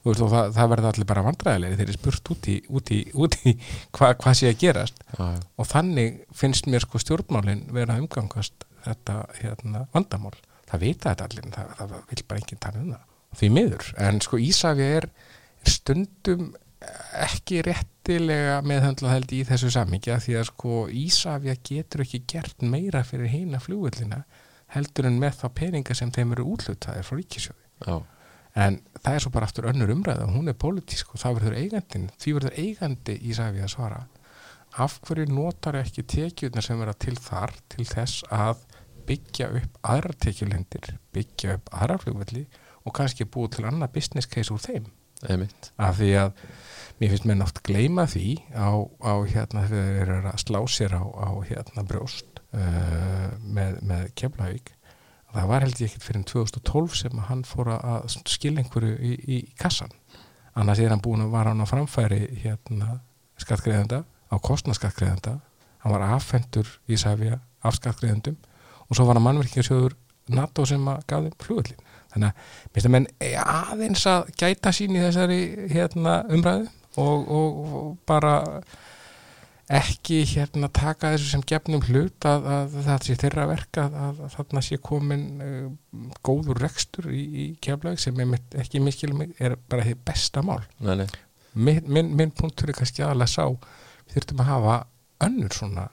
veist, 0.03 0.23
það, 0.33 0.49
það 0.57 0.71
verður 0.73 0.89
allir 0.89 1.09
bara 1.09 1.25
vandræðilegri 1.27 1.79
þeir 1.79 1.87
eru 1.87 1.97
spurt 1.97 2.31
út 2.35 2.49
í, 2.51 2.55
út 2.69 2.93
í, 2.93 2.99
út 3.13 3.37
í 3.43 3.55
hvað 3.95 4.15
hva 4.23 4.35
sé 4.37 4.49
að 4.51 4.59
gerast. 4.63 5.03
Já. 5.17 5.27
og 5.39 5.69
þannig 5.69 6.23
finnst 6.35 6.69
mér 6.71 6.85
sko 6.85 7.01
stjórnmálin 7.01 7.67
vera 7.75 7.99
umgangast 8.01 8.67
þetta 8.83 9.21
hérna, 9.39 9.85
vandamál. 9.95 10.35
Það 10.69 10.83
vita 10.87 11.13
þetta 11.13 11.29
allir 11.29 11.49
það, 11.53 11.73
það 11.79 11.95
vil 12.09 12.25
bara 12.27 12.43
enginn 12.43 12.63
tala 12.65 12.83
um 12.83 12.91
það. 12.95 13.07
Því 13.33 13.49
miður, 13.49 13.87
en 14.05 14.19
sko 14.21 14.37
Ísafja 14.41 14.91
er, 14.99 15.09
er 15.63 15.73
stundum 15.73 16.51
ekki 17.23 17.61
réttilega 17.65 18.59
meðhandla 18.65 19.13
held 19.13 19.33
í 19.35 19.43
þessu 19.47 19.71
samíkja 19.73 20.19
því 20.23 20.37
að 20.39 20.47
sko 20.49 20.79
Ísafja 21.03 21.55
getur 21.65 22.03
ekki 22.05 22.23
gert 22.29 22.65
meira 22.65 23.03
fyrir 23.07 23.31
heina 23.31 23.61
flugvöllina 23.63 24.23
heldur 24.73 25.07
en 25.09 25.19
með 25.21 25.39
þá 25.41 25.47
peninga 25.59 25.95
sem 25.97 26.11
þeim 26.13 26.33
eru 26.35 26.47
útlutaðir 26.55 27.07
frá 27.07 27.19
ríkisjóði 27.19 27.61
Já. 27.85 27.95
En 28.53 28.79
það 28.99 29.15
er 29.15 29.23
svo 29.23 29.31
bara 29.33 29.49
aftur 29.49 29.69
önnur 29.71 29.93
umræða 29.93 30.29
hún 30.29 30.51
er 30.51 30.57
pólitísk 30.59 31.13
og 31.13 31.21
það 31.23 31.39
verður 31.39 31.59
eigandin 31.61 32.09
því 32.21 32.35
verður 32.37 32.59
eigandi 32.63 33.17
Ísafja 33.31 33.65
að 33.65 33.73
svara. 33.73 34.01
Af 34.83 34.99
hverju 35.05 35.29
notar 35.29 35.77
ekki 35.77 36.05
tekjurnar 36.09 36.65
sem 36.65 36.79
vera 36.81 36.95
til 36.97 37.15
þar 37.21 37.53
til 37.69 37.85
þess 37.85 38.25
að 38.33 38.63
byggja 39.07 39.49
upp 39.59 39.79
aðra 39.93 40.17
tekjulendir 40.25 40.93
byggja 41.13 41.57
upp 41.57 41.71
aðra 41.75 41.99
flugvelli 42.01 42.43
og 42.83 42.95
kannski 42.95 43.27
búið 43.29 43.57
til 43.57 43.65
annað 43.69 43.95
business 43.97 44.29
case 44.29 44.53
úr 44.53 44.61
þeim? 44.63 44.91
Einmitt. 45.23 45.69
af 45.79 45.99
því 46.01 46.09
að 46.19 46.31
mér 46.99 47.13
finnst 47.13 47.27
menn 47.29 47.43
oft 47.45 47.61
gleyma 47.63 48.03
því 48.11 48.27
á, 48.51 48.75
á 48.99 49.13
hérna 49.23 49.65
þegar 49.69 49.93
þeir 49.93 50.11
eru 50.17 50.31
að 50.33 50.41
slá 50.43 50.59
sér 50.67 50.95
á, 50.99 51.03
á 51.03 51.29
hérna 51.47 51.85
brjóst 51.87 52.41
uh, 52.51 53.29
með, 53.39 53.77
með 53.87 54.09
Keflavík 55.33 55.41
það 55.41 55.49
var 55.49 55.63
held 55.65 55.79
ég 55.81 55.89
ekkert 55.89 56.03
fyrir 56.05 56.23
2012 56.29 56.95
sem 56.95 57.21
hann 57.27 57.43
fór 57.43 57.69
að 57.73 58.03
skilja 58.29 58.61
einhverju 58.61 58.97
í, 59.01 59.13
í, 59.13 59.37
í 59.37 59.55
kassan. 59.57 59.89
Annars 60.53 60.79
er 60.79 60.93
hann 60.93 61.01
búin 61.01 61.23
að 61.25 61.33
var 61.33 61.49
hann 61.49 61.63
á 61.63 61.65
framfæri 61.65 62.27
hérna 62.43 62.99
skattgreðenda 63.41 64.03
á 64.29 64.35
kostnaskattgreðenda 64.37 65.39
hann 65.81 65.93
var 65.93 66.05
affendur 66.13 66.69
í 66.85 66.97
Sæfja 66.97 67.39
af 67.63 67.79
skattgreðendum 67.79 68.37
og 68.85 68.95
svo 68.95 69.07
var 69.07 69.17
hann 69.17 69.25
mannverkjarsjóður 69.25 69.97
NATO 70.29 70.67
sem 70.69 70.85
að 70.87 71.01
gaf 71.09 71.25
þeim 71.25 71.41
flugöllin 71.41 71.81
þannig 72.13 72.29
að 72.29 72.37
mér 72.37 72.77
finnst 72.77 72.85
að 72.85 72.93
menn 72.93 73.09
aðeins 73.41 74.05
að 74.13 74.31
gæta 74.37 74.71
sín 74.77 74.95
í 74.95 75.01
þessari 75.01 75.41
hérna, 75.73 76.19
umræðu 76.29 76.69
og, 77.01 77.25
og, 77.25 77.61
og 77.81 77.91
bara 78.05 78.35
ekki 79.71 80.23
hérna 80.27 80.67
taka 80.73 81.13
þessu 81.13 81.29
sem 81.31 81.43
gefnum 81.47 81.83
hlut 81.87 82.25
að, 82.27 82.47
að 82.51 82.73
það 82.83 83.05
sé 83.07 83.15
þeirra 83.21 83.45
verk 83.47 83.79
að, 83.79 83.93
að, 84.05 84.21
að 84.25 84.33
þarna 84.35 84.63
sé 84.67 84.79
komin 84.83 85.25
uh, 85.45 86.07
góður 86.25 86.59
rekstur 86.65 87.07
í, 87.13 87.23
í 87.23 87.45
keflag 87.63 88.01
sem 88.01 88.19
er 88.19 88.27
mitt, 88.33 88.57
ekki 88.59 88.83
miskilum 88.83 89.23
er 89.23 89.55
bara 89.71 89.85
því 89.87 89.95
besta 90.03 90.43
mál. 90.43 90.59
Nei, 90.83 90.97
nei. 91.03 91.07
minn, 91.53 91.83
minn, 91.87 92.11
minn 92.19 92.35
punktur 92.35 92.73
er 92.73 92.77
kannski 92.77 93.05
aðalega 93.05 93.31
sá 93.31 93.45
við 93.47 94.17
þurfum 94.17 94.43
að 94.43 94.51
hafa 94.51 94.77
önnur 95.23 95.55
svona 95.55 95.89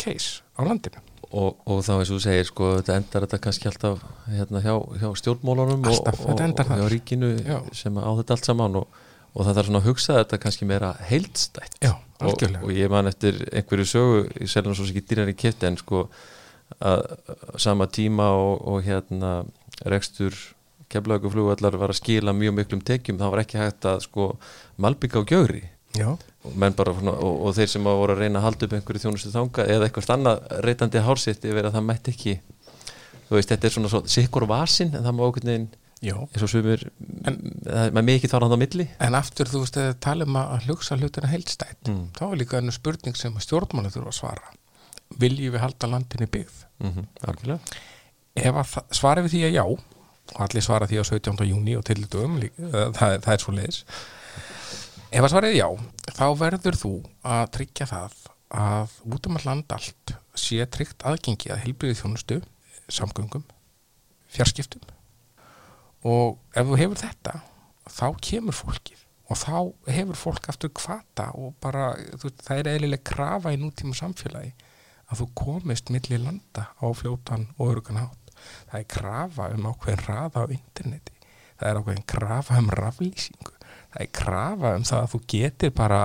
case 0.00 0.42
á 0.58 0.60
landinu. 0.66 1.02
Og, 1.34 1.56
og 1.66 1.80
þá 1.82 1.94
eins 1.96 2.10
og 2.10 2.18
þú 2.18 2.22
segir 2.22 2.46
sko, 2.46 2.66
þetta 2.78 2.96
endar 3.00 3.24
þetta 3.24 3.40
kannski 3.46 3.70
alltaf 3.70 4.02
hérna, 4.28 4.60
hjá, 4.62 4.74
hjá 5.00 5.08
stjórnmólunum 5.18 5.80
og, 5.82 5.90
Alltaf, 5.90 6.20
og, 6.26 6.42
endar 6.44 6.68
og 6.68 6.82
hjá 6.82 6.90
ríkinu 6.92 7.30
Já. 7.40 7.56
sem 7.74 7.96
á 7.98 8.10
þetta 8.20 8.36
allt 8.36 8.50
saman 8.50 8.78
og, 8.82 9.00
og 9.32 9.46
það 9.46 9.58
þarf 9.58 9.70
svona 9.70 9.80
að 9.80 9.88
hugsa 9.88 10.18
þetta 10.20 10.40
kannski 10.44 10.68
meira 10.68 10.92
heildstætt. 11.08 11.78
Já, 11.82 11.94
og, 12.28 12.44
og 12.62 12.72
ég 12.74 12.90
man 12.92 13.10
eftir 13.10 13.42
einhverju 13.52 13.86
sögu 13.88 14.24
í 14.40 14.48
seljan 14.50 14.76
svo 14.76 14.86
ekki 14.88 15.04
dýrar 15.10 15.30
í 15.30 15.36
kipti 15.38 15.68
en 15.68 15.78
sko 15.80 16.06
að 16.80 17.04
sama 17.60 17.86
tíma 17.92 18.30
og, 18.34 18.64
og 18.66 18.82
hérna 18.86 19.44
rekstur 19.84 20.34
keflaguflugvallar 20.92 21.78
var 21.80 21.92
að 21.92 22.00
skila 22.00 22.34
mjög 22.36 22.58
miklum 22.58 22.82
tekjum 22.84 23.18
það 23.20 23.32
var 23.34 23.42
ekki 23.44 23.60
hægt 23.60 23.88
að 23.88 24.02
sko 24.06 24.28
malbygga 24.80 25.22
á 25.22 25.28
gjögri. 25.28 25.62
Bara, 26.76 26.92
og, 26.92 27.34
og 27.46 27.54
þeir 27.56 27.70
sem 27.70 27.86
voru 27.86 28.14
að 28.14 28.24
reyna 28.24 28.40
að 28.40 28.46
halda 28.48 28.66
upp 28.66 28.74
einhverju 28.78 29.04
þjónustu 29.04 29.32
þanga 29.32 29.66
eða 29.74 29.86
eitthvað 29.88 30.12
annað 30.16 30.42
reytandi 30.66 31.04
hársitt 31.06 31.46
yfir 31.46 31.68
að 31.68 31.78
það 31.78 31.86
mætti 31.88 32.14
ekki. 32.14 32.34
Þú 33.28 33.38
veist, 33.38 33.52
þetta 33.52 33.68
er 33.68 33.74
svona 33.76 33.92
svo 33.92 34.02
sikkur 34.10 34.46
vasin 34.50 34.92
en 34.92 35.06
það 35.06 35.16
má 35.16 35.24
okkur 35.28 35.48
neginn 35.48 35.70
eins 36.12 36.42
og 36.44 36.50
það 36.52 37.92
maður 37.94 38.06
mikið 38.08 38.30
þar 38.34 38.44
á 38.44 38.56
milli 38.60 38.86
En 39.00 39.14
aftur 39.14 39.46
þú 39.50 39.62
veist 39.64 39.76
að 39.80 39.94
tala 40.00 40.24
um 40.28 40.36
að 40.36 40.66
hugsa 40.68 40.96
hlutina 41.00 41.30
heildstætt 41.32 41.88
Mm. 41.88 42.08
þá 42.16 42.22
er 42.32 42.36
líka 42.40 42.58
ennur 42.58 42.72
spurning 42.76 43.16
sem 43.16 43.32
stjórnmála 43.40 43.90
þurfa 43.94 44.12
að 44.12 44.18
svara 44.18 44.52
Viljum 45.18 45.52
við 45.54 45.60
halda 45.60 45.86
landinni 45.86 46.26
byggð? 46.26 46.64
mm 46.80 46.90
-hmm, 46.90 47.58
Ef 48.36 48.54
að 48.54 48.66
það- 48.74 48.88
svarið 48.90 49.24
við 49.24 49.30
því 49.34 49.42
að 49.46 49.52
já 49.54 49.64
og 50.34 50.40
allir 50.40 50.62
svara 50.62 50.86
því 50.86 50.96
á 51.00 51.04
17. 51.04 51.44
júni 51.46 51.76
og 51.78 51.84
til 51.84 52.04
dögum 52.08 52.40
það, 52.40 53.20
það 53.22 53.32
er 53.32 53.38
svo 53.38 53.52
leiðis 53.52 53.84
Ef 55.12 55.22
að 55.22 55.30
svarið 55.30 55.54
já, 55.56 55.68
þá 56.16 56.24
verður 56.38 56.74
þú 56.76 56.92
að 57.24 57.50
tryggja 57.50 57.86
það 57.86 58.12
að 58.50 58.88
út 59.14 59.26
um 59.26 59.36
að 59.36 59.44
land 59.46 59.64
allt 59.72 60.14
sé 60.34 60.66
tryggt 60.66 61.02
aðgengi 61.04 61.50
að 61.52 61.62
heilbriðið 61.64 62.00
þjónustu, 62.02 62.42
samgöngum, 62.88 63.44
fjarskiptum 64.28 64.80
og 66.04 66.38
ef 66.52 66.68
þú 66.68 66.78
hefur 66.80 67.00
þetta 67.00 67.40
þá 67.90 68.06
kemur 68.28 68.56
fólkið. 68.56 69.00
Og 69.32 69.40
þá 69.40 69.56
hefur 69.88 70.18
fólk 70.20 70.48
aftur 70.52 70.72
kvata 70.76 71.30
og 71.40 71.54
bara, 71.64 71.94
þú, 72.20 72.30
það 72.44 72.60
er 72.60 72.70
eðlileg 72.74 73.04
krafa 73.08 73.54
í 73.54 73.60
nútíma 73.60 73.96
samfélagi 73.96 74.52
að 75.08 75.22
þú 75.22 75.28
komist 75.38 75.92
milli 75.92 76.18
landa 76.20 76.68
á 76.76 76.86
fljótan 76.96 77.48
og 77.56 77.72
örugan 77.72 78.02
hátt. 78.02 78.32
Það 78.68 78.80
er 78.80 78.88
krafa 78.92 79.48
um 79.54 79.68
ákveðin 79.70 80.04
raða 80.04 80.44
á 80.44 80.52
interneti. 80.52 81.14
Það 81.56 81.68
er 81.70 81.80
ákveðin 81.80 82.08
krafa 82.12 82.60
um 82.60 82.72
raflýsingu. 82.74 83.54
Það 83.94 84.04
er 84.04 84.12
krafa 84.20 84.74
um 84.76 84.84
það 84.84 85.00
að 85.00 85.12
þú 85.14 85.22
getur 85.34 85.74
bara 85.78 86.02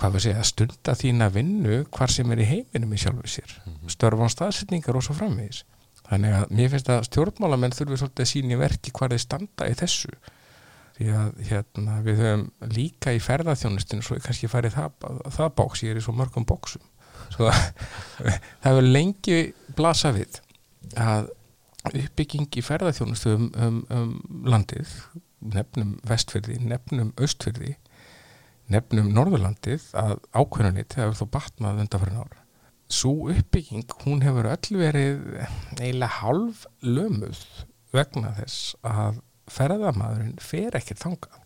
hvað 0.00 0.14
við 0.14 0.24
segja, 0.24 0.46
stunda 0.48 0.94
þína 0.96 1.28
vinnu 1.34 1.82
hvar 1.92 2.12
sem 2.14 2.30
er 2.32 2.40
í 2.40 2.48
heiminum 2.48 2.94
í 2.94 3.00
sjálfu 3.00 3.28
sér. 3.28 3.50
Mm 3.66 3.74
-hmm. 3.74 3.92
störfan 3.92 4.32
staðsetningar 4.32 4.96
og 4.96 5.04
svo 5.04 5.14
framvegis 5.18 5.64
þannig 6.10 6.36
að 6.36 6.52
mér 6.58 6.70
finnst 6.74 6.92
að 6.92 7.08
stjórnmálamenn 7.08 7.74
þurfi 7.76 8.00
svolítið 8.02 8.26
að 8.26 8.30
sína 8.34 8.54
í 8.56 8.60
verki 8.60 8.94
hvað 8.96 9.14
þeir 9.14 9.24
standa 9.24 9.70
í 9.70 9.76
þessu. 9.78 10.12
Því 11.00 11.10
að 11.16 11.42
hérna, 11.48 11.98
við 12.04 12.18
höfum 12.20 12.46
líka 12.76 13.14
í 13.16 13.20
ferðarþjónustinu 13.24 14.04
svo 14.04 14.18
kannski 14.20 14.50
farið 14.52 14.76
það, 14.76 15.10
það 15.32 15.52
bóks 15.56 15.84
ég 15.86 15.94
er 15.94 16.00
í 16.00 16.04
svo 16.04 16.12
mörgum 16.18 16.44
bóksum 16.48 16.84
svo, 17.34 17.50
það 18.62 18.66
hefur 18.66 18.88
lengi 18.88 19.38
blasa 19.78 20.12
við 20.16 20.40
að 20.98 21.30
uppbygging 21.90 22.50
í 22.60 22.64
ferðarþjónustu 22.64 23.34
um, 23.36 23.46
um, 23.56 23.78
um 23.94 24.42
landið 24.50 24.90
nefnum 25.40 25.94
vestfyrði, 26.08 26.58
nefnum 26.68 27.14
austfyrði 27.16 27.76
nefnum 28.70 29.08
norðurlandið 29.16 29.88
að 29.98 30.18
ákveðunit 30.36 30.98
hefur 30.98 31.16
þó 31.16 31.24
batnað 31.38 31.82
undan 31.84 32.02
fyrir 32.02 32.18
nára 32.18 32.44
svo 32.90 33.30
uppbygging, 33.30 33.86
hún 34.04 34.22
hefur 34.24 34.48
öll 34.50 34.78
verið 34.80 35.20
eiginlega 35.78 36.20
halv 36.20 36.64
lömuð 36.82 37.42
vegna 37.94 38.32
þess 38.38 38.74
að 38.86 39.20
ferðamæðurinn 39.50 40.38
fer 40.42 40.76
ekkert 40.78 41.02
þangað. 41.02 41.38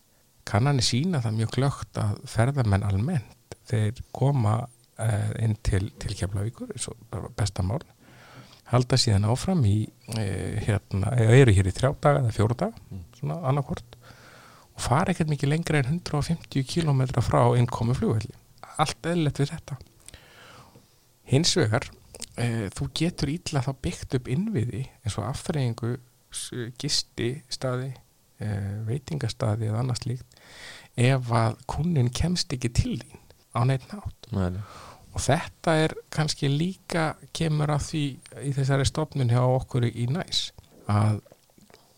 Kannanir 0.44 0.84
sína 0.84 1.22
það 1.24 1.38
mjög 1.38 1.52
glögt 1.56 2.00
að 2.00 2.16
ferðamenn 2.28 2.84
almennt 2.84 3.56
þeir 3.68 4.00
koma 4.12 4.58
uh, 4.64 5.30
inn 5.40 5.56
til, 5.64 5.86
til 6.00 6.16
Keflavíkur, 6.18 6.72
bestamál, 7.38 7.80
halda 8.68 8.98
síðan 9.00 9.28
áfram 9.32 9.64
í, 9.68 9.86
uh, 10.16 10.58
hérna, 10.66 11.14
eru 11.24 11.54
hér 11.56 11.70
í 11.70 11.74
þrjá 11.76 11.94
daga 11.96 12.24
eða 12.24 12.34
fjóru 12.36 12.58
daga, 12.60 12.84
mm. 12.90 13.06
svona 13.20 13.40
annarkort, 13.48 13.96
og 14.74 14.84
fara 14.84 15.14
ekkert 15.14 15.32
mikið 15.32 15.52
lengra 15.54 15.80
en 15.80 15.96
150 15.96 16.68
km 16.68 17.06
frá 17.24 17.40
innkomi 17.56 17.96
fljóðvelli. 17.96 18.36
Allt 18.82 19.08
eðlert 19.08 19.40
við 19.40 19.54
þetta. 19.54 19.80
Hins 21.30 21.54
vegar, 21.56 21.86
uh, 22.38 22.66
þú 22.74 22.88
getur 23.00 23.32
ítla 23.32 23.64
þá 23.64 23.72
byggt 23.84 24.18
upp 24.18 24.30
innviði 24.32 24.84
eins 25.02 25.18
og 25.18 25.28
aftreyingu 25.28 25.96
gisti 26.80 27.28
staði 27.52 27.92
eh, 28.42 28.80
veitingastaði 28.88 29.68
eða 29.70 29.82
annars 29.84 30.04
líkt 30.08 30.40
ef 30.98 31.30
að 31.34 31.60
kunnin 31.70 32.10
kemst 32.14 32.52
ekki 32.54 32.70
til 32.74 32.96
þín 33.02 33.20
á 33.54 33.60
neitt 33.68 33.86
nátt 33.92 34.28
Nei. 34.34 34.58
og 35.14 35.22
þetta 35.22 35.76
er 35.84 35.94
kannski 36.14 36.50
líka 36.50 37.12
kemur 37.36 37.74
að 37.74 37.86
því 37.88 38.04
í 38.50 38.52
þessari 38.56 38.88
stofnun 38.88 39.32
hjá 39.32 39.42
okkur 39.44 39.86
í 39.90 40.08
næs 40.10 40.48
að 40.90 41.22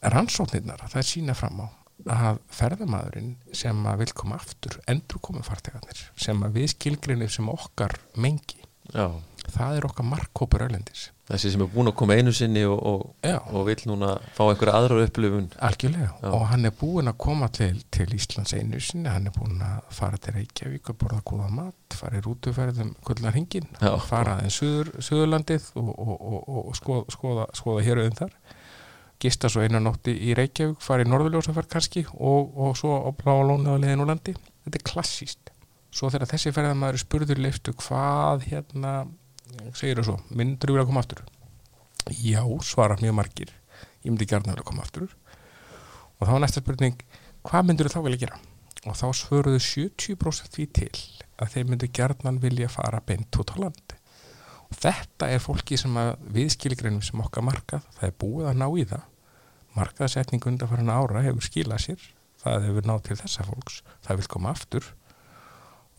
rannsóknirnar 0.04 0.86
það 0.92 1.10
sína 1.10 1.36
fram 1.36 1.64
á 1.64 1.68
að 2.12 2.38
ferðamæðurinn 2.52 3.32
sem 3.56 3.78
að 3.88 4.02
vil 4.04 4.12
koma 4.20 4.36
aftur 4.36 4.76
endur 4.86 5.22
komið 5.24 5.48
fartegarnir 5.48 6.02
sem 6.20 6.44
að 6.44 6.60
við 6.60 6.68
skilgrinir 6.74 7.32
sem 7.32 7.48
okkar 7.50 7.96
mengi 8.20 8.60
Já. 8.94 9.06
það 9.56 9.76
er 9.76 9.88
okkar 9.90 10.10
markkópur 10.10 10.66
öllendis 10.68 11.10
þessi 11.26 11.50
sem 11.52 11.62
er 11.64 11.70
búin 11.70 11.90
að 11.90 11.96
koma 11.98 12.16
einu 12.16 12.32
sinni 12.34 12.62
og, 12.68 12.76
og, 12.86 13.30
og 13.50 13.64
vil 13.66 13.78
núna 13.90 14.12
fá 14.36 14.44
einhverja 14.44 14.78
aðra 14.78 15.06
upplifun. 15.06 15.48
Algjörlega. 15.68 16.10
Já. 16.22 16.28
og 16.30 16.44
hann 16.52 16.68
er 16.68 16.74
búin 16.78 17.10
að 17.10 17.18
koma 17.24 17.48
til, 17.54 17.80
til 17.94 18.14
Íslands 18.14 18.54
einu 18.54 18.80
sinni. 18.82 19.10
Hann 19.10 19.26
er 19.30 19.34
búin 19.34 19.58
að 19.64 19.80
fara 19.96 20.20
til 20.22 20.36
Reykjavík 20.36 20.92
og 20.92 21.00
borða 21.00 21.22
góða 21.26 21.48
mat, 21.56 21.98
fara 21.98 22.20
í 22.20 22.22
rútuferðum 22.26 22.94
kvöldnar 23.06 23.34
hingin, 23.38 23.66
fara 24.06 24.36
aðeins 24.36 24.60
söður, 24.60 24.92
söðurlandið 25.08 25.72
og, 25.82 25.90
og 25.96 26.70
skoða, 26.78 27.16
skoða, 27.16 27.48
skoða 27.58 27.88
hér 27.88 28.04
auðvitað 28.04 28.22
þar. 28.22 28.62
Gista 29.24 29.48
svo 29.48 29.64
einu 29.64 29.80
nótti 29.80 30.12
í 30.28 30.36
Reykjavík 30.36 30.78
fara 30.84 31.02
í 31.02 31.10
norðurljósaferð 31.10 31.72
kannski 31.72 32.06
og 32.14 32.76
svo 32.78 33.00
á 33.02 33.10
bláalónu 33.16 33.74
á 33.74 33.80
leðinu 33.80 34.06
landi. 34.06 34.36
Þetta 34.66 34.78
er 34.78 34.88
klassíst 34.92 35.55
svo 35.96 36.10
þegar 36.12 36.30
þessi 36.32 36.52
ferðamæður 36.52 37.00
spurður 37.02 37.40
leiftu 37.40 37.72
hvað 37.80 38.44
hérna 38.50 38.92
segir 39.76 40.00
það 40.00 40.08
svo, 40.10 40.16
myndur 40.36 40.70
þú 40.70 40.76
vilja 40.76 40.88
koma 40.90 41.02
aftur? 41.04 41.22
Já, 42.12 42.42
svara 42.62 42.98
mjög 43.00 43.16
margir. 43.18 43.52
Ég 44.04 44.12
myndi 44.12 44.28
gerna 44.28 44.52
vilja 44.52 44.66
koma 44.68 44.84
aftur. 44.84 45.08
Og 46.20 46.26
þá 46.26 46.32
var 46.34 46.42
næsta 46.44 46.62
spurning 46.62 47.00
hvað 47.46 47.68
myndur 47.68 47.88
þú 47.88 47.96
þá 47.96 48.06
vilja 48.06 48.22
gera? 48.26 48.40
Og 48.86 48.98
þá 48.98 49.06
svöruðu 49.18 49.62
70% 49.62 50.52
því 50.54 50.66
til 50.76 50.90
að 51.40 51.54
þeir 51.54 51.70
myndu 51.70 51.88
gerna 51.98 52.34
vilja 52.42 52.68
fara 52.72 53.00
beint 53.04 53.40
út 53.40 53.54
á 53.54 53.56
landi 53.64 53.96
og 54.66 54.78
þetta 54.82 55.28
er 55.30 55.42
fólki 55.42 55.78
sem 55.78 55.94
að 56.00 56.16
viðskilgreinum 56.34 57.02
sem 57.04 57.20
okkar 57.22 57.44
markað, 57.46 57.84
það 57.98 58.08
er 58.08 58.14
búið 58.18 58.48
að 58.50 58.56
ná 58.58 58.66
í 58.66 58.84
það. 58.90 59.04
Markaðsetning 59.76 60.46
undan 60.50 60.70
farin 60.70 60.90
ára 60.90 61.22
hefur 61.22 61.44
skilað 61.46 61.82
sér, 61.84 62.06
það 62.42 62.66
hefur 62.66 62.88
náð 62.90 63.02
til 63.06 63.18
þessa 63.20 63.46
fólks, 63.46 63.76
það 64.06 64.20
vil 64.20 64.30
koma 64.32 64.54
aftur 64.56 64.88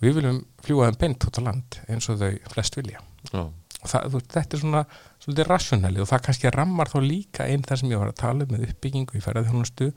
við 0.04 0.20
viljum 0.20 0.42
fljúa 0.66 0.90
þeim 0.90 1.00
beint 1.04 1.28
út 1.28 1.40
á 1.40 1.42
land 1.48 1.80
eins 1.88 2.10
og 2.12 2.20
þau 2.22 2.32
flest 2.54 2.78
vilja. 2.80 3.02
Já. 3.32 3.44
og 3.44 3.92
það, 3.92 4.18
þetta 4.34 4.58
er 4.58 4.62
svona 4.62 4.84
svolítið 5.24 5.50
rationali 5.50 6.02
og 6.04 6.10
það 6.10 6.24
kannski 6.28 6.54
rammar 6.54 6.92
þá 6.92 6.98
líka 7.04 7.48
einn 7.48 7.66
þar 7.66 7.82
sem 7.82 7.92
ég 7.92 8.02
var 8.02 8.14
að 8.14 8.22
tala 8.22 8.48
um 8.48 8.54
með 8.54 8.68
uppbyggingu 8.70 9.18
í 9.18 9.24
ferðarþjónustu 9.26 9.92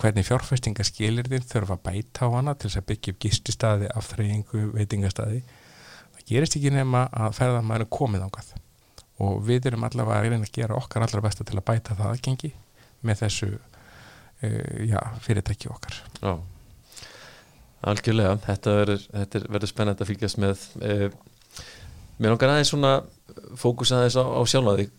hvernig 0.00 0.26
fjárfestinga 0.28 0.84
skilir 0.86 1.28
þinn 1.28 1.46
þurfa 1.46 1.76
að 1.76 1.84
bæta 1.88 2.28
á 2.28 2.28
hana 2.32 2.54
til 2.56 2.70
þess 2.70 2.80
að 2.80 2.88
byggja 2.88 3.14
upp 3.14 3.20
gististadi, 3.24 3.90
aftreyingu, 4.00 4.62
veitingastadi 4.76 5.42
það 5.44 6.26
gerist 6.30 6.56
ekki 6.56 6.72
nema 6.74 7.06
að 7.12 7.36
ferðarmæður 7.36 7.86
er 7.86 7.92
komið 7.98 8.26
ákvað 8.28 8.52
og 9.20 9.42
við 9.44 9.68
erum 9.68 9.84
allavega 9.84 10.20
að 10.20 10.28
reyna 10.28 10.46
að 10.46 10.54
gera 10.56 10.78
okkar 10.78 11.04
allra 11.04 11.24
besta 11.24 11.44
til 11.44 11.58
að 11.58 11.66
bæta 11.68 11.96
það 11.98 12.14
aðgengi 12.14 12.52
með 13.06 13.22
þessu 13.24 13.50
uh, 13.52 14.86
já, 14.88 15.00
fyrirtæki 15.24 15.70
okkar. 15.72 15.98
Já, 16.20 16.32
algjörlega. 17.80 18.36
Þetta 18.44 18.76
verður, 18.76 19.04
verður 19.48 19.72
spennand 19.72 20.00
að 20.00 20.10
fylgjast 20.12 20.40
með 20.42 20.64
uh, 20.82 21.08
Mér 22.20 22.34
langar 22.34 22.50
aðeins 22.52 22.68
svona 22.68 22.98
fókus 23.56 23.94
aðeins 23.96 24.18
á, 24.20 24.24
á 24.28 24.44
sjálfaði 24.44 24.90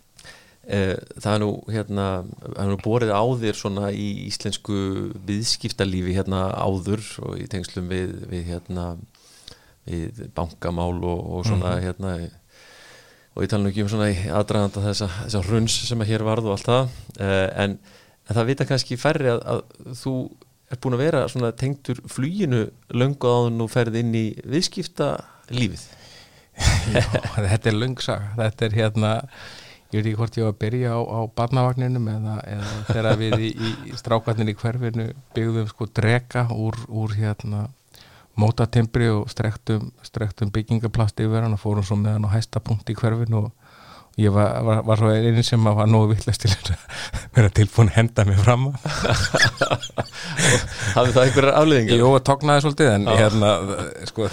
eh, 0.66 0.98
það 1.22 1.34
er 1.36 1.42
nú 1.44 1.50
hérna, 1.70 2.08
það 2.42 2.62
er 2.64 2.72
nú 2.72 2.78
borið 2.82 3.14
á 3.14 3.24
þér 3.44 3.60
svona 3.60 3.92
í 3.94 4.08
íslensku 4.26 4.78
viðskiptalífi 5.28 6.16
hérna 6.18 6.48
áður 6.58 7.06
og 7.28 7.40
í 7.42 7.48
tengslum 7.52 7.90
við, 7.92 8.16
við 8.32 8.50
hérna 8.50 8.88
við 9.86 10.26
bankamál 10.38 10.98
og, 10.98 11.20
og 11.38 11.46
svona 11.46 11.76
mm 11.76 11.78
-hmm. 11.78 11.86
hérna 11.86 12.12
og 13.36 13.44
ég 13.44 13.50
tala 13.50 13.64
nú 13.64 13.70
ekki 13.70 13.84
um 13.84 13.90
svona 13.90 14.10
aðdraganda 14.12 14.86
þessa, 14.90 15.08
þessa 15.24 15.44
hruns 15.46 15.76
sem 15.88 16.02
að 16.02 16.10
hér 16.12 16.24
varð 16.24 16.46
og 16.46 16.58
allt 16.58 16.68
það. 16.68 16.90
Eh, 17.20 17.50
en, 17.64 17.80
en 18.28 18.36
það 18.36 18.50
vita 18.50 18.66
kannski 18.66 18.98
færri 18.98 19.30
að, 19.32 19.40
að 19.46 19.62
þú 19.96 20.16
er 20.72 20.80
búin 20.82 20.98
að 20.98 21.04
vera 21.06 21.24
svona 21.32 21.52
tengtur 21.58 22.00
flýinu 22.10 22.68
löngu 22.96 23.28
á 23.32 23.38
þú 23.48 23.68
ferð 23.72 23.98
inn 24.02 24.14
í 24.16 24.28
viðskiptalífið? 24.48 25.84
Já, 26.96 27.04
þetta 27.36 27.72
er 27.72 27.78
lungsaga 27.78 28.32
þetta 28.38 28.68
er 28.68 28.78
hérna, 28.78 29.12
ég 29.92 30.00
veit 30.00 30.06
ekki 30.06 30.18
hvort 30.20 30.40
ég 30.40 30.48
var 30.48 30.56
að 30.56 30.62
byrja 30.64 30.96
á, 30.96 31.00
á 31.02 31.20
barnavagninum 31.38 32.10
eða, 32.12 32.38
eða 32.56 32.74
þegar 32.90 33.20
við 33.22 33.46
í, 33.48 33.52
í 33.92 33.94
strákarnir 34.00 34.52
í 34.52 34.58
hverfinu 34.60 35.08
byggðum 35.36 35.70
sko 35.72 35.88
drega 35.92 36.48
úr, 36.56 36.78
úr 36.88 37.16
hérna 37.18 37.68
mótatimbri 38.40 39.10
og 39.12 39.30
strektum, 39.32 39.90
strektum 40.08 40.52
byggingaplasti 40.56 41.26
yfir 41.28 41.46
hann 41.46 41.56
og 41.58 41.62
fórum 41.62 41.86
svo 41.86 41.98
með 42.00 42.18
hann 42.18 42.30
á 42.32 42.36
hæsta 42.36 42.62
punkt 42.64 42.90
í 42.92 42.96
hverfinu 42.98 43.46
og 43.46 43.61
ég 44.22 44.34
var, 44.36 44.60
var, 44.66 44.82
var 44.88 45.02
svo 45.02 45.12
einin 45.14 45.46
sem 45.46 45.66
var 45.66 45.90
nógu 45.90 46.14
villast 46.14 46.46
til 46.46 46.52
að 46.54 46.76
vera 47.36 47.52
tilbúin 47.56 47.92
að 47.92 47.98
henda 48.00 48.26
mig 48.28 48.40
fram 48.42 48.70
Hafið 50.96 51.14
það 51.16 51.24
einhverjar 51.24 51.58
afleðingar? 51.58 52.00
Jú, 52.02 52.12
tóknaði 52.28 52.64
svolítið 52.66 52.92
en, 52.94 53.08
hérna, 53.10 53.52
sko, 54.10 54.28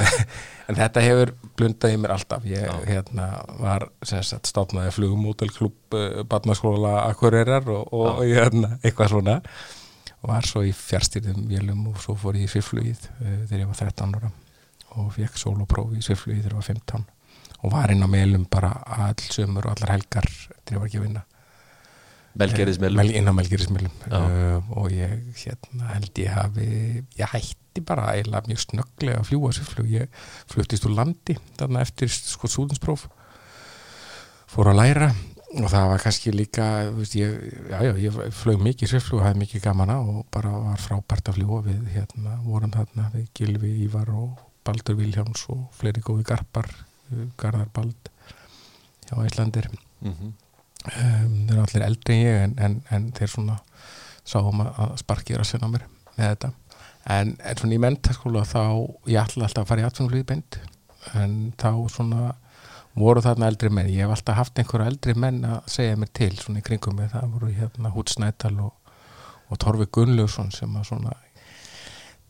en 0.69 0.79
þetta 0.79 1.05
hefur 1.05 1.33
blundaði 1.59 2.01
mér 2.03 2.15
alltaf. 2.17 2.47
Ég 2.49 2.87
hérna, 2.89 3.29
var 3.61 3.87
státnaði 4.03 4.95
flugumótelklub 4.97 5.97
uh, 5.97 6.01
eh, 6.01 6.23
badnaskóla 6.29 6.95
akkurirar 7.07 7.69
og, 7.73 7.93
og 7.95 8.25
hérna, 8.27 8.77
eitthvað 8.83 9.15
svona. 9.15 9.39
Var 10.29 10.49
svo 10.51 10.65
í 10.67 10.73
fjárstýrðum 10.75 11.47
vélum 11.51 11.87
og 11.93 12.01
svo 12.03 12.17
fór 12.19 12.41
ég 12.41 12.49
í 12.49 12.53
svifflugið 12.57 13.07
uh, 13.07 13.37
þegar 13.47 13.63
ég 13.63 13.71
var 13.71 13.83
13 13.85 14.19
ára 14.19 14.33
og 14.99 15.13
fekk 15.15 15.39
soloprófi 15.39 16.01
í 16.01 16.05
svifflugið 16.05 16.43
þegar 16.43 16.57
ég 16.57 16.61
var 16.63 16.69
15 16.73 17.18
og 17.63 17.73
var 17.75 17.91
inn 17.93 18.05
á 18.05 18.09
meilum 18.11 18.47
bara 18.51 18.71
all 18.87 19.27
sömur 19.33 19.67
og 19.67 19.77
allar 19.77 19.97
helgar 19.97 20.29
þegar 20.29 20.77
ég 20.77 20.81
var 20.81 20.89
ekki 20.89 21.01
að 21.01 21.07
vinna. 21.09 21.25
Melgerismilum 22.39 23.11
inn 23.19 23.31
á 23.31 23.35
Melgerismilum 23.35 23.95
uh, 24.13 24.59
og 24.79 24.93
ég 24.95 25.15
hérna, 25.41 25.89
held 25.95 26.21
ég 26.23 26.35
hafi 26.35 26.69
ég 27.19 27.33
hætti 27.33 27.83
bara 27.87 28.13
eiginlega 28.15 28.51
mjög 28.51 28.61
snögglega 28.63 29.23
að 29.23 29.31
fljúa 29.31 29.55
sér 29.57 29.67
flug 29.67 29.89
ég 29.91 30.21
fluttist 30.51 30.87
úr 30.87 30.95
landi 30.99 31.39
þarna 31.59 31.83
eftir 31.87 32.13
sko 32.13 32.51
súðinspróf 32.51 33.09
fór 34.49 34.71
að 34.71 34.81
læra 34.83 35.11
og 35.59 35.71
það 35.73 35.87
var 35.91 36.03
kannski 36.05 36.33
líka 36.35 36.67
veist, 36.95 37.17
ég, 37.19 37.39
já, 37.73 37.79
já, 37.89 37.93
ég 38.05 38.19
flög 38.37 38.63
mikið 38.63 38.93
sérflug 38.93 39.23
og 39.23 39.27
hafði 39.27 39.43
mikið 39.43 39.65
gaman 39.65 39.95
á 39.97 39.99
og 39.99 40.27
bara 40.35 40.53
var 40.53 40.83
frábært 40.83 41.33
að 41.33 41.41
fljúa 41.41 41.63
við 41.67 41.89
hérna, 41.95 42.37
vorum 42.45 42.75
þarna 42.75 43.09
við 43.17 43.31
Gilvi, 43.35 43.73
Ívar 43.87 44.13
og 44.13 44.45
Baldur 44.69 44.99
Viljáns 45.01 45.47
og 45.51 45.71
fleiri 45.79 46.05
góði 46.05 46.29
garpar 46.29 46.69
Garðar 47.41 47.71
Bald 47.75 48.11
hjá 49.09 49.25
Íslandir 49.25 49.69
mm 50.01 50.13
-hmm. 50.13 50.33
um, 50.85 51.47
þeir 51.47 51.53
eru 51.57 51.63
allir 51.63 51.87
eldri 51.87 52.15
en 52.15 52.27
ég 52.27 52.43
en, 52.43 52.57
en, 52.59 52.83
en 52.91 53.13
þeir 53.13 53.31
svona 53.35 53.59
sáum 54.25 54.61
að 54.61 54.97
sparkið 55.01 55.37
er 55.37 55.41
að 55.41 55.51
senna 55.51 55.69
mér 55.69 55.87
með 56.17 56.27
þetta. 56.29 56.51
En, 57.09 57.37
en 57.41 57.57
svona 57.57 57.75
í 57.75 57.79
mentaskóla 57.79 58.45
þá 58.45 58.65
ég 59.07 59.23
ætla 59.23 59.47
alltaf 59.47 59.63
að 59.63 59.69
fara 59.69 59.81
í 59.81 59.85
atvinnuflýði 59.89 60.29
beint 60.29 60.59
en 61.15 61.53
þá 61.57 61.71
svona 61.89 62.35
voru 62.99 63.23
þarna 63.23 63.49
eldri 63.49 63.71
menn, 63.71 63.89
ég 63.93 64.05
hef 64.05 64.17
alltaf 64.17 64.37
haft 64.37 64.59
einhverja 64.59 64.91
eldri 64.91 65.15
menn 65.15 65.45
að 65.47 65.71
segja 65.71 65.97
mér 65.97 66.11
til 66.13 66.35
svona 66.37 66.59
í 66.59 66.67
kringum 66.67 66.99
mig, 66.99 67.11
það 67.13 67.33
voru 67.37 67.53
hérna 67.55 67.93
Hút 67.95 68.11
Snædal 68.11 68.57
og, 68.65 68.73
og 69.49 69.61
Torfi 69.63 69.87
Gunnlaugsson 69.95 70.51
sem 70.55 70.77
að 70.77 70.89
svona 70.91 71.15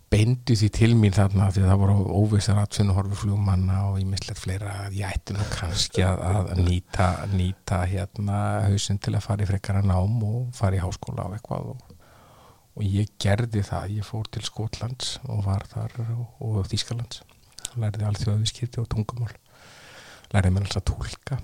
beindu 0.09 0.57
því 0.57 0.69
til 0.73 0.91
mín 0.97 1.15
þarna 1.17 1.51
því 1.53 1.65
að 1.65 1.71
það 1.71 1.81
voru 1.83 1.97
óvissar 2.23 2.61
atvinnu 2.63 2.95
horfi 2.97 3.19
flugmanna 3.23 3.81
og 3.91 3.99
ég 4.01 4.09
mislegt 4.09 4.41
fleira 4.41 4.73
að 4.87 4.97
ég 5.01 5.13
ætti 5.13 5.37
nú 5.37 5.49
kannski 5.53 6.05
að, 6.07 6.23
að 6.29 6.63
nýta, 6.65 7.09
nýta 7.35 7.83
hérna 7.91 8.39
hausinn 8.69 9.01
til 9.05 9.15
að 9.19 9.27
fara 9.27 9.45
í 9.45 9.51
frekara 9.51 9.85
nám 9.85 10.17
og 10.25 10.55
fara 10.57 10.79
í 10.79 10.83
háskóla 10.83 11.29
á 11.29 11.33
eitthvað 11.37 11.75
og, 11.75 11.93
og 12.79 12.87
ég 12.87 13.13
gerði 13.21 13.65
það, 13.69 13.99
ég 13.99 14.09
fór 14.09 14.31
til 14.33 14.47
Skotlands 14.49 15.19
og 15.29 15.45
var 15.49 15.69
þar 15.69 16.01
og, 16.07 16.25
og 16.41 16.65
Þískalands 16.73 17.23
lærði 17.79 18.09
alþjóðavískipti 18.09 18.81
og 18.81 18.89
tungumál. 18.91 19.35
Lærði 20.33 20.55
mér 20.55 20.65
alls 20.67 20.81
að 20.81 20.89
tólka 20.89 21.39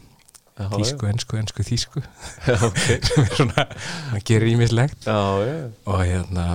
þísku, 0.55 1.09
ensku, 1.11 1.39
ensku, 1.41 1.65
þísku 1.67 2.03
okay. 2.69 3.01
sem 3.09 3.25
er 3.25 3.33
svona, 3.35 3.65
það 4.13 4.25
gerir 4.29 4.53
ímislegt 4.53 5.09
og 5.11 5.99
hérna 6.05 6.47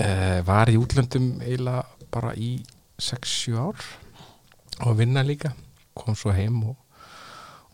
uh, 0.00 0.40
var 0.46 0.70
í 0.72 0.78
útlöndum 0.80 1.36
eiginlega 1.42 1.84
bara 2.12 2.32
í 2.38 2.58
6-7 3.02 3.56
ár 3.60 3.86
og 4.84 4.98
vinna 5.00 5.24
líka. 5.24 5.52
Kom 5.96 6.16
svo 6.16 6.34
heim 6.36 6.60
og, 6.68 6.76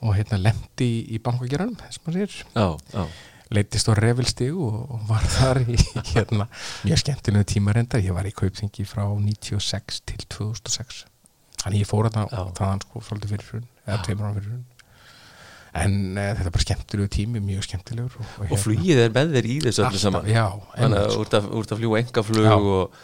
og 0.02 0.16
hérna 0.16 0.38
lendi 0.40 0.88
í, 0.88 0.98
í 1.16 1.20
bankageranum 1.22 1.78
þess 1.80 2.02
maður 2.04 2.18
sér, 2.18 2.36
já, 2.54 2.66
já. 2.94 3.06
leittist 3.54 3.90
á 3.90 3.92
revilstíg 3.98 4.58
og, 4.58 4.98
var 5.10 5.26
þar 5.36 5.62
í 5.66 5.78
hérna 6.14 6.48
mjög 6.86 7.02
skemmtilegu 7.02 7.48
tímarendar, 7.54 8.02
ég 8.02 8.14
var 8.14 8.28
í 8.28 8.34
kaupþingi 8.34 8.86
frá 8.86 9.04
96 9.06 10.02
til 10.10 10.22
2006 10.26 11.04
þannig 11.62 11.84
ég 11.84 11.90
fór 11.90 12.08
að 12.08 12.18
það 12.18 12.54
þaðan 12.58 12.84
sko 12.86 13.02
svolítið 13.06 13.34
fyrir 13.34 13.50
hrun, 13.50 13.66
eða 13.86 13.98
tveimur 14.06 14.28
án 14.28 14.38
fyrir 14.38 14.50
hrun 14.50 14.64
en 15.72 15.94
uh, 16.18 16.28
þetta 16.36 16.50
er 16.50 16.54
bara 16.54 16.66
skemmtilegu 16.66 17.10
tími 17.12 17.40
mjög 17.44 17.64
skemmtilegur 17.68 18.18
og, 18.20 18.44
og 18.50 18.60
flugið 18.60 19.00
er 19.06 19.14
með 19.14 19.36
þér 19.38 19.48
í 19.48 19.56
þessu 19.66 19.86
öllu 19.86 20.00
saman. 20.02 20.28
já, 20.28 20.44
þannig 20.76 21.00
að 21.00 21.14
úr 21.22 21.36
að, 21.38 21.46
úr 21.58 21.68
að 21.68 21.80
fljúa 21.80 22.00
engaflug 22.02 22.48
og, 22.52 22.98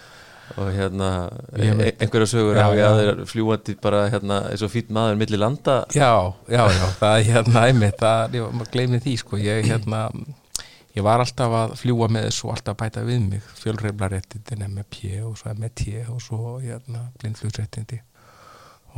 og 0.57 0.69
hérna 0.77 1.09
e 1.57 1.93
einhverja 1.99 2.29
sögur 2.35 2.59
Já, 2.59 2.64
af 2.66 2.77
já. 2.77 2.85
að 2.89 2.99
þeir 3.01 3.23
fljúandi 3.33 3.77
bara 3.85 4.03
hérna 4.12 4.41
eins 4.51 4.64
og 4.64 4.73
fýtt 4.73 4.93
maður 4.97 5.23
milli 5.23 5.41
landa. 5.41 5.79
Já, 5.97 6.12
já, 6.49 6.62
já, 6.73 6.85
það 7.01 7.16
er 7.16 7.27
hérna 7.31 7.64
einmitt, 7.71 7.99
það, 8.01 8.37
ég 8.39 8.53
maður 8.61 8.71
gleymi 8.77 9.03
því 9.05 9.16
sko, 9.23 9.41
ég 9.45 9.69
hérna 9.69 10.03
ég 10.97 11.05
var 11.07 11.23
alltaf 11.23 11.53
að 11.55 11.75
fljúa 11.79 12.09
með 12.12 12.29
þessu 12.29 12.49
og 12.49 12.55
alltaf 12.57 12.79
bæta 12.81 13.05
við 13.07 13.25
mig. 13.29 13.51
Fjölreiflaréttindin 13.62 14.64
MFP 14.69 15.23
og 15.25 15.37
svo 15.41 15.53
MT 15.55 15.89
og 16.09 16.21
svo 16.25 16.57
hérna 16.64 17.09
blindflugsréttindi 17.21 18.01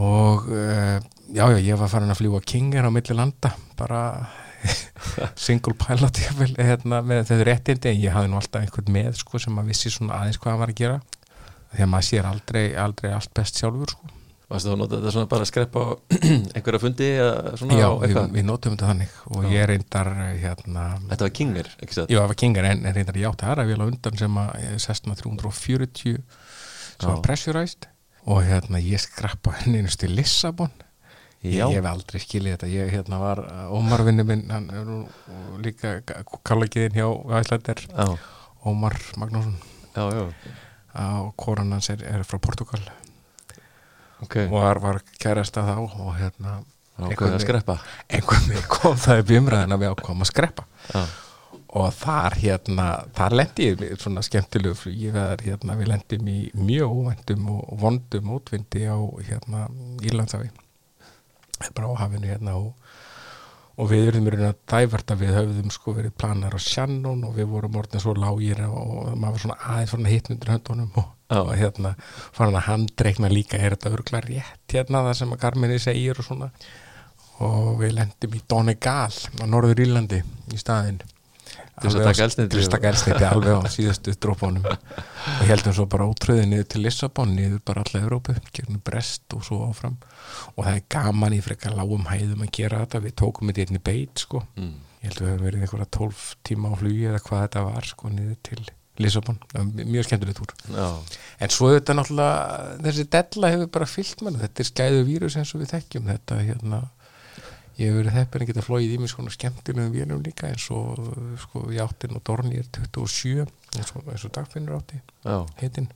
og 0.01 0.47
uh, 0.49 0.97
já, 1.35 1.45
já, 1.53 1.59
ég 1.61 1.77
var 1.81 1.91
farin 1.93 2.13
að 2.13 2.21
fljúa 2.23 2.41
Kinger 2.49 2.89
á 2.89 2.91
milli 2.95 3.17
landa 3.17 3.53
bara 3.79 4.03
single 5.41 5.75
pilot 5.81 6.21
jafnvel, 6.21 6.53
hérna, 6.61 7.01
með 7.07 7.27
þau 7.31 7.41
réttindi 7.49 7.93
en 7.95 8.01
ég 8.03 8.13
hafði 8.15 8.31
nú 8.33 8.39
alltaf 8.41 8.65
einhvern 8.65 8.93
með 8.97 9.19
sko, 9.23 9.41
sem 9.41 9.61
að 9.61 9.71
vissi 9.73 9.93
svona 9.93 10.19
aðeins 10.21 10.41
hvað 10.41 10.53
hann 10.55 10.63
var 10.65 10.73
að 10.75 10.81
gera 10.83 10.97
því 11.71 11.85
að 11.85 11.93
maður 11.93 12.09
sér 12.11 12.29
aldrei, 12.31 12.65
aldrei 12.83 13.13
allt 13.15 13.31
best 13.37 13.61
sjálfur 13.61 13.93
sko. 13.95 14.17
Varstu 14.51 14.67
þá 14.67 14.73
að 14.75 14.79
nota 14.81 14.99
þetta 14.99 15.11
svona 15.15 15.29
bara 15.31 15.45
að 15.47 15.51
skreppa 15.53 15.83
á 15.87 15.89
einhverja 16.59 16.81
fundi 16.83 17.09
eða 17.15 17.53
svona 17.61 17.77
Já, 17.79 17.87
á 17.87 17.93
við, 17.95 18.07
eitthvað? 18.09 18.33
við 18.35 18.47
notum 18.49 18.73
þetta 18.75 18.89
þannig 18.91 19.13
og 19.31 19.45
Já. 19.47 19.51
ég 19.55 19.69
reyndar 19.71 20.11
hérna, 20.43 20.87
Þetta 21.13 21.27
var 21.29 21.35
Kinger, 21.39 21.69
ekki 21.85 21.97
satt? 22.01 22.11
já, 22.11 22.19
það 22.19 22.27
var 22.33 22.39
Kinger 22.43 22.69
en, 22.73 22.83
en 22.91 22.97
reyndar 22.99 23.21
ég 23.21 23.29
átti 23.31 23.47
aðra 23.47 23.67
vél 23.71 23.79
á 23.79 23.87
undan 23.87 24.19
sem 24.19 24.41
að 24.43 24.51
ég 24.65 24.83
sestna 24.83 25.15
340 25.23 26.19
sem 26.19 27.07
var 27.07 27.21
Já. 27.21 27.23
Og 28.27 28.43
hérna 28.45 28.81
ég 28.83 29.01
skrappa 29.03 29.55
henni 29.61 29.83
einust 29.83 30.01
til 30.03 30.15
Lissabon. 30.17 30.73
Ég, 31.41 31.57
ég 31.57 31.79
hef 31.79 31.87
aldrei 31.89 32.21
skilið 32.21 32.57
þetta. 32.57 32.69
Ég 32.69 32.91
hérna 32.93 33.21
var, 33.23 33.45
Ómar 33.73 34.05
vinnu 34.05 34.27
minn 34.29 34.51
hann 34.53 34.69
er 34.75 34.85
nú 34.85 34.99
líka 35.65 36.01
kallagiðin 36.45 36.99
hjá 36.99 37.07
já, 37.89 38.11
Ómar 38.69 38.99
Magnússon. 39.17 39.57
Já, 39.97 40.05
já, 40.13 40.27
og 41.23 41.33
koran 41.41 41.73
hans 41.73 41.89
er, 41.91 42.05
er 42.05 42.27
frá 42.29 42.39
Portugal 42.43 42.85
ok. 44.25 44.37
Og 44.51 44.59
var, 44.59 44.81
var 44.83 45.01
kærasta 45.21 45.65
þá 45.65 45.75
og 45.81 46.13
hérna 46.19 46.61
einhvern 48.13 48.49
veginn 48.51 48.69
kom 48.69 48.97
það 49.01 49.33
í 49.33 49.39
umræðin 49.41 49.77
að 49.77 49.85
við 49.85 49.93
ákvæmum 49.95 50.25
að 50.27 50.31
skreppa. 50.31 50.67
Já, 50.91 51.05
og 51.71 51.93
þar 51.95 52.35
hérna, 52.41 52.87
þar 53.15 53.37
lendi 53.39 53.69
ég 53.69 53.85
svona 54.01 54.25
skemmtilegu 54.27 54.75
flugi. 54.75 55.13
Við, 55.15 55.45
hérna, 55.47 55.77
við 55.79 55.93
lendum 55.93 56.33
í 56.33 56.41
mjög 56.59 56.97
óvæntum 56.97 57.47
og 57.55 57.77
vondum 57.85 58.35
útvindi 58.39 58.89
á 58.91 58.99
hérna 59.29 59.69
Írlandsafi 60.03 60.51
bara 61.75 61.93
á 61.93 62.01
hafinu 62.01 62.27
hérna 62.31 62.57
og, 62.57 62.73
og 63.77 63.91
við 63.91 64.09
í 64.09 64.13
raun 64.15 64.47
að 64.49 64.61
dæverta 64.73 65.17
við 65.21 65.35
höfðum 65.37 65.73
sko 65.75 65.95
verið 65.97 66.17
planar 66.19 66.57
á 66.57 66.61
Shannon 66.61 67.25
og 67.29 67.37
við 67.37 67.51
vorum 67.53 67.79
orðin 67.81 68.03
svo 68.03 68.15
lágir 68.17 68.63
og 68.67 69.13
maður 69.15 69.37
var 69.37 69.45
svona 69.45 69.59
aðeins 69.75 69.95
svona 69.95 70.13
hitt 70.13 70.31
undir 70.33 70.55
höndunum 70.55 71.01
og, 71.01 71.11
og 71.37 71.53
hérna 71.61 71.95
farin 72.01 72.59
að 72.59 72.69
handreikna 72.71 73.33
líka 73.33 73.61
er 73.61 73.77
þetta 73.77 73.95
örgulega 73.97 74.27
rétt 74.29 74.77
hérna 74.77 75.05
það 75.09 75.19
sem 75.21 75.37
að 75.37 75.43
Garminni 75.45 75.81
segir 75.83 76.21
og 76.21 76.29
svona? 76.31 76.51
Og 77.41 77.79
við 77.81 77.95
lendum 77.97 78.37
í 78.37 78.43
Donegal 78.49 79.13
á 79.17 79.45
Norður 79.49 79.85
Írlandi 79.85 80.21
í 80.53 80.61
staðinn 80.61 81.01
Til 81.81 81.91
að 81.91 82.05
taka 82.05 82.25
eldsneyti 82.27 82.53
til 82.53 82.65
að 82.65 82.73
taka 82.75 82.91
eldsneiti 82.91 83.27
alveg 83.29 83.57
á 83.57 83.63
síðustu 83.77 84.15
drópunum 84.21 84.67
og 84.69 85.45
heldum 85.49 85.77
svo 85.77 85.87
bara 85.91 86.09
ótröðið 86.11 86.51
niður 86.51 86.67
til 86.75 86.83
Lissabon 86.85 87.33
niður 87.37 87.63
bara 87.71 87.85
alla 87.87 88.03
Európu, 88.05 88.35
gegnum 88.57 88.83
Brest 88.85 89.37
og 89.37 89.47
svo 89.47 89.63
áfram. 89.69 89.97
Og 90.57 90.67
það 90.67 90.75
er 90.75 90.85
gaman 90.93 91.37
í 91.37 91.41
frekar 91.45 91.77
lágum 91.79 92.05
hæðum 92.11 92.45
að 92.45 92.53
gera 92.59 92.83
þetta. 92.85 93.05
Við 93.07 93.17
tókum 93.23 93.49
þetta 93.51 93.63
í 93.63 93.67
einni 93.69 93.83
beit 93.91 94.27
sko. 94.27 94.45
Mm. 94.61 94.77
ég 95.01 95.09
held 95.09 95.23
að 95.23 95.25
við 95.25 95.33
höfum 95.33 95.47
verið 95.47 95.65
einhverja 95.65 95.89
12 95.97 96.27
tíma 96.45 96.71
á 96.71 96.75
flugi 96.77 97.09
eða 97.09 97.25
hvað 97.25 97.43
þetta 97.47 97.65
var 97.71 97.89
sko 97.89 98.13
niður 98.13 98.39
til 98.51 98.63
Lissabon, 99.01 99.39
mjög 99.79 100.05
skemmtileg 100.05 100.37
túr 100.37 100.51
já, 100.75 100.89
en 101.41 101.53
svo 101.55 101.71
þetta 101.73 101.95
náttúrulega 101.97 102.81
þessi 102.85 103.05
della 103.15 103.51
hefur 103.55 103.71
bara 103.73 103.87
fyllt 103.89 104.25
mann 104.27 104.37
þetta 104.43 104.61
er 104.61 104.69
skæðu 104.69 105.05
vírus 105.07 105.37
eins 105.41 105.55
og 105.55 105.63
við 105.63 105.73
þekkjum. 105.73 106.11
Þetta 106.11 106.41
hérna 106.45 106.81
ég 107.81 107.89
hefur 107.89 108.03
verið 108.03 108.17
heppin 108.19 108.45
að 108.45 108.51
geta 108.51 108.65
flóið 108.67 108.95
í 108.95 108.99
mig 109.01 109.13
svona 109.13 109.33
skemmtilegum 109.33 109.95
vélum 109.95 110.21
líka 110.25 110.51
eins 110.51 110.67
og 110.75 111.01
sko 111.41 111.65
ég 111.73 111.81
átti 111.85 112.11
nú 112.11 112.21
Dornier 112.25 112.67
27 112.77 113.47
eins 113.47 113.95
og, 113.97 114.05
eins 114.05 114.27
og 114.29 114.35
dagfinnur 114.37 114.77
átti 114.77 115.01
heitinn. 115.63 115.89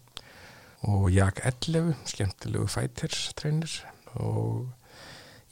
Og 0.88 1.10
Jak 1.12 1.40
11 1.44 1.94
skemmtilegu 2.08 2.66
fighters 2.68 3.30
treinir 3.36 3.72
og 4.14 4.68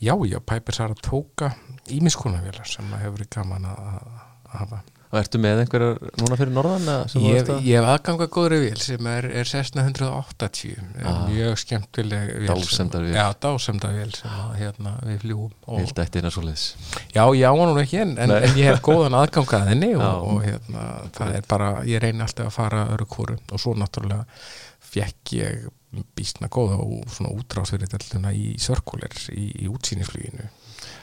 já, 0.01 0.15
já, 0.27 0.39
Piper 0.41 0.75
Saratoga 0.75 1.53
ímiskunavélar 1.89 2.67
sem 2.69 2.89
að 2.93 3.05
hefur 3.05 3.17
verið 3.19 3.31
gaman 3.37 3.69
að 3.71 4.11
hafa 4.53 4.83
og 5.13 5.19
ertu 5.21 5.39
með 5.45 5.59
einhverjar 5.63 5.99
núna 6.23 6.37
fyrir 6.41 6.53
norðan 6.57 6.87
Ég, 7.21 7.51
ég 7.67 7.77
hef 7.77 7.89
aðganga 7.93 8.29
góðri 8.33 8.61
vél 8.63 8.79
sem 8.81 9.09
er, 9.13 9.27
er 9.43 9.45
Cessna 9.51 9.85
180 9.85 10.73
er 10.97 11.05
Ah. 11.11 11.27
mjög 11.29 11.59
skemmtileg 11.61 12.31
vél 12.39 12.47
sem- 12.49 12.89
Dásemdarvél. 12.89 13.13
Já, 13.19 13.27
dásemdarvél 13.45 14.15
sem 14.17 14.31
að, 14.31 14.55
hérna, 14.63 14.95
við 15.05 15.19
fljúum 15.27 15.51
og, 15.67 15.79
Vilt 15.83 16.01
ætti 16.07 16.19
hérna 16.23 16.33
svo 16.33 16.43
leiðis 16.47 16.65
Já, 17.13 17.25
já, 17.37 17.49
hún 17.53 17.83
ekki 17.83 18.01
en, 18.07 18.17
en, 18.19 18.31
en 18.39 18.57
ég 18.57 18.71
hef 18.73 18.81
góðan 18.89 19.19
aðganga 19.21 19.61
að 19.61 19.69
henni 19.75 19.93
og, 20.01 20.03
Já. 20.03 20.13
og 20.33 20.43
hérna, 20.49 20.89
það 21.13 21.37
er 21.37 21.47
bara 21.53 21.71
ég 21.85 22.01
reyni 22.07 22.25
alltaf 22.25 22.49
að 22.49 22.57
fara 22.57 22.87
öru 22.97 23.07
kóru 23.13 23.37
og 23.53 23.61
svo 23.61 23.77
náttúrulega 23.77 24.25
fekk 24.93 25.37
ég 25.37 25.69
býstna 26.17 26.49
góða 26.49 26.79
og 26.81 27.05
svona 27.13 27.35
útrásfyrirtelluna 27.37 28.33
í 28.33 28.55
Sörkuler 28.61 29.13
í, 29.37 29.51
í 29.65 29.69
útsýnisfluginu 29.69 30.49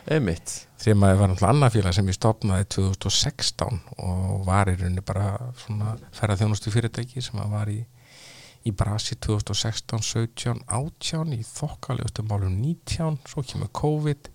Einmitt. 0.10 0.51
Sem 0.82 1.03
að 1.05 1.12
það 1.12 1.20
var 1.20 1.30
náttúrulega 1.30 1.53
annað 1.53 1.76
félag 1.76 1.95
sem 1.95 2.07
ég 2.10 2.16
stopnaði 2.18 2.66
2016 2.74 3.80
og 4.01 4.39
var 4.47 4.72
í 4.72 4.74
rauninni 4.80 5.03
bara 5.05 5.28
svona 5.60 5.93
ferðarþjónustu 6.18 6.74
fyrirtæki 6.74 7.22
sem 7.22 7.38
að 7.43 7.53
var 7.53 7.70
í, 7.70 7.78
í 8.66 8.74
Brasi 8.74 9.20
2016, 9.22 10.01
17, 10.10 10.64
18 10.66 11.36
í 11.38 11.43
þokkalegustu 11.45 12.26
málum 12.26 12.57
19 12.57 13.22
svo 13.30 13.45
kemur 13.45 13.70
COVID 13.82 14.32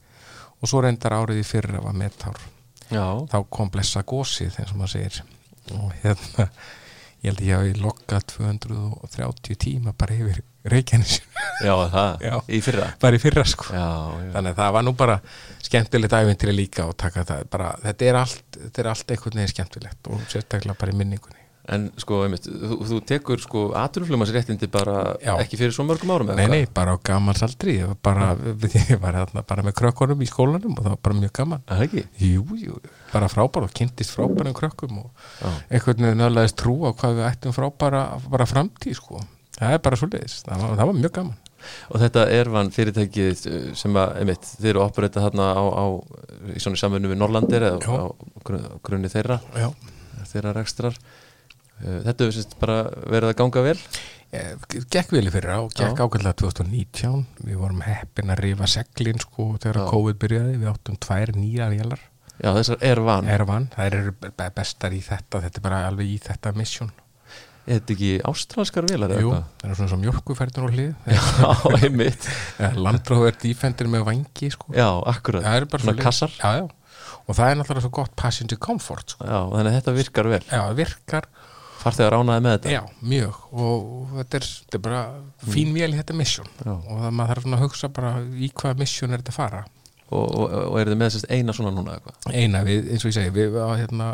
og 0.60 0.70
svo 0.70 0.84
reyndar 0.84 1.18
árið 1.18 1.42
í 1.42 1.48
fyrra 1.48 1.82
var 1.82 1.98
metár 1.98 2.38
þá 3.32 3.38
kom 3.50 3.74
blessa 3.74 4.04
gósið 4.06 4.60
eins 4.60 4.70
og 4.70 4.78
maður 4.78 4.94
segir. 4.94 5.22
Og 5.74 5.90
hérna 6.04 6.50
ég 7.24 7.32
held 7.32 7.40
að 7.40 7.46
ég 7.48 7.58
hafi 7.58 7.78
lokkað 7.82 8.26
230 8.36 9.62
tíma 9.66 9.96
bara 9.98 10.20
yfir 10.20 10.44
Reykjanes. 10.64 11.18
Já, 11.64 11.74
það, 11.92 12.22
Já. 12.28 12.34
í 12.48 12.60
fyrra? 12.64 12.88
Bara 13.02 13.18
í 13.18 13.22
fyrra 13.22 13.44
sko. 13.48 13.68
Já, 13.74 13.84
já, 14.24 14.32
þannig 14.38 14.54
að 14.54 14.60
það 14.62 14.74
var 14.78 14.86
nú 14.88 14.94
bara 14.98 15.16
skemmtilegt 15.64 16.16
æfintri 16.18 16.54
líka 16.56 16.88
og 16.88 16.96
taka 17.00 17.24
það 17.28 17.46
bara, 17.52 17.70
þetta 17.84 18.08
er 18.10 18.20
allt, 18.24 18.44
þetta 18.66 18.84
er 18.84 18.90
allt 18.94 19.14
einhvern 19.16 19.40
veginn 19.42 19.52
skemmtilegt 19.54 20.12
og 20.12 20.22
sérstaklega 20.32 20.76
bara 20.80 20.94
í 20.94 21.00
minningunni. 21.00 21.40
En 21.72 21.86
sko, 21.96 22.18
einmitt, 22.26 22.44
þú, 22.44 22.76
þú 22.84 22.96
tekur 23.08 23.40
sko 23.40 23.60
aturflumarsréttindi 23.80 24.66
bara 24.68 25.14
Já. 25.16 25.30
ekki 25.40 25.56
fyrir 25.56 25.72
svo 25.72 25.86
mörgum 25.88 26.10
árum 26.12 26.28
Nei, 26.36 26.44
nei, 26.52 26.66
bara 26.68 26.92
á 26.92 27.00
gamans 27.00 27.40
aldri 27.46 27.78
ég 27.78 27.88
var 27.88 27.96
bara, 28.04 28.26
ég 28.74 29.00
var 29.00 29.16
þarna 29.16 29.44
bara 29.48 29.64
með 29.64 29.76
krökkunum 29.78 30.20
í 30.20 30.28
skólanum 30.28 30.74
og 30.76 30.82
það 30.84 30.90
var 30.92 31.00
bara 31.08 31.16
mjög 31.22 31.32
gaman. 31.40 31.62
Það 31.70 31.84
ekki? 31.86 32.04
Jú, 32.20 32.44
jú, 32.66 32.76
bara 33.14 33.30
frábæra 33.32 33.70
og 33.70 33.72
kynntist 33.80 34.12
frábærum 34.12 34.56
krökkum 34.60 34.98
og 35.06 35.24
einhvern 35.72 36.04
veginn 36.10 36.26
öðlaðist 36.28 36.58
trú 36.60 36.76
á 36.84 36.92
hvað 37.00 37.16
við 37.22 37.28
ættum 37.30 37.56
frábæra 37.56 38.04
bara 38.28 38.48
framtíð 38.52 39.00
sko 39.00 39.22
það 39.58 39.74
er 39.76 39.82
bara 39.86 39.98
svo 40.00 40.08
leiðis, 40.12 40.38
það, 40.46 40.64
það 40.78 40.86
var 40.90 40.98
mjög 41.00 41.14
gaman. 41.18 41.40
Og 41.88 42.00
þetta 42.02 42.22
er 42.36 42.50
vann 42.52 42.70
fyrirtækið 42.74 43.44
uh, 43.48 43.68
sem 43.80 43.96
að, 43.96 44.16
einmitt, 44.20 44.48
þið 44.60 44.70
eru 44.74 44.82
að 44.82 44.90
operata 44.90 45.22
þarna 45.24 45.46
á, 45.56 45.64
á 45.64 45.84
í 46.52 46.60
svona 46.60 46.76
samfunnu 46.80 47.08
við 47.14 47.20
Norlandir 47.22 47.64
eða 47.70 47.78
Já. 47.80 47.94
á 47.96 48.04
grunni, 48.44 48.72
grunni 48.84 49.12
þeirra 49.12 49.38
Já, 49.56 49.70
þeirra 50.32 50.52
rekstrar. 50.58 50.98
Uh, 51.80 52.02
Þetta 52.04 52.26
hefur 52.26 52.36
sérst 52.36 52.58
bara 52.60 52.76
verið 53.08 53.30
að 53.32 53.38
ganga 53.40 53.62
vel? 53.64 53.78
Eh, 54.34 54.52
gekk 54.90 55.12
vel 55.14 55.28
í 55.28 55.30
fyrra 55.30 55.60
og 55.62 55.70
gekk 55.78 56.00
ákveðlega 56.02 56.34
2019 56.42 57.20
við 57.46 57.58
vorum 57.60 57.84
heppin 57.86 58.32
að 58.34 58.40
rifa 58.42 58.66
seglin 58.66 59.20
sko 59.22 59.52
þegar 59.62 59.78
Já. 59.84 59.86
COVID 59.92 60.18
byrjaði, 60.24 60.56
við 60.58 60.70
áttum 60.72 60.96
tvær 61.06 61.32
nýja 61.38 61.68
vélar, 61.70 62.02
Já, 62.42 62.50
þessar 62.56 62.80
er 62.82 63.00
van 63.06 63.28
Er 63.30 63.36
Ervan, 63.38 63.68
þær 63.76 63.94
eru 64.00 64.12
be- 64.24 64.50
bestar 64.56 64.90
í 64.92 64.98
þetta. 65.06 65.38
Þetta 65.46 65.60
er 65.60 65.64
bara 65.68 65.84
alveg 65.86 66.08
í 66.10 66.16
þetta 66.24 66.50
mission 67.64 67.78
þetta 67.78 67.94
ekki 67.94 68.10
ástralskar 68.28 68.88
velar 68.90 69.14
Jú, 69.16 69.30
eða 69.32 69.44
það 69.62 69.70
er 69.70 69.78
svona 69.78 69.92
svo 69.94 70.00
mjölkufærdur 70.02 70.66
og 70.66 70.74
hlið. 70.76 70.90
Eitthvað? 71.08 71.62
Já, 71.64 71.78
einmitt 71.88 72.28
Landróver 72.76 73.38
Defender 73.40 73.90
með 73.94 74.04
vangi 74.10 74.50
sko. 74.52 74.74
Já, 74.76 74.88
akkurat. 75.14 75.46
Er 75.48 75.66
Svona 75.72 75.96
kassar. 76.02 76.34
Já, 76.36 76.60
já. 76.60 76.66
og 77.24 77.38
það 77.38 77.48
er 77.48 77.58
náttúrulega 77.60 77.86
svo 77.86 77.94
gott 78.00 78.14
passenger 78.20 78.60
comfort 78.60 79.16
sko. 79.16 79.24
Já, 79.24 79.40
þannig 79.54 79.70
að 79.72 79.78
þetta 79.78 79.96
virkar 79.98 80.30
vel. 80.34 80.42
Já, 80.50 80.62
virkar, 80.76 81.30
Farþegar 81.84 82.14
ránaði 82.16 82.44
með 82.46 82.54
þetta? 82.54 82.70
Já, 82.72 82.82
mjög. 83.04 83.40
Og 83.60 84.12
þetta 84.16 84.38
er, 84.38 84.46
þetta 84.62 84.78
er 84.78 84.82
bara 84.86 85.00
fín 85.52 85.74
vél 85.76 85.90
í 85.90 85.98
þetta 85.98 86.16
mission. 86.16 86.46
Já. 86.64 86.72
og 86.72 87.00
það 87.02 87.16
maður 87.18 87.32
þarf 87.32 87.44
svona 87.44 87.58
að 87.58 87.64
hugsa 87.66 87.90
bara 87.98 88.12
í 88.24 88.48
hvaða 88.56 88.78
mission 88.80 89.12
er 89.12 89.20
þetta 89.20 89.34
að 89.34 89.40
fara. 89.40 89.60
Og, 90.04 90.24
og, 90.24 90.54
og 90.62 90.78
er 90.80 90.90
þið 90.92 91.00
með 91.00 91.12
sérst 91.14 91.28
eina 91.32 91.56
svona 91.56 91.72
núna 91.74 91.96
eitthvað? 91.96 92.16
eina 92.32 92.62
við, 92.64 92.88
eins 92.92 93.04
og 93.04 93.10
ég 93.10 93.16
segi, 93.18 93.34
við 93.34 93.58
á, 93.60 93.68
hérna, 93.76 94.08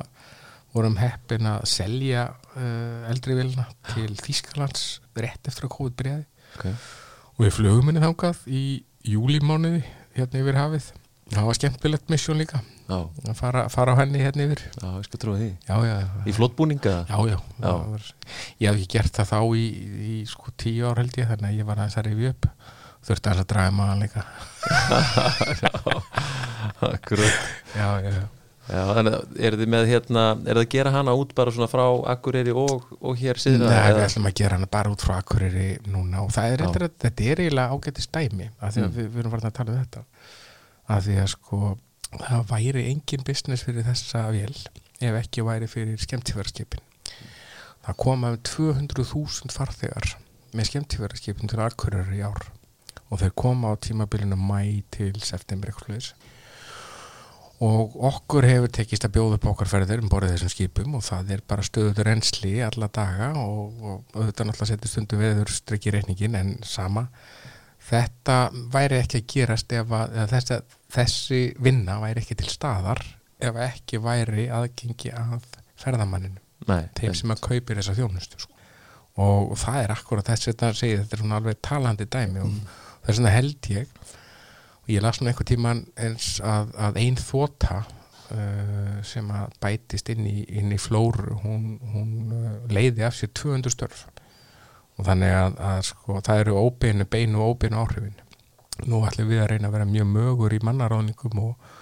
vorum 0.74 0.98
heppin 0.98 1.48
að 1.51 1.66
selja 1.70 2.26
eldri 3.11 3.36
vilna 3.38 3.66
til 3.92 4.11
Þýskalands 4.18 4.86
rétt 5.16 5.46
eftir 5.51 5.68
að 5.68 5.74
COVID 5.76 5.96
byrjaði. 6.01 6.24
Okay. 6.57 6.72
og 7.36 7.44
við 7.44 7.53
flugum 7.55 7.86
henni 7.90 8.03
þangað 8.03 8.40
í 8.51 8.62
júlimánuði 9.07 9.84
hérna 10.16 10.40
yfir 10.42 10.59
hafið. 10.59 10.88
Það 11.30 11.46
var 11.46 11.59
skemmtilegt 11.61 12.09
mission 12.11 12.40
líka. 12.40 12.59
Já, 12.90 12.96
að 13.07 13.36
fara, 13.38 13.62
fara 13.70 13.94
á 13.94 14.01
henni 14.01 14.18
hérna 14.18 14.48
yfir. 14.48 14.64
Já, 14.80 14.88
ég 14.96 15.07
skal 15.07 15.20
trúa 15.22 15.38
því. 15.38 15.51
Já, 15.68 15.76
já, 15.86 15.94
Í 16.26 16.34
flótbúninga? 16.34 16.94
já, 17.07 17.18
já, 17.30 17.36
það 17.61 17.84
Var, 17.92 18.09
ég 18.59 18.66
hef 18.66 18.80
ekki 18.80 18.90
gert 18.96 19.20
það 19.20 19.30
þá 19.30 19.38
í, 19.55 19.62
í 20.11 20.16
sko 20.26 20.51
tíu 20.59 20.90
ár 20.90 20.98
held 20.98 21.14
ég 21.22 21.30
þannig 21.30 21.53
að 21.53 21.61
ég 21.61 21.70
var 21.70 21.78
aðeins 21.78 22.01
að 22.03 22.11
rifja 22.11 22.34
upp. 22.34 22.51
Þurfti 23.07 23.30
að 23.30 23.44
draga 23.55 23.76
maðan 23.78 24.03
líka. 24.03 24.26
Akkurat. 26.90 27.40
Já, 27.78 27.88
já, 28.03 28.11
já 28.18 28.39
Já, 28.71 28.83
að 28.95 29.09
er 29.43 29.57
þið 29.59 29.71
með 29.73 29.87
hérna 29.91 30.25
Er 30.45 30.55
það 30.55 30.61
að 30.62 30.68
gera 30.75 30.91
hana 30.95 31.14
út 31.18 31.33
bara 31.35 31.51
svona 31.55 31.66
frá 31.73 31.83
Akureyri 32.12 32.53
og, 32.55 32.85
og 33.01 33.16
hér 33.18 33.41
síðan? 33.43 33.64
Nei, 33.66 33.93
við 33.97 34.05
ætlum 34.05 34.29
að 34.31 34.37
gera 34.41 34.59
hana 34.59 34.68
bara 34.71 34.93
út 34.95 35.03
frá 35.03 35.16
Akureyri 35.18 35.64
núna 35.91 36.23
og 36.23 36.31
það 36.37 36.53
er 36.55 36.62
eitthvað, 36.66 36.95
þetta 37.05 37.27
er 37.33 37.43
eiginlega 37.45 37.75
ágætist 37.79 38.12
dæmi 38.14 38.47
af 38.61 38.75
því 38.77 38.85
að 38.85 38.87
Mm. 38.91 38.95
við, 38.99 39.09
við 39.14 39.23
erum 39.25 39.35
farin 39.35 39.51
að 39.51 39.57
tala 39.59 39.75
um 39.75 39.81
þetta 39.83 40.05
af 40.91 41.03
því 41.07 41.16
að 41.25 41.29
sko 41.35 41.61
það 42.21 42.47
væri 42.51 42.85
engin 42.93 43.27
business 43.27 43.66
fyrir 43.66 43.87
þessa 43.87 44.23
vél 44.35 44.55
ef 45.01 45.18
ekki 45.25 45.45
væri 45.47 45.68
fyrir 45.71 46.01
skemmtífæraskipin 46.07 46.87
það 47.87 47.99
koma 48.07 48.31
um 48.35 48.41
200.000 48.47 49.55
farþegar 49.55 50.14
með 50.55 50.71
skemmtífæraskipin 50.71 51.51
til 51.51 51.62
Akureyri 51.66 52.21
í 52.21 52.25
ár 52.27 52.51
og 53.11 53.18
þeir 53.23 53.33
koma 53.35 53.73
á 53.73 53.75
tímabilinu 53.83 54.37
mæ 54.39 54.83
til 54.95 55.14
september 55.23 55.71
eitthvað 55.73 56.12
og 57.61 57.97
okkur 58.09 58.47
hefur 58.49 58.73
tekist 58.73 59.05
að 59.05 59.19
bjóða 59.19 59.37
upp 59.37 59.47
okkar 59.53 59.69
ferðir 59.69 60.01
um 60.01 60.09
borðið 60.09 60.37
þessum 60.37 60.53
skipum 60.55 60.97
og 60.97 61.05
það 61.05 61.35
er 61.35 61.43
bara 61.53 61.65
stöður 61.67 62.09
ensli 62.15 62.55
alla 62.65 62.89
daga 62.89 63.31
og, 63.37 63.83
og 63.85 64.17
auðvitað 64.17 64.49
náttúrulega 64.49 64.71
setja 64.71 64.93
stundum 64.95 65.21
veður 65.21 65.53
strikki 65.53 65.93
reikningin 65.93 66.39
en 66.41 66.55
sama. 66.65 67.07
Þetta 67.91 68.37
væri 68.73 69.01
ekki 69.03 69.21
að 69.21 69.27
gerast 69.35 69.73
ef 69.77 69.93
að 69.97 70.17
þessi, 70.31 70.61
þessi 70.95 71.41
vinna 71.61 71.99
væri 72.01 72.23
ekki 72.23 72.39
til 72.41 72.53
staðar 72.53 73.03
ef 73.41 73.59
ekki 73.65 74.01
væri 74.05 74.47
aðgengi 74.53 75.13
að 75.17 75.45
ferðamanninu 75.81 76.41
Nei, 76.69 76.89
þeim 76.97 77.17
sem 77.17 77.33
að 77.33 77.45
kaupir 77.47 77.81
þessa 77.81 77.97
þjónustu 77.97 78.41
sko. 78.43 78.57
og 79.21 79.57
það 79.59 79.83
er 79.83 79.95
akkurat 79.95 80.29
þess 80.29 80.49
að 80.49 80.53
þetta 80.53 80.73
segir 80.77 81.01
þetta 81.03 81.17
er 81.17 81.23
svona 81.25 81.39
alveg 81.41 81.63
talandi 81.65 82.07
dæmi 82.07 82.43
og 82.45 82.53
þess 83.07 83.17
vegna 83.17 83.33
held 83.35 83.71
ég 83.73 83.95
og 84.83 84.93
ég 84.93 85.03
las 85.05 85.20
nú 85.20 85.31
einhver 85.31 85.49
tíman 85.49 85.85
eins 86.01 86.39
að, 86.45 86.72
að 86.89 87.01
ein 87.03 87.18
þóta 87.20 87.83
uh, 87.83 88.97
sem 89.07 89.28
að 89.35 89.55
bætist 89.62 90.11
inn 90.12 90.26
í, 90.28 90.45
inn 90.49 90.72
í 90.74 90.81
flóru 90.81 91.39
hún, 91.45 91.76
hún 91.93 92.35
uh, 92.35 92.49
leiði 92.72 93.07
af 93.07 93.18
sér 93.18 93.33
200 93.37 93.74
störf. 93.74 94.07
Og 94.99 95.07
þannig 95.09 95.33
að, 95.33 95.61
að 95.64 95.83
sko, 95.89 96.18
það 96.24 96.43
eru 96.45 96.59
óbeinu, 96.61 97.07
beinu 97.09 97.41
og 97.41 97.55
óbeinu 97.55 97.81
áhrifin. 97.81 98.18
Nú 98.89 99.03
ætlum 99.09 99.31
við 99.31 99.45
að 99.45 99.53
reyna 99.55 99.68
að 99.68 99.76
vera 99.76 99.89
mjög 99.89 100.11
mögur 100.14 100.57
í 100.57 100.61
mannaráðningum 100.64 101.41
og, 101.45 101.72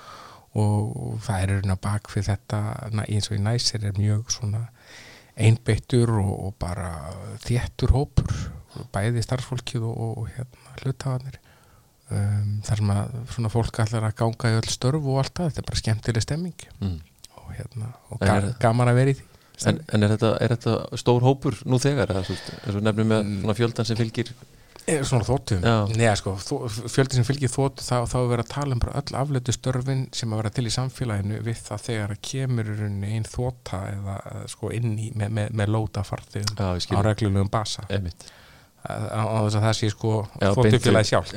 og 0.58 1.18
það 1.26 1.42
er 1.42 1.52
reyna 1.56 1.78
bak 1.82 2.10
fyrir 2.12 2.32
þetta 2.32 2.62
eins 3.06 3.30
og 3.30 3.38
í 3.38 3.42
næsir 3.42 3.86
er 3.86 3.98
mjög 3.98 4.32
svona 4.34 4.66
einbeittur 5.38 6.10
og, 6.18 6.30
og 6.48 6.54
bara 6.58 6.92
þéttur 7.44 7.94
hópur 7.94 8.32
bæði 8.94 9.22
starfsfólkið 9.24 9.84
og, 9.86 10.00
og 10.22 10.32
hérna, 10.34 10.74
hlutafanir 10.82 11.38
um, 12.10 12.52
þar 12.66 12.82
sem 12.82 12.92
að 12.94 13.16
svona 13.34 13.52
fólk 13.52 13.80
allar 13.84 14.08
að 14.08 14.18
ganga 14.22 14.52
í 14.52 14.58
öll 14.60 14.72
störf 14.72 15.08
og 15.08 15.22
allt 15.22 15.34
það, 15.34 15.50
þetta 15.50 15.62
er 15.62 15.70
bara 15.70 15.82
skemmtileg 15.82 16.26
stemming 16.26 16.68
mm. 16.80 17.00
og, 17.34 17.48
hérna, 17.56 17.90
og 18.12 18.28
er- 18.28 18.52
gaman 18.62 18.92
að 18.92 19.02
vera 19.02 19.14
í 19.14 19.18
því 19.18 19.26
en, 19.66 19.80
en 19.90 20.06
er, 20.06 20.14
þetta, 20.14 20.36
er 20.44 20.54
þetta 20.54 21.00
stór 21.00 21.24
hópur 21.26 21.58
nú 21.66 21.80
þegar? 21.82 22.14
nefnum 22.14 23.10
með 23.10 23.34
svona 23.40 23.58
fjöldan 23.58 23.88
sem 23.88 23.98
fylgir 23.98 24.32
Er 24.88 25.02
svona 25.04 25.26
þóttum, 25.26 25.64
neða 25.98 26.14
sko 26.16 26.32
þó, 26.40 26.52
fjöldi 26.88 27.18
sem 27.18 27.26
fylgir 27.26 27.50
þóttu 27.52 27.84
þá, 27.84 28.06
þá 28.08 28.14
er 28.22 28.30
verið 28.30 28.44
að 28.44 28.52
tala 28.54 28.76
um 28.76 28.80
bara 28.80 29.00
öll 29.02 29.16
afleitu 29.20 29.52
störfin 29.52 30.06
sem 30.16 30.32
að 30.32 30.40
vera 30.40 30.52
til 30.56 30.64
í 30.64 30.72
samfélaginu 30.72 31.40
við 31.44 31.58
það 31.66 31.82
þegar 31.84 32.14
að 32.14 32.22
kemur 32.30 32.70
einn 32.86 33.26
þóta 33.28 33.82
eða 33.90 34.14
eh, 34.30 34.46
sko 34.48 34.70
inn 34.78 34.94
í 34.96 35.10
með, 35.12 35.34
með, 35.36 35.52
með 35.60 35.72
lóta 35.74 36.04
ég 36.06 36.96
á 36.96 37.04
reglulegum 37.04 37.52
basa 37.52 37.84
Einmitt. 37.92 38.30
Á 38.88 39.22
á 39.24 39.38
þess 39.44 39.58
að 39.58 39.64
það 39.66 39.74
sé 39.78 39.90
sko 39.94 40.12
þóttufélagi 40.40 41.10
sjálf 41.12 41.34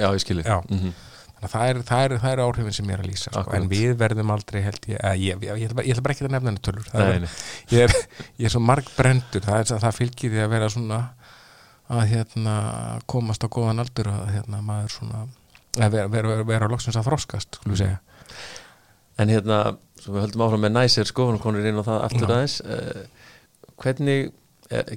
Já, 0.47 0.59
þannig 0.71 0.97
að 1.41 1.51
það 1.51 1.69
er, 1.71 1.79
það, 1.89 2.03
er, 2.05 2.13
það 2.21 2.33
er 2.35 2.41
áhrifin 2.45 2.75
sem 2.77 2.89
ég 2.91 2.97
er 2.97 3.01
að 3.01 3.09
lýsa 3.09 3.31
sko. 3.33 3.53
En 3.57 3.67
við 3.71 3.95
verðum 3.97 4.33
aldrei 4.35 4.59
held 4.61 4.83
ég 4.91 4.99
að 5.01 5.23
ég, 5.23 5.45
ég, 5.47 5.61
ég, 5.63 5.71
ég 5.73 5.95
ætla 5.95 6.03
bara 6.05 6.15
ekki 6.15 6.25
að 6.27 6.35
nefna 6.35 6.51
henni 6.51 6.63
tölur. 6.67 6.89
Er, 6.93 7.25
ég, 7.73 7.85
er, 7.87 8.25
ég 8.37 8.49
er 8.49 8.53
svo 8.53 8.61
marg 8.61 8.91
brendur 8.93 9.45
það, 9.47 9.73
það 9.81 9.97
fylgir 9.97 10.35
því 10.35 10.43
að 10.43 10.51
vera 10.53 10.69
svona 10.69 10.99
að 11.91 12.03
hérna 12.13 12.55
komast 13.09 13.43
á 13.43 13.49
góðan 13.51 13.81
aldur 13.83 14.11
að 14.11 14.29
hérna 14.35 14.61
maður 14.63 14.93
svona 14.93 15.23
að 15.79 15.95
vera, 15.95 16.11
vera, 16.11 16.33
vera, 16.35 16.45
vera 16.51 16.69
loksins 16.71 16.99
að 16.99 17.09
þroskast 17.09 17.57
skulum 17.59 17.79
segja. 17.79 17.97
En 19.19 19.31
hérna, 19.31 19.57
við 20.05 20.21
höldum 20.25 20.45
áfram 20.45 20.63
með 20.65 20.75
næsir 20.77 21.09
skoðunarkonur 21.09 21.67
inn 21.67 21.81
á 21.81 21.87
það 21.87 22.05
aftur 22.07 22.35
aðeins. 22.35 22.59
Uh, 22.61 23.01
Hvernig 23.81 24.29
eh, 24.29 24.31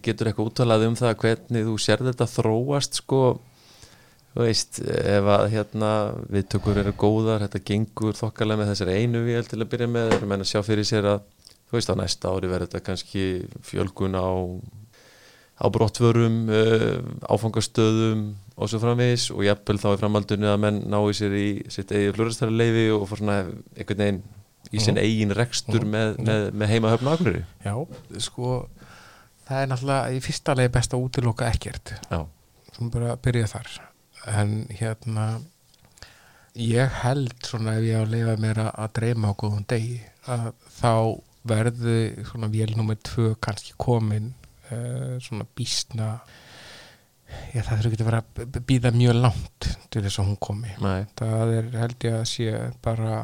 getur 0.04 0.28
eitthvað 0.30 0.50
úttalað 0.50 0.86
um 0.88 0.94
það 0.98 1.16
hvernig 1.24 1.66
þú 1.68 1.74
sér 1.82 2.04
þetta 2.08 2.26
þróast 2.30 3.00
sko 3.02 3.20
veist, 4.34 4.80
ef 4.82 5.28
að 5.30 5.44
hérna 5.52 5.90
viðtökur 6.34 6.80
eru 6.82 6.92
góðar, 6.98 7.44
þetta 7.46 7.60
gengur 7.70 8.16
þokkalega 8.18 8.60
með 8.64 8.70
þessari 8.72 8.96
einu 9.04 9.20
vél 9.26 9.44
til 9.46 9.60
að 9.62 9.68
byrja 9.74 9.90
með 9.94 10.14
erum 10.16 10.32
enn 10.34 10.42
að 10.42 10.50
sjá 10.50 10.60
fyrir 10.66 10.88
sér 10.88 11.06
að 11.12 11.20
þú 11.70 11.76
veist 11.78 11.92
á 11.92 12.00
næsta 12.00 12.32
ári 12.34 12.50
verður 12.50 12.66
þetta 12.72 12.82
kannski 12.88 13.26
fjölgun 13.62 14.18
á 14.18 14.26
á 15.54 15.70
brottvörum, 15.70 16.38
uh, 16.50 16.98
áfangastöðum 17.30 18.24
og 18.58 18.70
svo 18.70 18.80
framvegis 18.82 19.28
og 19.30 19.44
jafnvel 19.46 19.78
þá 19.78 19.86
í 19.94 20.00
framhaldinu 20.00 20.48
að 20.50 20.62
menn 20.64 20.80
nái 20.90 21.14
sér 21.14 21.36
í 21.38 21.46
sitt 21.70 21.92
eigið 21.94 22.16
fluristæra 22.16 22.50
leifi 22.58 22.88
og 22.90 23.04
fór 23.06 23.20
svona 23.22 23.36
einhvern 23.78 24.02
veginn 24.02 24.18
í 24.74 24.82
sinn 24.82 24.98
Mhm. 24.98 25.04
eigin 25.04 25.34
rekstur 25.38 25.84
Mhm. 25.84 25.92
með, 25.94 26.18
með, 26.26 26.50
með 26.58 26.72
heima 26.74 26.90
höfna 26.96 27.14
akureyri 27.14 27.44
já, 27.64 27.74
sko 28.18 28.66
það 29.48 29.62
er 29.62 29.72
náttúrulega 29.72 30.14
í 30.14 30.22
fyrsta 30.24 30.54
leið 30.58 30.70
best 30.76 30.94
að 30.94 31.08
útiloka 31.08 31.48
ekkert. 31.50 31.94
Sem 32.74 32.92
bara 32.92 33.16
byrja 33.22 33.50
þar. 33.54 33.74
En 34.34 34.54
hérna 34.72 35.26
ég 36.58 37.00
held 37.02 37.34
svona 37.44 37.76
ef 37.78 37.86
ég 37.88 37.98
á 37.98 38.02
að 38.04 38.14
leifa 38.14 38.36
mér 38.40 38.62
að, 38.62 38.72
að 38.84 38.94
dreyma 39.00 39.34
á 39.34 39.38
góðum 39.42 39.68
degi 39.68 40.00
að 40.30 40.48
þá 40.78 40.94
verði 41.44 41.98
svona 42.30 42.48
vél 42.52 42.70
nummer 42.72 42.96
tvö 43.04 43.34
kannski 43.42 43.74
komin 43.76 44.30
uh, 44.70 45.20
svona 45.20 45.44
býstna 45.58 46.14
já, 47.52 47.60
það 47.60 47.74
þurfi 47.74 47.90
ekki 47.90 48.04
að 48.04 48.08
vera 48.08 48.22
að 48.24 48.60
býða 48.70 48.94
mjög 48.94 49.18
langt 49.18 49.70
til 49.90 50.04
þess 50.06 50.20
að 50.22 50.28
hún 50.30 50.40
komi. 50.46 50.76
Nei, 50.84 51.04
það 51.18 51.56
er 51.58 51.72
held 51.82 52.06
ég 52.08 52.20
að 52.20 52.28
sé 52.30 52.54
bara 52.84 53.18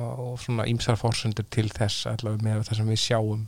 og 0.00 0.38
svona 0.40 0.66
ímsar 0.70 0.98
fórsendur 0.98 1.46
til 1.52 1.68
þess 1.72 2.06
allavega 2.08 2.46
með 2.46 2.64
það 2.68 2.80
sem 2.80 2.90
við 2.92 3.00
sjáum 3.02 3.44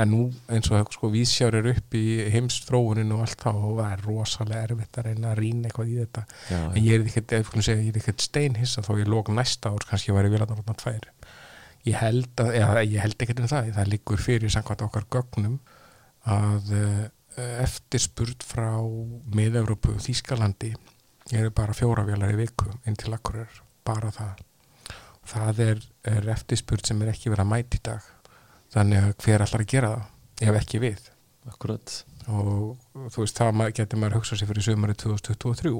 en 0.00 0.10
nú 0.10 0.22
eins 0.50 0.70
og 0.74 0.90
sko 0.94 1.08
vísjár 1.12 1.54
er 1.60 1.68
upp 1.70 1.94
í 1.94 2.04
heimsfróuninu 2.34 3.14
og 3.18 3.24
allt 3.26 3.44
þá 3.44 3.50
og 3.52 3.76
það 3.78 3.90
er 3.92 4.04
rosalega 4.08 4.62
erfitt 4.66 4.98
að 4.98 5.08
reyna 5.08 5.30
að 5.30 5.40
rýna 5.40 5.68
eitthvað 5.68 5.92
í 5.92 5.98
þetta. 6.00 6.24
Já, 6.50 6.60
en 6.64 6.78
ég 6.82 6.94
er 6.96 7.04
ekkert, 7.06 7.34
er 7.36 7.98
ekkert 8.00 8.24
steinhissa 8.24 8.82
þó 8.82 8.94
ég 8.98 9.10
lók 9.10 9.30
næsta 9.30 9.70
ár, 9.70 9.86
kannski 9.86 10.10
ég 10.10 10.18
væri 10.18 10.32
vilandarotna 10.32 10.74
tvær. 10.80 11.06
Ég 11.84 11.98
held 12.00 12.42
að, 12.42 12.56
held 12.96 13.22
ekkert 13.22 13.44
um 13.44 13.50
það, 13.50 13.70
það 13.76 13.92
liggur 13.92 14.24
fyrir 14.24 14.50
samkvæmt 14.50 14.86
okkar 14.88 15.06
gögnum 15.14 15.60
að 16.32 16.72
uh, 16.74 17.04
eftirspurt 17.62 18.42
frá 18.46 18.72
miða-Európu 19.36 19.94
Þýskalandi 20.02 20.72
eru 21.34 21.52
bara 21.54 21.76
fjóra 21.76 22.02
vélar 22.08 22.34
í 22.34 22.40
viku 22.40 22.72
inn 22.88 22.98
til 22.98 23.14
akkurir, 23.14 23.62
bara 23.86 24.10
það. 24.14 24.42
Það 25.24 25.62
er, 25.64 25.86
er 26.08 26.28
eftirspurt 26.34 26.88
sem 26.88 26.98
er 27.00 27.14
ekki 27.14 27.30
verið 27.32 27.46
að 27.46 27.52
mæta 27.52 27.78
í 27.78 27.84
dag 27.92 28.13
þannig 28.74 29.00
að 29.00 29.12
hver 29.24 29.44
allar 29.46 29.64
að 29.64 29.70
gera 29.70 29.92
það 29.94 30.48
ef 30.48 30.60
ekki 30.60 30.82
við? 30.82 31.10
Akkurat. 31.50 31.98
Og 32.24 33.10
þú 33.12 33.24
veist, 33.24 33.38
það 33.38 33.66
getur 33.76 34.00
maður 34.00 34.18
hugsað 34.18 34.40
sér 34.40 34.50
fyrir 34.50 34.66
sömari 34.66 34.96
2023 34.98 35.74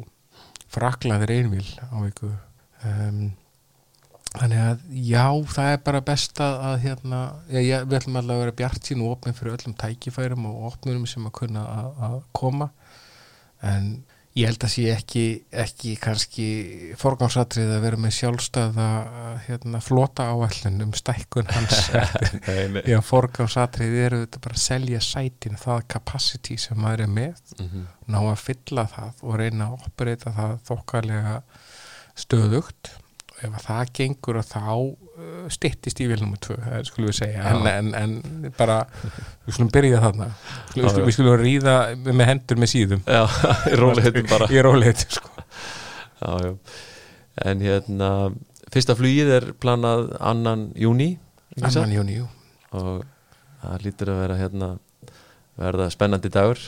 Frakland 0.75 1.23
er 1.23 1.33
einvíl 1.37 1.67
á 1.79 1.97
viku. 2.03 2.31
Um, 2.85 3.35
þannig 4.35 4.63
að 4.65 4.81
já, 5.07 5.27
það 5.55 5.71
er 5.71 5.83
bara 5.87 6.01
best 6.05 6.41
að, 6.43 6.81
hérna, 6.83 7.21
já, 7.47 7.61
já, 7.63 7.77
við 7.85 7.99
ætlum 8.01 8.19
alveg 8.19 8.35
að 8.35 8.43
vera 8.43 8.57
bjart 8.59 8.89
sín 8.89 9.05
og 9.05 9.15
opnum 9.15 9.37
fyrir 9.39 9.55
öllum 9.55 9.77
tækifærum 9.79 10.49
og 10.51 10.67
opnum 10.73 11.07
sem 11.11 11.29
að 11.29 11.37
kunna 11.39 11.63
að 12.09 12.19
koma. 12.35 12.71
En 13.65 13.93
ég 14.35 14.49
held 14.49 14.65
að 14.67 14.73
sé 14.73 14.85
ekki, 14.91 15.25
ekki 15.63 15.93
kannski 16.03 16.47
forgangsatrið 16.99 17.69
að 17.77 17.85
vera 17.85 17.99
með 18.03 18.15
sjálfstæða 18.17 18.87
hérna, 19.47 19.81
flota 19.85 20.27
áallin 20.33 20.81
um 20.83 20.95
stækkun 20.99 21.53
hans. 21.55 21.85
Já, 22.91 22.99
forgangsatrið 23.07 23.95
eru 24.09 24.19
þetta 24.25 24.43
bara 24.49 24.59
að 24.59 24.65
selja 24.65 25.01
sætin, 25.07 25.55
það 25.61 25.85
capacity 25.95 26.57
sem 26.59 26.81
maður 26.83 27.07
er 27.07 27.13
með, 27.21 27.45
Mhm. 27.63 27.87
ná 28.11 28.19
að 28.33 28.43
fylla 28.43 28.89
það 28.91 29.23
og 29.23 29.39
reyna 29.39 29.69
að 29.71 29.87
operita 29.87 30.35
það 30.35 30.59
þokkalega 30.67 31.37
stöðugt 32.19 32.91
og 33.35 33.43
ef 33.49 33.59
að 33.59 33.67
það 33.67 33.93
gengur 33.99 34.39
að 34.41 34.49
þá 34.53 34.69
uh, 34.71 35.49
styttist 35.53 36.01
í 36.01 36.09
vil 36.11 36.21
nummer 36.23 36.41
tvö, 36.43 36.57
það 36.63 36.89
skulum 36.89 37.11
við 37.11 37.19
segja. 37.19 37.45
En, 37.51 37.69
en, 37.71 37.93
en 37.99 38.55
bara 38.59 38.79
við 39.45 39.57
skulum 39.57 39.73
byrja 39.75 40.01
þarna. 40.05 40.31
Við 40.75 40.89
skulum, 40.89 41.09
við 41.09 41.17
skulum 41.19 41.37
ríða 41.43 41.77
með 42.07 42.31
hendur 42.31 42.63
með 42.63 42.73
síðum. 42.75 43.05
Já, 43.05 43.23
róleitum 43.83 44.31
bara. 44.31 44.51
Ég 44.55 44.63
er 44.63 44.71
óleitt 44.71 45.07
sko. 45.09 45.31
já, 46.23 46.31
já. 46.47 46.57
En 47.45 47.63
hérna 47.65 48.11
Fyrsta 48.75 48.95
flugið 48.99 49.29
er 49.37 49.45
planað 49.63 50.09
annan 50.23 50.69
júni 50.79 51.17
annan 51.63 51.93
júni, 51.95 52.17
jú. 52.19 52.29
Og 52.75 53.05
það 53.63 53.85
lítur 53.85 54.11
að 54.11 54.21
vera 54.23 54.39
hérna 54.39 54.71
verða 55.61 55.91
spennandi 55.95 56.31
dagur 56.35 56.59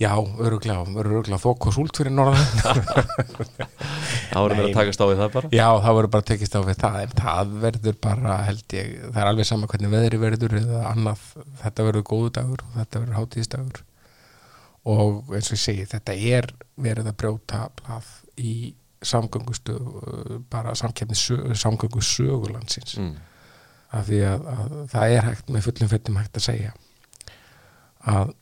já, 0.00 0.12
öruglega, 0.20 0.84
öruglega 1.00 1.38
þokk 1.40 1.68
og 1.70 1.74
súlt 1.76 1.96
fyrir 2.00 2.12
norðan. 2.12 2.46
Erum 4.36 4.58
við 4.58 4.60
Nei. 4.60 4.68
að 4.68 4.76
takast 4.76 5.00
á 5.00 5.06
við 5.08 5.20
það 5.22 5.34
bara. 5.36 5.50
Já, 5.56 5.66
það 5.80 5.98
verður 5.98 6.12
bara 6.16 6.26
tekist 6.30 6.56
á 6.56 6.60
við 6.60 6.80
það 6.82 6.98
en 7.02 7.14
það 7.20 7.52
verður 7.64 7.98
bara, 8.04 8.38
held 8.46 8.76
ég 8.76 8.90
það 9.06 9.20
er 9.22 9.30
alveg 9.30 9.48
sama 9.48 9.70
hvernig 9.72 9.92
veðri 9.94 10.20
verður 10.20 10.56
eða 10.60 10.82
annað, 10.90 11.22
þetta 11.62 11.86
verður 11.88 12.06
góðu 12.12 12.32
dagur 12.38 12.64
og 12.66 12.74
þetta 12.80 13.02
verður 13.04 13.20
hátíðisdagur. 13.20 13.84
Og 14.86 15.34
eins 15.34 15.48
og 15.50 15.56
ég 15.56 15.62
segi, 15.64 15.86
þetta 15.90 16.18
er 16.36 16.50
verið 16.78 17.10
að 17.10 17.18
brjóta 17.22 17.62
blað 17.80 18.10
í 18.36 18.56
samgöngustu 19.06 19.76
bara 20.52 20.74
samkefni 20.78 21.16
samgöngu 21.56 22.02
sögulandsins. 22.04 22.98
Mm. 23.00 23.16
af 23.96 24.08
því 24.08 24.18
að, 24.28 24.46
að 24.50 24.72
það 24.92 25.12
er 25.14 25.26
hægt 25.28 25.50
með 25.54 25.62
fullum 25.68 25.90
fettum 25.92 26.16
hægt 26.18 26.36
að 26.36 26.44
segja 26.48 26.72
að 28.12 28.32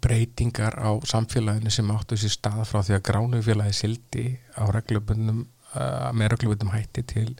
breytingar 0.00 0.76
á 0.78 0.90
samfélaginu 1.08 1.70
sem 1.72 1.90
áttu 1.94 2.18
sér 2.20 2.34
stað 2.34 2.62
frá 2.68 2.80
því 2.82 2.96
að 2.96 3.04
gránufélagi 3.08 3.76
sildi 3.76 4.26
á 4.56 4.64
reglubundum 4.72 5.44
uh, 5.74 6.10
með 6.16 6.34
reglubundum 6.36 6.72
hætti 6.74 7.04
til 7.14 7.34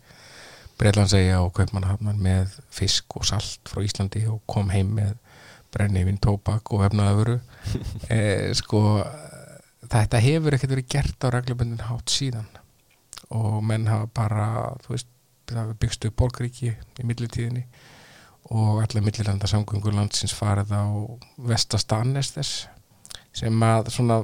Breitlandsegja 0.81 1.43
og 1.45 1.53
Kaupmannhafnar 1.55 2.17
með 2.19 2.57
fisk 2.73 3.17
og 3.19 3.27
salt 3.29 3.69
frá 3.71 3.85
Íslandi 3.85 4.25
og 4.31 4.41
kom 4.51 4.73
heim 4.73 4.95
með 4.97 5.13
brennivinn, 5.73 6.19
tóbak 6.21 6.73
og 6.73 6.83
vefnaðavöru 6.83 7.39
eh, 8.13 8.51
sko 8.57 8.83
þetta 9.93 10.21
hefur 10.25 10.57
ekkert 10.57 10.75
verið 10.75 10.91
gert 10.97 11.27
á 11.27 11.29
reglubundin 11.33 11.87
hátt 11.87 12.13
síðan 12.13 12.49
og 13.33 13.63
menn 13.65 13.89
hafa 13.89 14.09
bara, 14.13 14.47
þú 14.85 14.97
veist 14.97 15.09
byggst 15.81 16.07
upp 16.09 16.17
borgríki 16.21 16.73
í 16.73 17.07
millitíðinni 17.07 17.65
og 18.51 18.83
allar 18.83 19.05
millilanda 19.05 19.49
samgöngur 19.51 19.95
landsins 19.95 20.35
farið 20.35 20.75
á 20.75 20.85
vestastannes 21.51 22.33
þess 22.35 22.67
sem 23.37 23.65
að 23.65 23.93
svona 23.95 24.19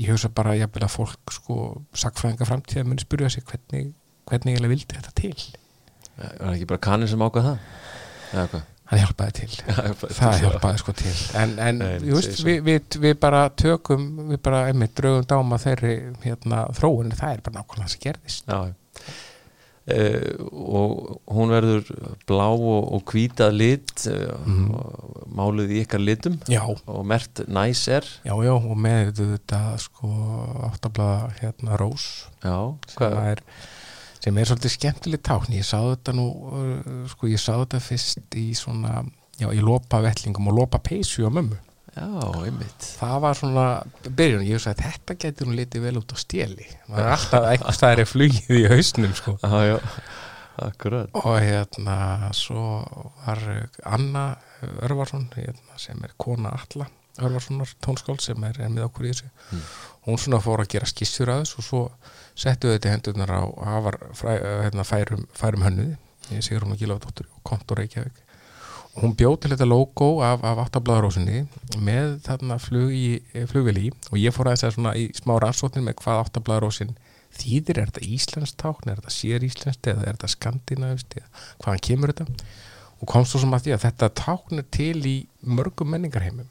ég 0.00 0.10
hugsa 0.12 0.32
bara 0.34 0.56
jafnvel 0.58 0.84
að 0.86 0.94
fólk 0.96 1.34
sko 1.36 1.58
sakfræðinga 1.96 2.48
framtíða 2.48 2.88
muni 2.88 3.04
spyrja 3.04 3.30
sig 3.32 3.46
hvernig, 3.48 3.92
hvernig 4.28 4.58
ég 4.58 4.72
vildi 4.72 4.98
þetta 4.98 5.14
til? 5.16 5.36
Það 6.18 6.52
ekki 6.52 6.68
bara 6.72 6.84
kannin 6.88 7.10
sem 7.10 7.24
ákvað 7.24 7.48
það? 7.48 7.64
Eða 8.32 8.46
hvað? 8.52 8.68
Hann 8.92 9.00
hjálpaði 9.02 9.32
til. 9.38 9.50
Það 10.18 10.38
hjálpaði 10.42 10.82
sko 10.82 10.94
til. 10.98 11.14
En, 11.40 11.54
en 11.64 11.80
Nei, 11.80 11.92
veist, 12.04 12.42
við, 12.44 12.58
við, 12.66 12.98
við 13.06 13.16
bara 13.22 13.46
tökum 13.56 14.04
við 14.28 14.42
bara 14.44 14.66
einmitt 14.68 14.92
draugum 14.98 15.24
dáma 15.28 15.60
þeirri 15.62 15.94
hérna, 16.24 16.66
þróun, 16.76 17.14
það 17.16 17.38
er 17.38 17.44
bara 17.46 17.60
nákvæmlega 17.60 17.86
það 17.86 17.94
sem 17.94 18.04
gerðist. 18.04 18.52
Já 18.52 18.74
Uh, 19.82 20.38
og 20.52 21.16
hún 21.34 21.50
verður 21.50 21.88
blá 22.30 22.44
og, 22.54 22.84
og 22.94 23.02
hvítað 23.10 23.56
lit 23.58 24.04
uh, 24.06 24.36
Mhm. 24.46 24.68
og 24.78 25.24
máluð 25.34 25.72
í 25.74 25.80
ykkar 25.82 25.98
litum. 25.98 26.36
Já, 26.46 26.62
og 26.86 27.00
mert 27.06 27.40
næs 27.48 27.88
er. 27.90 28.06
Já, 28.22 28.34
já 28.46 28.52
og 28.54 28.76
með 28.78 29.10
þetta 29.18 29.62
sko 29.82 30.06
áttablaða 30.70 31.32
hérna 31.40 31.76
rós 31.80 32.28
já, 32.44 32.54
sem 32.94 33.18
er, 33.26 33.42
sem 34.22 34.38
er 34.38 34.44
svolítið 34.52 34.74
skemmtileg 34.76 35.22
tákn. 35.26 35.56
Ég 35.58 35.66
sá 35.66 35.80
þetta 35.82 36.14
nú 36.14 36.28
uh, 36.30 37.02
sko 37.10 37.26
ég 37.32 37.42
sá 37.42 37.56
þetta 37.64 37.80
fyrst 37.82 38.38
í 38.38 38.52
svona 38.54 39.02
já, 39.40 39.48
í 39.50 39.58
lopa 39.66 39.98
vettlingum 40.04 40.46
og 40.52 40.60
lopa 40.62 40.78
peysu 40.78 41.26
á 41.26 41.30
mömmu 41.34 41.58
já, 41.96 42.06
einmitt. 42.46 42.88
Það 42.98 43.18
var 43.24 43.38
svona 43.38 43.66
byrjun, 44.06 44.46
ég 44.48 44.62
sagði 44.62 44.86
að 44.86 44.96
þetta 44.96 45.18
getur 45.26 45.50
hún 45.50 45.58
litið 45.58 45.86
vel 45.86 45.94
út 46.00 46.14
á 46.14 46.16
stjeli 46.22 46.68
það 46.88 47.04
er 47.04 47.12
alltaf 47.16 47.76
staðar 47.76 48.04
er 48.04 48.10
flugið 48.10 48.58
í 48.62 48.64
hausnum 48.72 49.14
sko. 49.18 49.36
Já, 49.42 49.58
já, 49.68 49.76
akkurat. 50.68 51.12
Og 51.22 51.38
hérna 51.42 52.32
svo 52.36 52.64
var 53.26 53.44
Anna 53.84 54.26
Örvarsson 54.82 55.28
hérna, 55.36 55.78
sem 55.80 56.02
er 56.06 56.16
kona 56.16 56.54
Alla 56.56 56.88
Örvarssonar 57.20 57.68
tónskáld 57.84 58.22
sem 58.24 58.44
er, 58.48 58.60
með 58.72 58.86
okkur 58.86 59.08
í 59.08 59.12
þessu. 59.12 59.28
Mm. 59.52 59.64
hún 60.06 60.18
svona 60.18 60.40
fór 60.42 60.62
að 60.62 60.72
gera 60.72 60.88
skissur 60.88 61.30
að 61.30 61.42
þessu 61.42 61.58
og 61.60 61.66
svo 61.66 61.82
settu 62.34 62.72
þetta 62.72 62.88
í 62.88 62.94
hendurnar 62.94 63.32
á 63.36 63.42
afar 63.76 63.98
fræ, 64.16 64.32
hérna, 64.64 64.86
færum, 64.88 65.26
færum 65.36 65.66
hönnuði 65.66 65.98
ég 66.32 66.44
sigur 66.46 66.64
hún 66.64 66.74
að 66.74 66.82
Gílafadóttur 66.82 67.28
og 67.28 67.42
Kontor 67.46 67.82
Reykjavík 67.82 68.22
hún 69.00 69.14
bjóð 69.16 69.38
til 69.40 69.52
þetta 69.54 69.68
logo 69.68 70.08
af, 70.24 70.42
af 70.44 70.60
áttablaðarósinni 70.66 71.46
með 71.80 72.18
þarna 72.26 72.58
í, 72.92 73.06
flugvel 73.48 73.78
í 73.80 73.86
og 74.10 74.18
ég 74.20 74.34
fór 74.34 74.50
að 74.50 74.58
þess 74.58 74.68
að 74.68 74.74
svona 74.76 74.92
í 75.00 75.06
smá 75.16 75.38
rannsóknir 75.40 75.86
með 75.86 75.96
hvað 76.02 76.24
áttablaðarósin 76.26 76.92
þýðir, 77.32 77.80
er 77.80 77.90
þetta 77.90 78.04
íslenskt 78.04 78.58
tákn, 78.60 78.90
er 78.92 79.00
þetta 79.00 79.14
sér 79.14 79.46
íslenskt 79.46 79.88
eða 79.88 80.04
er 80.04 80.16
þetta 80.18 80.32
skandinavist 80.34 81.16
eða 81.16 81.44
hvaðan 81.64 81.84
kemur 81.88 82.12
þetta? 82.12 82.48
Og 83.02 83.10
komst 83.10 83.32
svo 83.32 83.42
sem 83.42 83.54
að 83.56 83.64
því 83.64 83.74
að 83.74 83.84
þetta 83.86 84.08
tákn 84.20 84.62
er 84.62 84.66
til 84.76 84.98
í 85.08 85.14
mörgum 85.40 85.90
menningarheimum. 85.90 86.50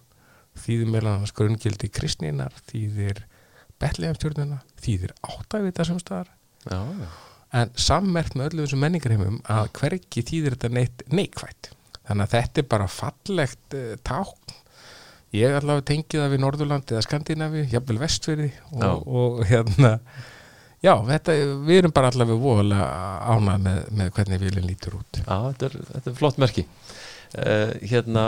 Þýðir 0.62 0.90
meðlan 0.92 1.20
annars 1.20 1.36
grunngildi 1.38 1.90
kristninar 1.94 2.56
þýðir 2.72 3.22
betlegamstjörnuna 3.82 4.58
þýðir 4.82 5.14
áttavita 5.22 5.86
sem 5.88 6.02
staðar. 6.02 6.34
Já, 6.66 6.82
já, 6.82 7.12
en 7.62 7.72
sammert 7.80 8.36
með 8.36 8.52
öllu 8.52 8.66
þessum 8.66 8.84
menningarheimum 8.84 9.40
að 9.50 9.70
hvergi 9.78 10.26
þýðir 10.28 10.58
þetta 10.58 10.74
neitt 10.76 11.06
neikvætt 11.14 11.72
þannig 12.10 12.26
að 12.28 12.36
þetta 12.36 12.62
er 12.64 12.68
bara 12.74 12.90
fallegt 12.92 13.78
uh, 13.78 13.94
tákn. 14.08 14.58
Ég 15.32 15.56
allavega 15.56 15.88
tengi 15.88 16.20
það 16.20 16.34
við 16.34 16.42
Norðurlandi 16.44 16.96
eða 16.98 17.06
Skandinavi, 17.06 17.62
jafnvel 17.72 18.02
vestfyrði 18.02 18.50
Já. 18.52 18.88
og, 18.90 19.06
og 19.08 19.38
hérna 19.48 19.94
já, 20.84 20.92
þetta, 21.08 21.36
við 21.68 21.78
erum 21.78 21.94
bara 21.96 22.10
allavega 22.12 22.42
voðalega 22.42 22.90
ánað 23.32 23.64
með, 23.68 23.78
með 24.00 24.12
hvernig 24.18 24.42
vilin 24.42 24.68
lítur 24.68 24.98
út. 25.00 25.22
Já 25.22 25.38
þetta, 25.46 25.70
er, 25.70 25.78
þetta 25.94 26.12
er 26.12 26.18
flott 26.20 26.42
merki. 26.42 26.66
Uh, 27.32 27.72
hérna 27.94 28.26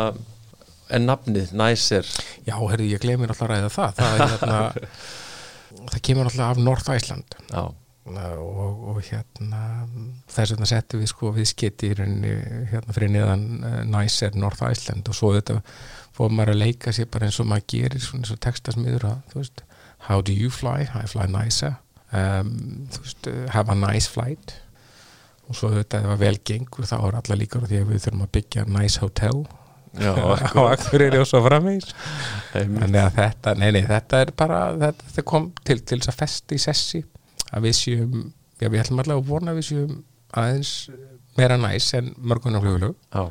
en 0.94 1.08
nafnið 1.10 1.52
næs 1.58 1.90
er 1.96 2.08
já, 2.48 2.56
herri, 2.56 2.92
ég 2.94 3.04
gleymi 3.04 3.28
alltaf 3.28 3.46
að 3.48 3.54
ræða 3.56 3.72
það. 3.74 3.96
Það, 4.00 4.16
er, 4.16 4.34
hérna, 4.38 4.90
það 5.94 6.04
kemur 6.08 6.30
alltaf 6.30 6.46
af 6.54 6.62
North 6.70 6.94
Iceland. 6.94 7.38
Já, 7.50 7.64
og, 8.04 8.80
og 8.92 8.98
hérna 9.08 9.88
þess 10.28 10.54
vegna 10.54 10.68
settum 10.68 11.00
við 11.00 11.12
sko 11.14 11.32
viðskiti 11.36 11.92
í 11.92 11.98
rauninni 12.00 12.34
hérna 12.72 12.96
fyrir 12.96 13.14
niðan 13.14 13.46
uh, 13.64 13.78
Nicer 13.88 14.36
North 14.36 14.66
Iceland 14.68 15.08
og 15.08 15.16
svo 15.16 15.32
þetta 15.38 15.62
fór 16.14 16.34
maður 16.34 16.54
að 16.54 16.64
leika 16.66 16.94
sér 16.94 17.08
bara 17.14 17.30
eins 17.30 17.40
og 17.40 17.48
maður 17.50 17.70
gerir 17.74 18.04
svona 18.04 18.26
eins 18.26 18.34
og 18.36 18.42
textasmiður 18.44 19.08
að 19.10 19.38
veist 19.38 19.64
how 20.08 20.22
do 20.22 20.34
you 20.34 20.50
fly, 20.50 20.84
I 20.94 21.08
fly 21.08 21.28
nicer. 21.28 21.74
Um, 22.12 22.88
veist, 23.00 23.28
uh, 23.28 23.48
have 23.50 23.72
a 23.72 23.76
nice 23.76 24.10
flight. 24.10 24.56
Og 25.48 25.58
svo 25.58 25.72
þetta 25.74 26.00
ef 26.00 26.12
það 26.12 26.24
vel 26.24 26.38
gengur 26.48 26.88
þá 26.88 26.96
er 27.00 27.20
alla 27.20 27.38
líka 27.40 27.62
því 27.64 27.82
að 27.82 27.92
við 27.92 28.06
þurfum 28.06 28.26
að 28.26 28.34
byggja 28.38 28.66
nice 28.72 29.04
hotel. 29.04 29.44
Já, 30.00 30.14
á 30.58 30.62
Akureyri 30.74 31.20
og 31.22 31.28
svo 31.30 31.44
þannig 32.54 33.00
að 33.04 33.18
þetta, 33.20 33.56
nei, 33.60 33.68
nei, 33.76 33.84
þetta 33.86 34.22
er 34.24 34.32
bara 34.38 34.62
þetta, 34.74 35.10
þetta 35.10 35.26
kom 35.30 35.52
til, 35.62 35.78
til 35.86 36.00
þess 36.00 36.10
að 36.10 36.22
festa 36.24 36.58
í 36.58 36.62
sessi 36.64 37.04
að 37.54 37.68
við 37.68 37.78
séum 37.80 38.18
já, 38.60 38.68
við 38.68 38.82
ætlum 38.82 39.02
allavega 39.04 39.22
að 39.22 39.30
vona 39.30 39.54
að 39.54 39.60
við 39.60 39.68
séum 39.70 39.96
aðeins 40.34 40.74
meira 41.38 41.58
næs 41.58 41.90
en 41.98 42.14
mörgunar 42.18 42.94
Já, 43.14 43.24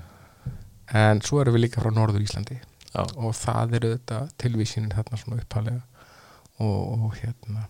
en 1.02 1.22
svo 1.24 1.40
erum 1.42 1.56
við 1.56 1.66
líka 1.66 1.82
frá 1.82 1.90
Norður 1.94 2.24
Íslandi. 2.24 2.58
Já, 2.92 3.04
og 3.16 3.32
það 3.36 3.78
eru 3.78 3.92
þetta 3.94 4.18
tilvísinin 4.42 4.92
þarna 4.92 5.20
svona 5.20 5.40
uppalega 5.40 5.80
og, 6.60 7.06
og 7.06 7.14
hérna. 7.22 7.68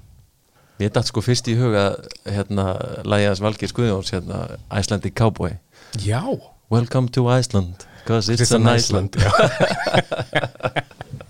Ég 0.82 0.90
dætt 0.90 1.12
sko 1.12 1.22
fyrst 1.22 1.46
í 1.53 1.55
huga 1.55 1.92
hérna 2.26 2.72
Læjas 3.07 3.42
Valgir 3.44 3.70
Skuðjóns 3.70 4.11
hérna 4.16 4.59
Icelandic 4.72 5.14
Cowboy. 5.18 5.55
Já, 6.03 6.24
Welcome 6.72 7.12
to 7.12 7.28
Iceland 7.28 7.84
Cause 8.07 8.32
it's, 8.32 8.50
an 8.53 8.66
Iceland. 8.66 9.16
já. 9.16 9.30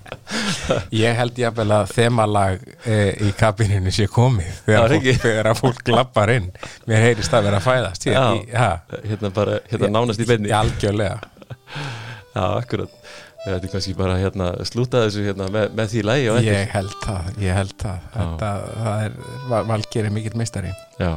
ég 0.96 1.16
held 1.18 1.38
jafnvel 1.42 1.68
að 1.76 1.90
þemalag 1.96 2.62
e, 2.86 2.98
í 3.26 3.32
kabininu 3.38 3.92
sé 3.94 4.06
komið 4.12 4.52
þegar, 4.66 4.94
fólk, 4.94 5.08
þegar 5.24 5.50
að 5.52 5.60
fólk 5.62 5.92
lappar 5.92 6.32
inn. 6.36 6.48
Mér 6.90 7.04
heyrist 7.08 7.34
að 7.36 7.48
vera 7.48 7.60
að 7.60 7.66
fæðast 7.66 8.06
ég, 8.08 8.16
Já. 8.16 8.24
í, 8.38 8.46
ha, 8.56 8.70
Hérna 9.08 9.32
bara, 9.34 9.58
hérna 9.70 9.92
nánast 9.96 10.22
í 10.22 10.28
beinni. 10.28 10.52
Algjörlega. 10.56 11.20
Já, 12.36 12.44
akkurat. 12.62 12.94
Þetta 13.42 13.66
er 13.66 13.70
kannski 13.72 13.92
bara 13.98 14.16
hérna 14.20 14.52
slúta 14.68 15.00
þessu 15.02 15.24
hérna 15.26 15.48
með, 15.50 15.72
með 15.74 15.88
því 15.90 16.02
lægi 16.06 16.26
ég 16.46 16.68
held 16.76 16.92
það, 17.02 17.30
ég 17.42 17.56
held 17.58 17.72
það. 17.80 18.04
Þetta, 18.14 18.50
það 18.84 19.06
er, 19.08 19.16
Val- 19.50 19.64
Valgeir 19.72 20.06
er 20.08 20.14
mikill 20.14 20.36
meistari. 20.38 20.70
Já. 21.02 21.16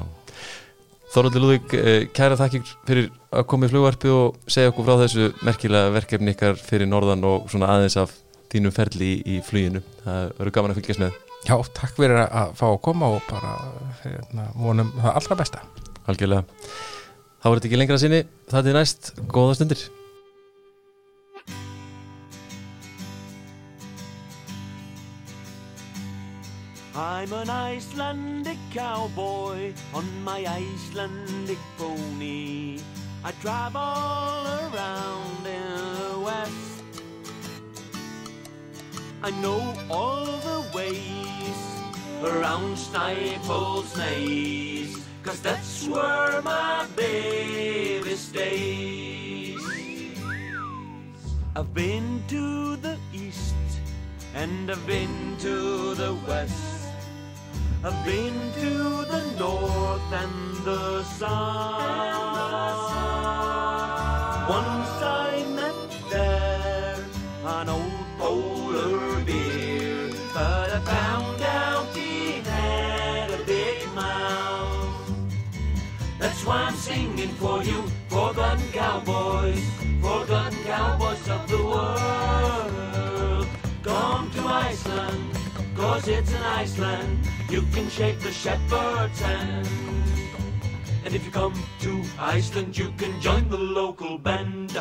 Þorvaldur 1.13 1.43
Lúðvík, 1.45 1.73
eh, 1.77 2.07
kæra 2.17 2.35
þakkir 2.39 2.71
fyrir 2.89 3.05
að 3.31 3.45
koma 3.47 3.67
í 3.67 3.71
flugvarpi 3.71 4.09
og 4.11 4.39
segja 4.51 4.71
okkur 4.73 4.87
frá 4.89 4.97
þessu 5.05 5.27
merkilega 5.47 5.93
verkefni 5.95 6.33
ykkar 6.33 6.57
fyrir 6.59 6.89
norðan 6.91 7.21
og 7.29 7.45
svona 7.53 7.69
aðeins 7.75 7.95
af 8.01 8.11
þínum 8.55 8.73
ferli 8.75 9.11
í, 9.13 9.21
í 9.35 9.39
fluginu. 9.45 9.81
Það 10.05 10.31
verður 10.39 10.55
gaman 10.57 10.73
að 10.73 10.79
fylgjast 10.81 11.03
með. 11.05 11.21
já, 11.45 11.55
takk 11.77 11.95
fyrir 11.99 12.17
að- 12.25 12.55
fá 12.57 12.65
að 12.71 12.81
koma 12.81 13.11
og 13.15 13.21
bara 13.29 13.51
hérna, 14.03 14.47
vonum 14.57 14.91
það 14.97 15.11
allra 15.19 15.35
besta 15.43 15.61
Algjörlega. 16.07 16.43
Þá 17.41 17.45
er 17.49 17.55
þetta 17.59 17.67
ekki 17.69 17.77
lengra 17.77 17.97
sinni. 18.01 18.23
Það 18.49 18.67
er 18.71 18.73
næst. 18.79 19.11
Góða 19.29 19.55
stundir. 19.57 19.81
I'm 26.95 27.33
an 27.33 27.49
Icelandic 27.49 28.57
cowboy 28.73 29.73
on 29.93 30.05
my 30.23 30.45
Icelandic 30.45 31.57
pony. 31.77 32.79
I 33.23 33.31
travel 33.41 33.81
around 33.81 35.45
in 35.45 35.95
the 35.99 36.19
west. 36.19 36.74
I 39.23 39.31
know 39.41 39.73
all 39.89 40.25
the 40.25 40.63
ways 40.73 41.59
around 42.23 42.77
Snipel's 42.77 43.95
Naze, 43.97 45.03
cause 45.23 45.41
that's 45.41 45.87
where 45.87 46.41
my 46.41 46.85
baby 46.95 48.15
stays. 48.15 49.61
I've 51.55 51.73
been 51.73 52.21
to 52.27 52.75
the 52.77 52.97
east 53.13 53.55
and 54.33 54.69
I've 54.69 54.85
been 54.85 55.37
to 55.39 55.95
the 55.95 56.13
west. 56.27 56.87
I've 57.83 58.05
been 58.05 58.33
to 58.59 59.05
the 59.05 59.23
north 59.39 60.11
and 60.11 60.55
the 60.65 61.03
south. 61.03 62.05
Once 64.49 64.84
Singing 77.25 77.39
for 77.39 77.63
you, 77.63 77.81
forgotten 78.07 78.71
for 78.71 79.59
forgotten 79.99 80.63
cowboys 80.63 81.27
of 81.27 81.49
the 81.49 81.57
world. 81.57 83.47
Come 83.81 84.29
to 84.29 84.41
Iceland, 84.45 85.35
cause 85.75 86.07
it's 86.07 86.31
an 86.31 86.43
Iceland. 86.43 87.27
You 87.49 87.63
can 87.73 87.89
shake 87.89 88.19
the 88.19 88.31
shepherd's 88.31 89.19
hand. 89.21 89.67
And 91.03 91.15
if 91.15 91.25
you 91.25 91.31
come 91.31 91.55
to 91.79 92.03
Iceland, 92.19 92.77
you 92.77 92.93
can 92.95 93.19
join 93.19 93.49
the 93.49 93.57
local 93.57 94.19
band. 94.19 94.77